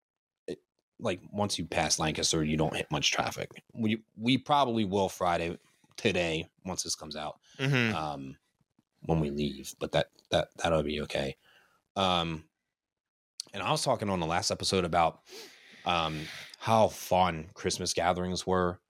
[1.00, 3.50] like once you pass Lancaster, you don't hit much traffic.
[3.74, 5.56] We we probably will Friday
[5.96, 7.38] today once this comes out.
[7.58, 7.94] Mhm.
[7.94, 8.36] Um
[9.04, 11.36] when we leave, but that that that'll be okay.
[11.96, 12.44] Um,
[13.52, 15.20] and I was talking on the last episode about
[15.84, 16.20] um
[16.58, 18.80] how fun Christmas gatherings were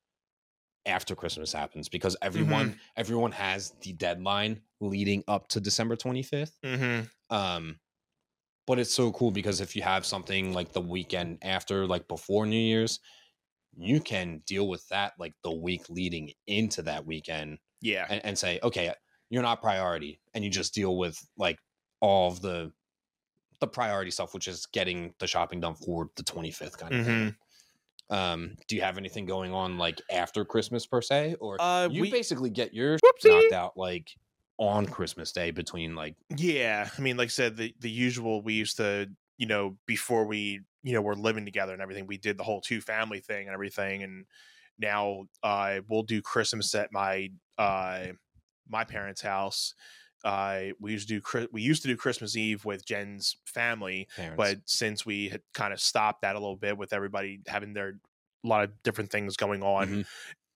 [0.84, 6.52] after Christmas happens because everyone everyone has the deadline leading up to December 25th.
[6.64, 7.34] Mm-hmm.
[7.34, 7.78] Um,
[8.66, 12.46] but it's so cool because if you have something like the weekend after, like before
[12.46, 13.00] New Year's,
[13.76, 18.06] you can deal with that like the week leading into that weekend Yeah.
[18.08, 18.92] and, and say, okay,
[19.32, 21.58] you're not priority, and you just deal with like
[22.00, 22.72] all of the
[23.60, 27.36] the priority stuff, which is getting the shopping done for the 25th kind of thing.
[28.10, 32.02] Um, do you have anything going on like after Christmas per se, or Uh, you
[32.02, 33.28] we- basically get your Whoopsie.
[33.30, 34.10] knocked out like
[34.58, 38.42] on Christmas Day between like Yeah, I mean, like I said, the the usual.
[38.42, 42.06] We used to, you know, before we, you know, were living together and everything.
[42.06, 44.26] We did the whole two family thing and everything, and
[44.78, 48.08] now uh, we'll do Christmas at my uh,
[48.68, 49.74] my parents' house.
[50.24, 54.36] Uh, we used to do we used to do Christmas Eve with Jen's family, parents?
[54.36, 57.98] but since we had kind of stopped that a little bit with everybody having their
[58.44, 60.06] a lot of different things going on, Mhm.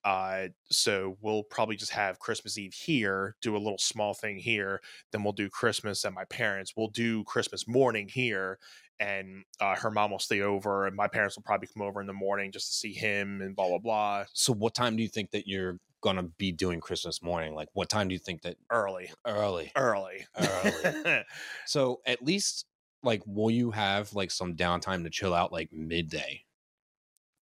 [0.04, 4.80] uh, so we'll probably just have Christmas Eve here, do a little small thing here,
[5.10, 6.74] then we'll do Christmas at my parents.
[6.76, 8.58] We'll do Christmas morning here,
[9.00, 12.06] and uh, her mom will stay over, and my parents will probably come over in
[12.06, 14.24] the morning just to see him and blah blah blah.
[14.32, 17.54] So what time do you think that you're gonna be doing Christmas morning?
[17.54, 19.72] Like what time do you think that Early, early?
[19.76, 21.24] early, Early.
[21.66, 22.66] So at least
[23.02, 26.42] like will you have like some downtime to chill out like midday?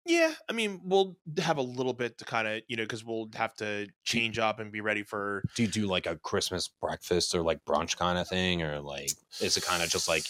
[0.04, 3.28] yeah, I mean, we'll have a little bit to kind of you know because we'll
[3.34, 7.34] have to change up and be ready for Do you do like a Christmas breakfast
[7.36, 9.10] or like brunch kind of thing, or like
[9.40, 10.24] is it kind of just like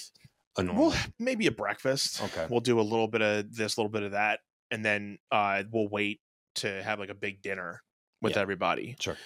[0.59, 0.89] a normal?
[0.91, 2.23] well, maybe a breakfast.
[2.23, 2.47] Okay.
[2.51, 4.41] We'll do a little bit of this, a little bit of that,
[4.71, 6.21] and then uh, we'll wait
[6.57, 7.83] to have like a big dinner
[8.23, 8.43] with Yeah.
[8.43, 8.97] everybody.
[9.01, 9.17] Sure.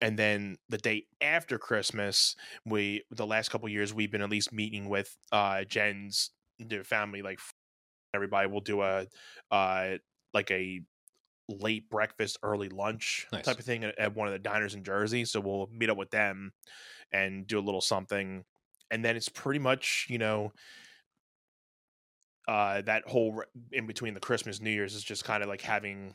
[0.00, 2.34] And then the day after Christmas,
[2.64, 6.30] we the last couple years we've been at least meeting with uh, Jen's
[6.84, 7.38] family, like
[8.12, 8.48] everybody.
[8.48, 9.06] We'll do a
[9.50, 9.98] uh,
[10.34, 10.80] like a
[11.48, 13.44] late breakfast, early lunch Nice.
[13.44, 15.24] type of thing at, at one of the diners in Jersey.
[15.24, 16.52] So we'll meet up with them
[17.12, 18.44] and do a little something,
[18.90, 20.52] and then it's pretty much you know
[22.48, 25.60] uh that whole re- in between the christmas new year's is just kind of like
[25.60, 26.14] having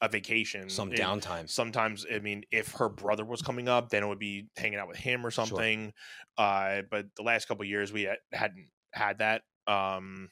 [0.00, 1.48] a vacation Some It- downtime.
[1.48, 4.88] sometimes i mean if her brother was coming up then it would be hanging out
[4.88, 5.92] with him or something
[6.38, 10.30] uh but the last couple years we hadn't had that um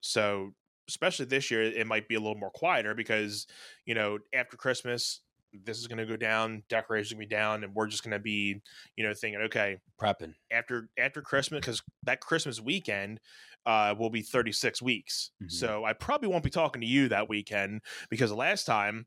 [0.00, 0.52] so
[0.88, 3.46] especially this year it might be a little more quieter because
[3.86, 5.20] you know after christmas
[5.64, 8.10] this is going to go down decorations going to be down and we're just going
[8.12, 8.60] to be
[8.96, 10.32] you know thinking okay Prepping.
[10.50, 13.20] after after Christmas because that Christmas weekend
[13.66, 15.30] uh, will be 36 weeks.
[15.42, 15.50] Mhm.
[15.52, 19.06] So I probably won't be talking to you that weekend because the last time,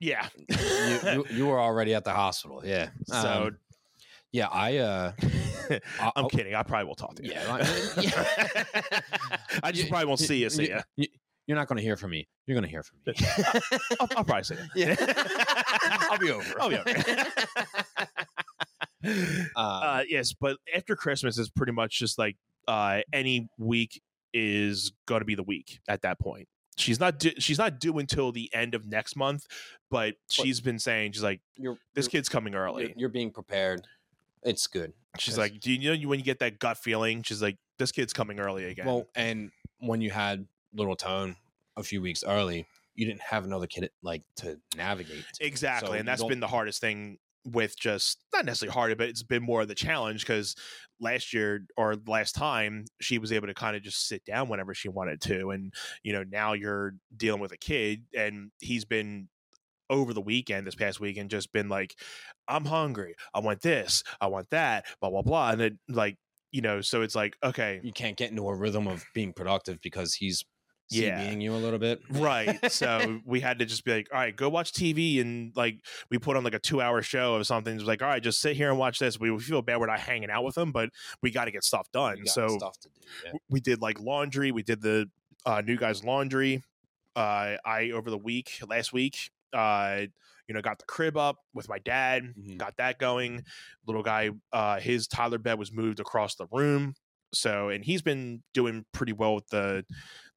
[0.00, 0.28] yeah.
[0.48, 2.62] you, you you were already at the hospital.
[2.64, 2.90] Yeah.
[3.06, 3.58] so Um,
[4.32, 5.12] yeah, I uh
[5.70, 6.54] I- I'm I'll- kidding.
[6.54, 7.32] I probably will talk to you.
[7.32, 9.00] Yeah, I- yeah.
[9.62, 10.50] I just You- probably won't see you.
[10.50, 11.06] See you- ya.
[11.46, 12.28] You're not going to hear from me.
[12.46, 13.12] You're going to hear from me.
[13.98, 14.86] I'll, I'll probably see you.
[14.86, 14.94] Yeah.
[16.08, 16.60] I'll be over.
[16.60, 17.24] I'll be over.
[19.56, 22.36] Uh, uh, yes, but after Christmas is pretty much just like
[22.70, 24.00] uh, any week
[24.32, 26.46] is going to be the week at that point.
[26.76, 29.46] She's not do- she's not due until the end of next month,
[29.90, 32.94] but she's been saying she's like you're, this you're- kid's coming you're, early.
[32.96, 33.82] you're being prepared.
[34.42, 34.92] It's good.
[35.18, 37.22] She's like, do you know you when you get that gut feeling?
[37.24, 38.86] She's like, this kid's coming early again.
[38.86, 41.36] Well, and when you had little Tone
[41.76, 42.64] a few weeks early,
[42.94, 45.24] you didn't have another kid like to navigate.
[45.34, 45.44] to.
[45.46, 49.22] exactly, So and that's been the hardest thing with just not necessarily harder, but it's
[49.22, 50.54] been more of the challenge because
[51.00, 54.74] last year or last time she was able to kind of just sit down whenever
[54.74, 55.72] she wanted to, and
[56.02, 59.28] you know now you're dealing with a kid, and he's been
[59.88, 61.96] over the weekend this past weekend just been like
[62.46, 66.16] i'm hungry i want this i want that blah blah blah and it like
[66.52, 69.80] you know so it's like okay you can't get into a rhythm of being productive
[69.82, 70.44] because he's
[70.90, 71.20] Yeah.
[71.24, 72.00] CBing you a little bit.
[72.10, 75.76] right so we had to just be like all right go watch tv and like
[76.10, 78.22] we put on like a two hour show of something it was like all right
[78.22, 80.72] just sit here and watch this we, feel bad we're not hanging out with them
[80.72, 80.90] but
[81.22, 82.88] we got to get stuff done so stuff do.
[83.24, 83.32] Yeah.
[83.48, 85.08] we did like laundry we did the
[85.46, 86.62] uh, new guys laundry
[87.16, 90.02] uh, i over the week last week uh,
[90.48, 92.56] you know got the crib up with my dad Mhm.
[92.58, 93.44] got that going
[93.86, 96.94] little guy uh, his toddler bed was moved across the room
[97.32, 99.84] so and he's been doing pretty well with the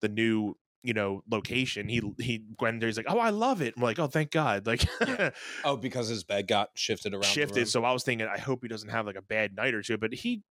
[0.03, 3.73] the new you know location he he went there he's like oh i love it
[3.77, 5.29] i'm like oh thank god like Yeah.
[5.63, 7.23] Oh, because his bed got shifted around.
[7.25, 9.81] shifted so i was thinking i hope he doesn't have like a bad night or
[9.81, 10.43] two but he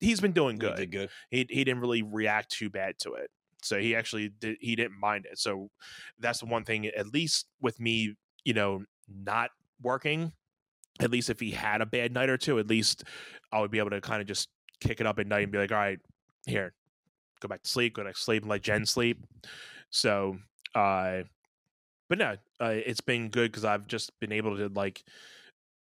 [0.00, 1.10] he's been doing He good did good.
[1.30, 3.30] he he didn't really react too bad to it.
[3.60, 5.36] So he actually did, he didn't mind it.
[5.40, 5.70] So
[6.20, 8.14] that's the one thing at least with me,
[8.44, 9.50] you know, not
[9.82, 10.32] working
[11.00, 13.02] at least if he had a bad night or two, at least
[13.52, 14.48] I would be able to kind of just
[14.80, 15.98] kick it up at night and be like, all right,
[16.46, 16.74] here,
[17.40, 19.24] go back to sleep, go back to sleep, and let Jen sleep.
[19.90, 20.36] So,
[20.74, 21.22] uh,
[22.08, 25.02] but no, uh, it's been good because I've just been able to like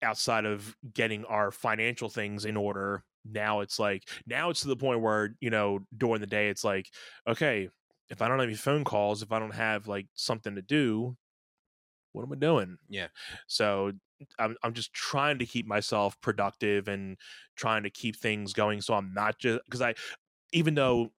[0.02, 3.02] outside of getting our financial things in order.
[3.24, 6.62] Now it's like now it's to the point where you know during the day it's
[6.62, 6.86] like
[7.26, 7.68] okay
[8.08, 11.16] if I don't have any phone calls if I don't have like something to do
[12.12, 12.78] what am I doing?
[12.88, 13.08] Yeah.
[13.46, 13.92] So
[14.38, 17.18] I'm I'm just trying to keep myself productive and
[17.56, 19.94] trying to keep things going so I'm not just because I
[20.52, 21.10] even though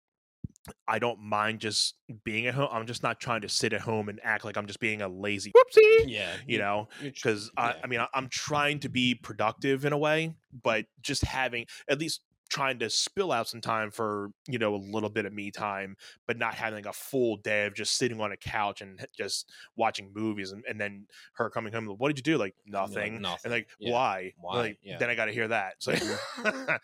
[0.88, 2.69] I don't mind just being at home.
[2.72, 5.07] I'm just not trying to sit at home and act like I'm just being a
[5.07, 6.06] lazy whoopsie.
[6.07, 7.76] Yeah, You know, you're tr- because I, yeah.
[7.84, 11.99] I mean, I, I'm trying to be productive in a way, but just having at
[11.99, 15.52] least trying to spill out some time for you know a little bit of me
[15.52, 19.06] time, but not having like a full day of just sitting on a couch and
[19.18, 21.85] just watching movies, and, and then her coming home.
[21.88, 22.38] What did you do?
[22.38, 23.22] Like And you're nothing.
[23.22, 23.39] nothing.
[23.44, 23.91] And like Yeah.
[23.94, 24.34] why?
[24.39, 24.56] Why?
[24.56, 24.98] Like Yeah.
[24.98, 25.73] then I got to hear that.
[25.80, 26.76] So mm-hmm.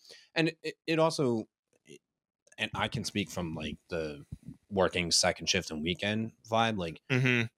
[0.34, 1.46] and it, it also
[2.58, 4.24] and i can speak from like the
[4.70, 7.48] working second shift and weekend vibe like Mhm.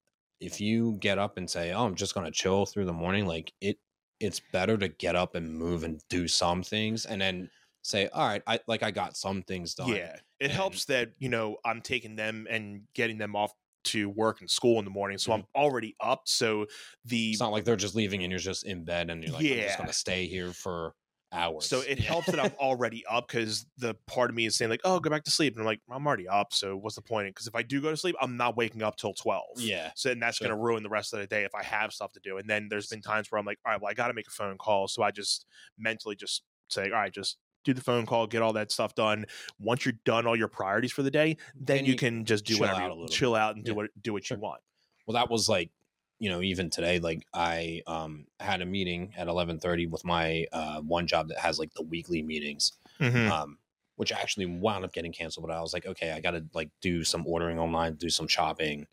[0.40, 3.52] if you get up and say oh i'm just gonna chill through the morning like
[3.60, 3.78] it
[4.20, 7.50] it's better to get up and move and do some things and then
[7.82, 11.10] say all right i like i got some things done Yeah, it And- helps that
[11.18, 13.52] you know I'm taking them and getting them off
[13.84, 15.34] to work and school in the morning, so Mhm.
[15.34, 16.22] I'm already up.
[16.24, 16.66] So
[17.04, 19.42] the it's not like they're just leaving and you're just in bed and you're like
[19.44, 19.66] i'm Yeah.
[19.66, 20.94] just gonna stay here for
[21.34, 24.70] hours so it helps that I'm already up because the part of me is saying
[24.70, 27.02] like, oh, go back to sleep, and I'm like, I'm already up, so what's the
[27.02, 27.28] point?
[27.28, 29.44] Because if I do go to sleep, I'm not waking up till twelve.
[29.56, 30.48] yeah So and that's Sure.
[30.48, 32.38] going to ruin the rest of the day if I have stuff to do.
[32.38, 34.26] And then there's been times where I'm like, all right, well, I got to make
[34.28, 34.88] a phone call.
[34.88, 35.46] So I just
[35.78, 39.24] mentally just say, all right, just do the phone call, get all that stuff done.
[39.58, 42.44] Once you're done all your priorities for the day, then, Then you, you can just
[42.44, 43.40] do chill whatever, out you, a little chill bit.
[43.40, 44.36] out and do what do what Sure.
[44.36, 44.60] you want.
[45.06, 45.70] well that was like
[46.18, 50.80] you know even today like i um had a meeting at 11:30 with my uh
[50.80, 53.30] one job that has like the weekly meetings Mm-hmm.
[53.30, 53.58] um
[53.96, 57.04] which actually wound up getting canceled but i was like okay i gotta like do
[57.04, 58.86] some ordering online do some shopping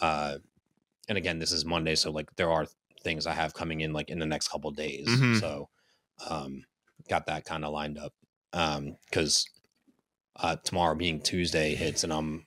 [0.00, 0.38] uh
[1.08, 2.66] and again this is monday so like there are
[3.02, 5.38] things i have coming in like in the next couple of days Mhm.
[5.40, 5.68] so
[6.28, 6.64] um
[7.08, 8.14] got that kind of lined up
[8.52, 9.48] um because
[10.36, 12.44] uh tomorrow being tuesday hits and i'm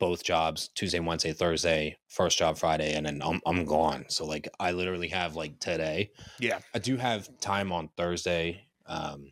[0.00, 4.06] both jobs Tuesday, Wednesday, Thursday, first job Friday, and then I'm I'm gone.
[4.08, 6.10] So like I literally have like today.
[6.40, 6.58] Yeah.
[6.74, 8.66] I do have time on Thursday.
[8.86, 9.30] Um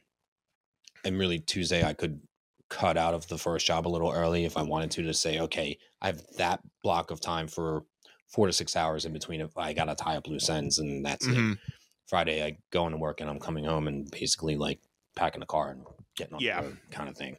[1.05, 2.21] and really Tuesday I could
[2.69, 5.41] cut out of the first job a little early if I wanted to to say,
[5.41, 7.85] okay, I have that block of time for
[8.29, 11.27] four to six hours in between if I gotta tie up loose ends and that's
[11.27, 11.35] it.
[11.35, 11.59] Mhm.
[12.07, 14.81] Friday I go into work and I'm coming home and basically like
[15.17, 15.85] packing the car and
[16.15, 16.61] getting on Yeah.
[16.61, 17.39] the road kind of thing.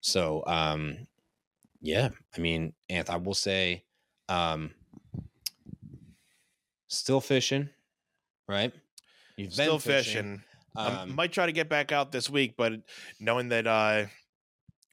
[0.00, 1.06] So um
[1.80, 3.84] yeah, I mean, Anth, I will say
[4.28, 4.72] um
[6.88, 7.70] still fishing,
[8.48, 8.72] right?
[9.36, 10.42] You've Still fishing.
[10.76, 12.74] I Um, might try to get back out this week, but
[13.18, 14.06] knowing that uh,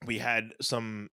[0.06, 1.10] we had some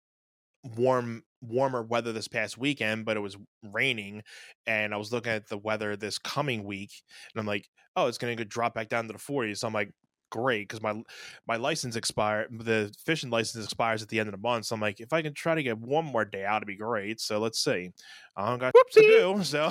[0.77, 4.23] warm warmer weather this past weekend, but it was raining,
[4.67, 6.91] and I was looking at the weather this coming week,
[7.33, 9.59] and I'm like, oh, it's going to drop back down to the 40s.
[9.59, 9.93] So I'm like,
[10.31, 11.03] great, because my
[11.47, 14.67] my license expire, the fishing license expires at the end of the month.
[14.67, 16.77] So I'm like, if I can try to get one more day out, it'd be
[16.77, 17.21] great.
[17.21, 17.91] So let's see.
[18.37, 19.71] I don't got to do, so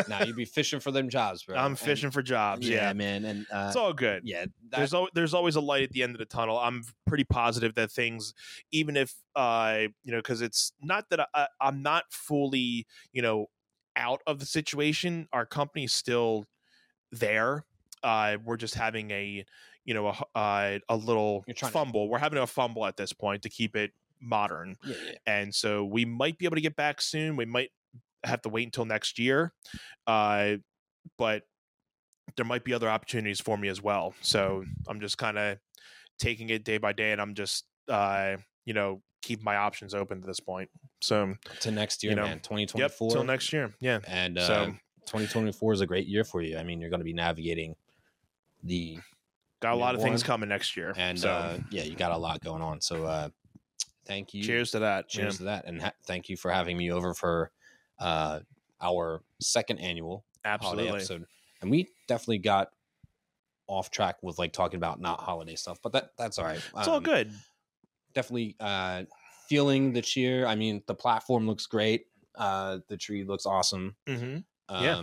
[0.08, 1.56] now you'd be fishing for them jobs, bro.
[1.56, 2.68] I'm And- fishing for jobs.
[2.68, 5.82] Yeah, man, and uh, it's all good yeah, that, there's al- there's always a light
[5.84, 6.58] at the end of the tunnel.
[6.58, 8.34] I'm pretty positive that things,
[8.72, 13.46] even if uh you know, because it's not that I, I'm not fully you know
[13.96, 15.28] out of the situation.
[15.32, 16.46] Our company's still
[17.12, 17.64] there.
[18.02, 19.44] Uh, we're just having a
[19.90, 22.08] you know a uh, a little You're to- fumble.
[22.08, 23.90] We're having a fumble at this point to keep it
[24.20, 25.12] modern, yeah, yeah.
[25.26, 27.34] and so we might be able to get back soon.
[27.34, 27.70] We might
[28.22, 29.52] have to wait until next year,
[30.06, 30.52] uh,
[31.18, 31.42] but
[32.36, 34.14] there might be other opportunities for me as well.
[34.20, 35.58] So I'm just kind of
[36.20, 40.18] taking it day by day, and I'm just uh, you know keep my options open
[40.18, 40.70] at this point.
[41.00, 42.36] So to next year, you know, man.
[42.36, 43.10] yep, 2024.
[43.10, 43.74] till next year.
[43.80, 43.98] Yeah.
[44.06, 44.66] And uh, So
[45.06, 46.58] 2024 is a great year for you.
[46.58, 47.74] I mean, you're going to be navigating
[48.62, 49.00] the
[49.60, 50.92] got a lot of things coming next year.
[50.96, 52.80] and so uh, yeah, you got a lot going on.
[52.80, 53.28] So uh,
[54.06, 54.42] thank you.
[54.42, 55.08] cheers to that.
[55.08, 55.38] Cheers Yeah.
[55.38, 57.50] to that, and ha- thank you for having me over for
[57.98, 58.40] uh,
[58.80, 61.24] our second annual holiday episode.
[61.62, 62.68] And we definitely got
[63.66, 66.56] off track with like talking about not holiday stuff, but that that's all right.
[66.76, 67.30] It's all Um, good.
[68.14, 69.04] Definitely uh,
[69.48, 70.46] feeling the cheer.
[70.46, 72.06] I mean, the platform looks great.
[72.34, 73.94] Uh, the tree looks awesome.
[74.08, 74.38] hmm
[74.68, 75.02] Um, Yeah.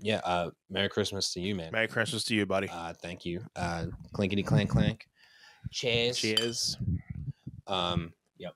[0.00, 0.20] Yeah.
[0.24, 1.70] Uh, Merry Christmas to you, man.
[1.72, 2.68] Merry Christmas to you, buddy.
[2.68, 3.42] Uh, thank you.
[3.56, 5.06] Uh, clinkety clank clank.
[5.70, 6.18] Cheers.
[6.18, 6.76] Cheers.
[7.66, 8.54] Um, yep.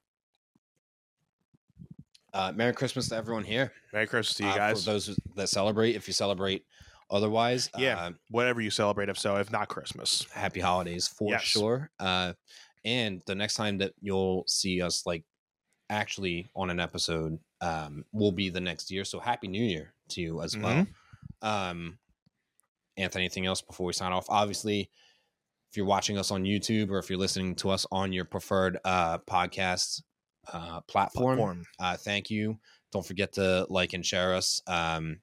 [2.32, 3.72] Uh, Merry Christmas to everyone here.
[3.92, 4.84] Merry Christmas to you Uh, guys.
[4.84, 6.64] For those that celebrate, if you celebrate
[7.10, 7.98] otherwise, Yeah.
[8.00, 10.26] uh, Whatever you celebrate, if so, if not Christmas.
[10.32, 11.42] happy holidays for Yes.
[11.42, 11.90] sure.
[12.00, 12.32] Uh,
[12.84, 15.24] and the next time that you'll see us like
[15.90, 19.04] actually on an episode um, will be the next year.
[19.04, 20.86] So happy New Year to you as well.
[21.44, 21.98] Um,
[22.96, 24.26] Anthony, anything else before we sign off?
[24.28, 24.90] Obviously,
[25.70, 28.78] if you're watching us on YouTube or if you're listening to us on your preferred
[28.84, 30.02] uh, podcast
[30.52, 31.64] uh, platform, Platform.
[31.80, 32.58] uh, thank you.
[32.92, 34.62] Don't forget to like and share us.
[34.66, 35.20] Um,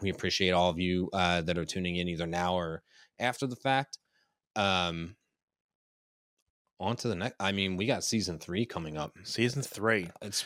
[0.00, 2.82] we appreciate all of you uh, that are tuning in either now or
[3.18, 3.98] after the fact.
[4.56, 5.16] Um,
[6.78, 7.36] on to the next.
[7.40, 9.12] I mean, we got season three coming up.
[9.22, 10.10] Season three.
[10.20, 10.44] It's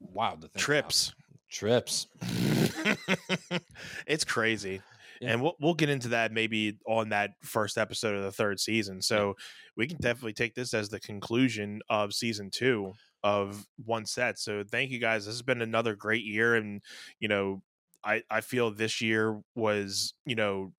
[0.00, 0.62] wild to think
[1.10, 1.14] about.
[1.52, 2.06] Trips.
[4.06, 4.80] it's crazy.
[5.20, 5.32] Yeah.
[5.32, 9.02] And we'll we'll get into that maybe on that first episode of the third season.
[9.02, 9.34] So
[9.76, 14.38] we can definitely take this as the conclusion of season two of one set.
[14.38, 15.26] So thank you guys.
[15.26, 16.82] This has been another great year, and
[17.20, 17.62] you know,
[18.02, 20.72] I I feel this year was you know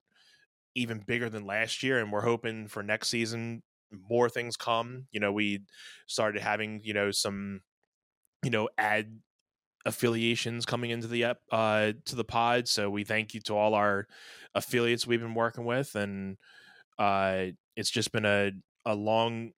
[0.76, 3.62] even bigger than last year, and we're hoping for next season
[4.10, 5.06] more things come.
[5.12, 5.62] You know, we
[6.08, 7.62] started having you know some
[8.44, 9.20] you know ad
[9.85, 14.07] affiliations coming into the uh to the pod so we thank you to all our
[14.55, 16.38] affiliates we've been working with and
[16.99, 17.45] uh
[17.76, 18.51] it's just been a
[18.85, 19.51] a long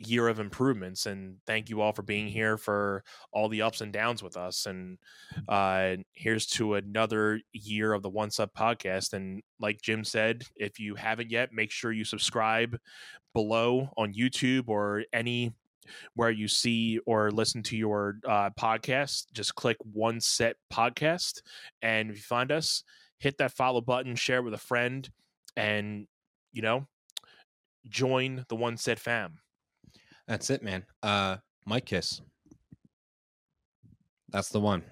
[0.00, 3.92] year of improvements and thank you all for being here for all the ups and
[3.92, 4.96] downs with us and
[5.48, 10.80] uh here's to another year of the one set podcast and like jim said if
[10.80, 12.78] you haven't yet make sure you subscribe
[13.34, 15.52] below on youtube or any
[16.14, 19.26] where you see or listen to your uh, podcast.
[19.32, 21.42] Just click one set podcast.
[21.82, 22.82] And if you find us,
[23.18, 25.08] hit that follow button, share it with a friend,
[25.56, 26.06] and,
[26.52, 26.86] you know,
[27.88, 29.38] join the one set fam.
[30.26, 30.84] That's it, man.
[31.02, 31.36] Uh,
[31.66, 32.20] Mike Kiss.
[34.28, 34.84] That's the one.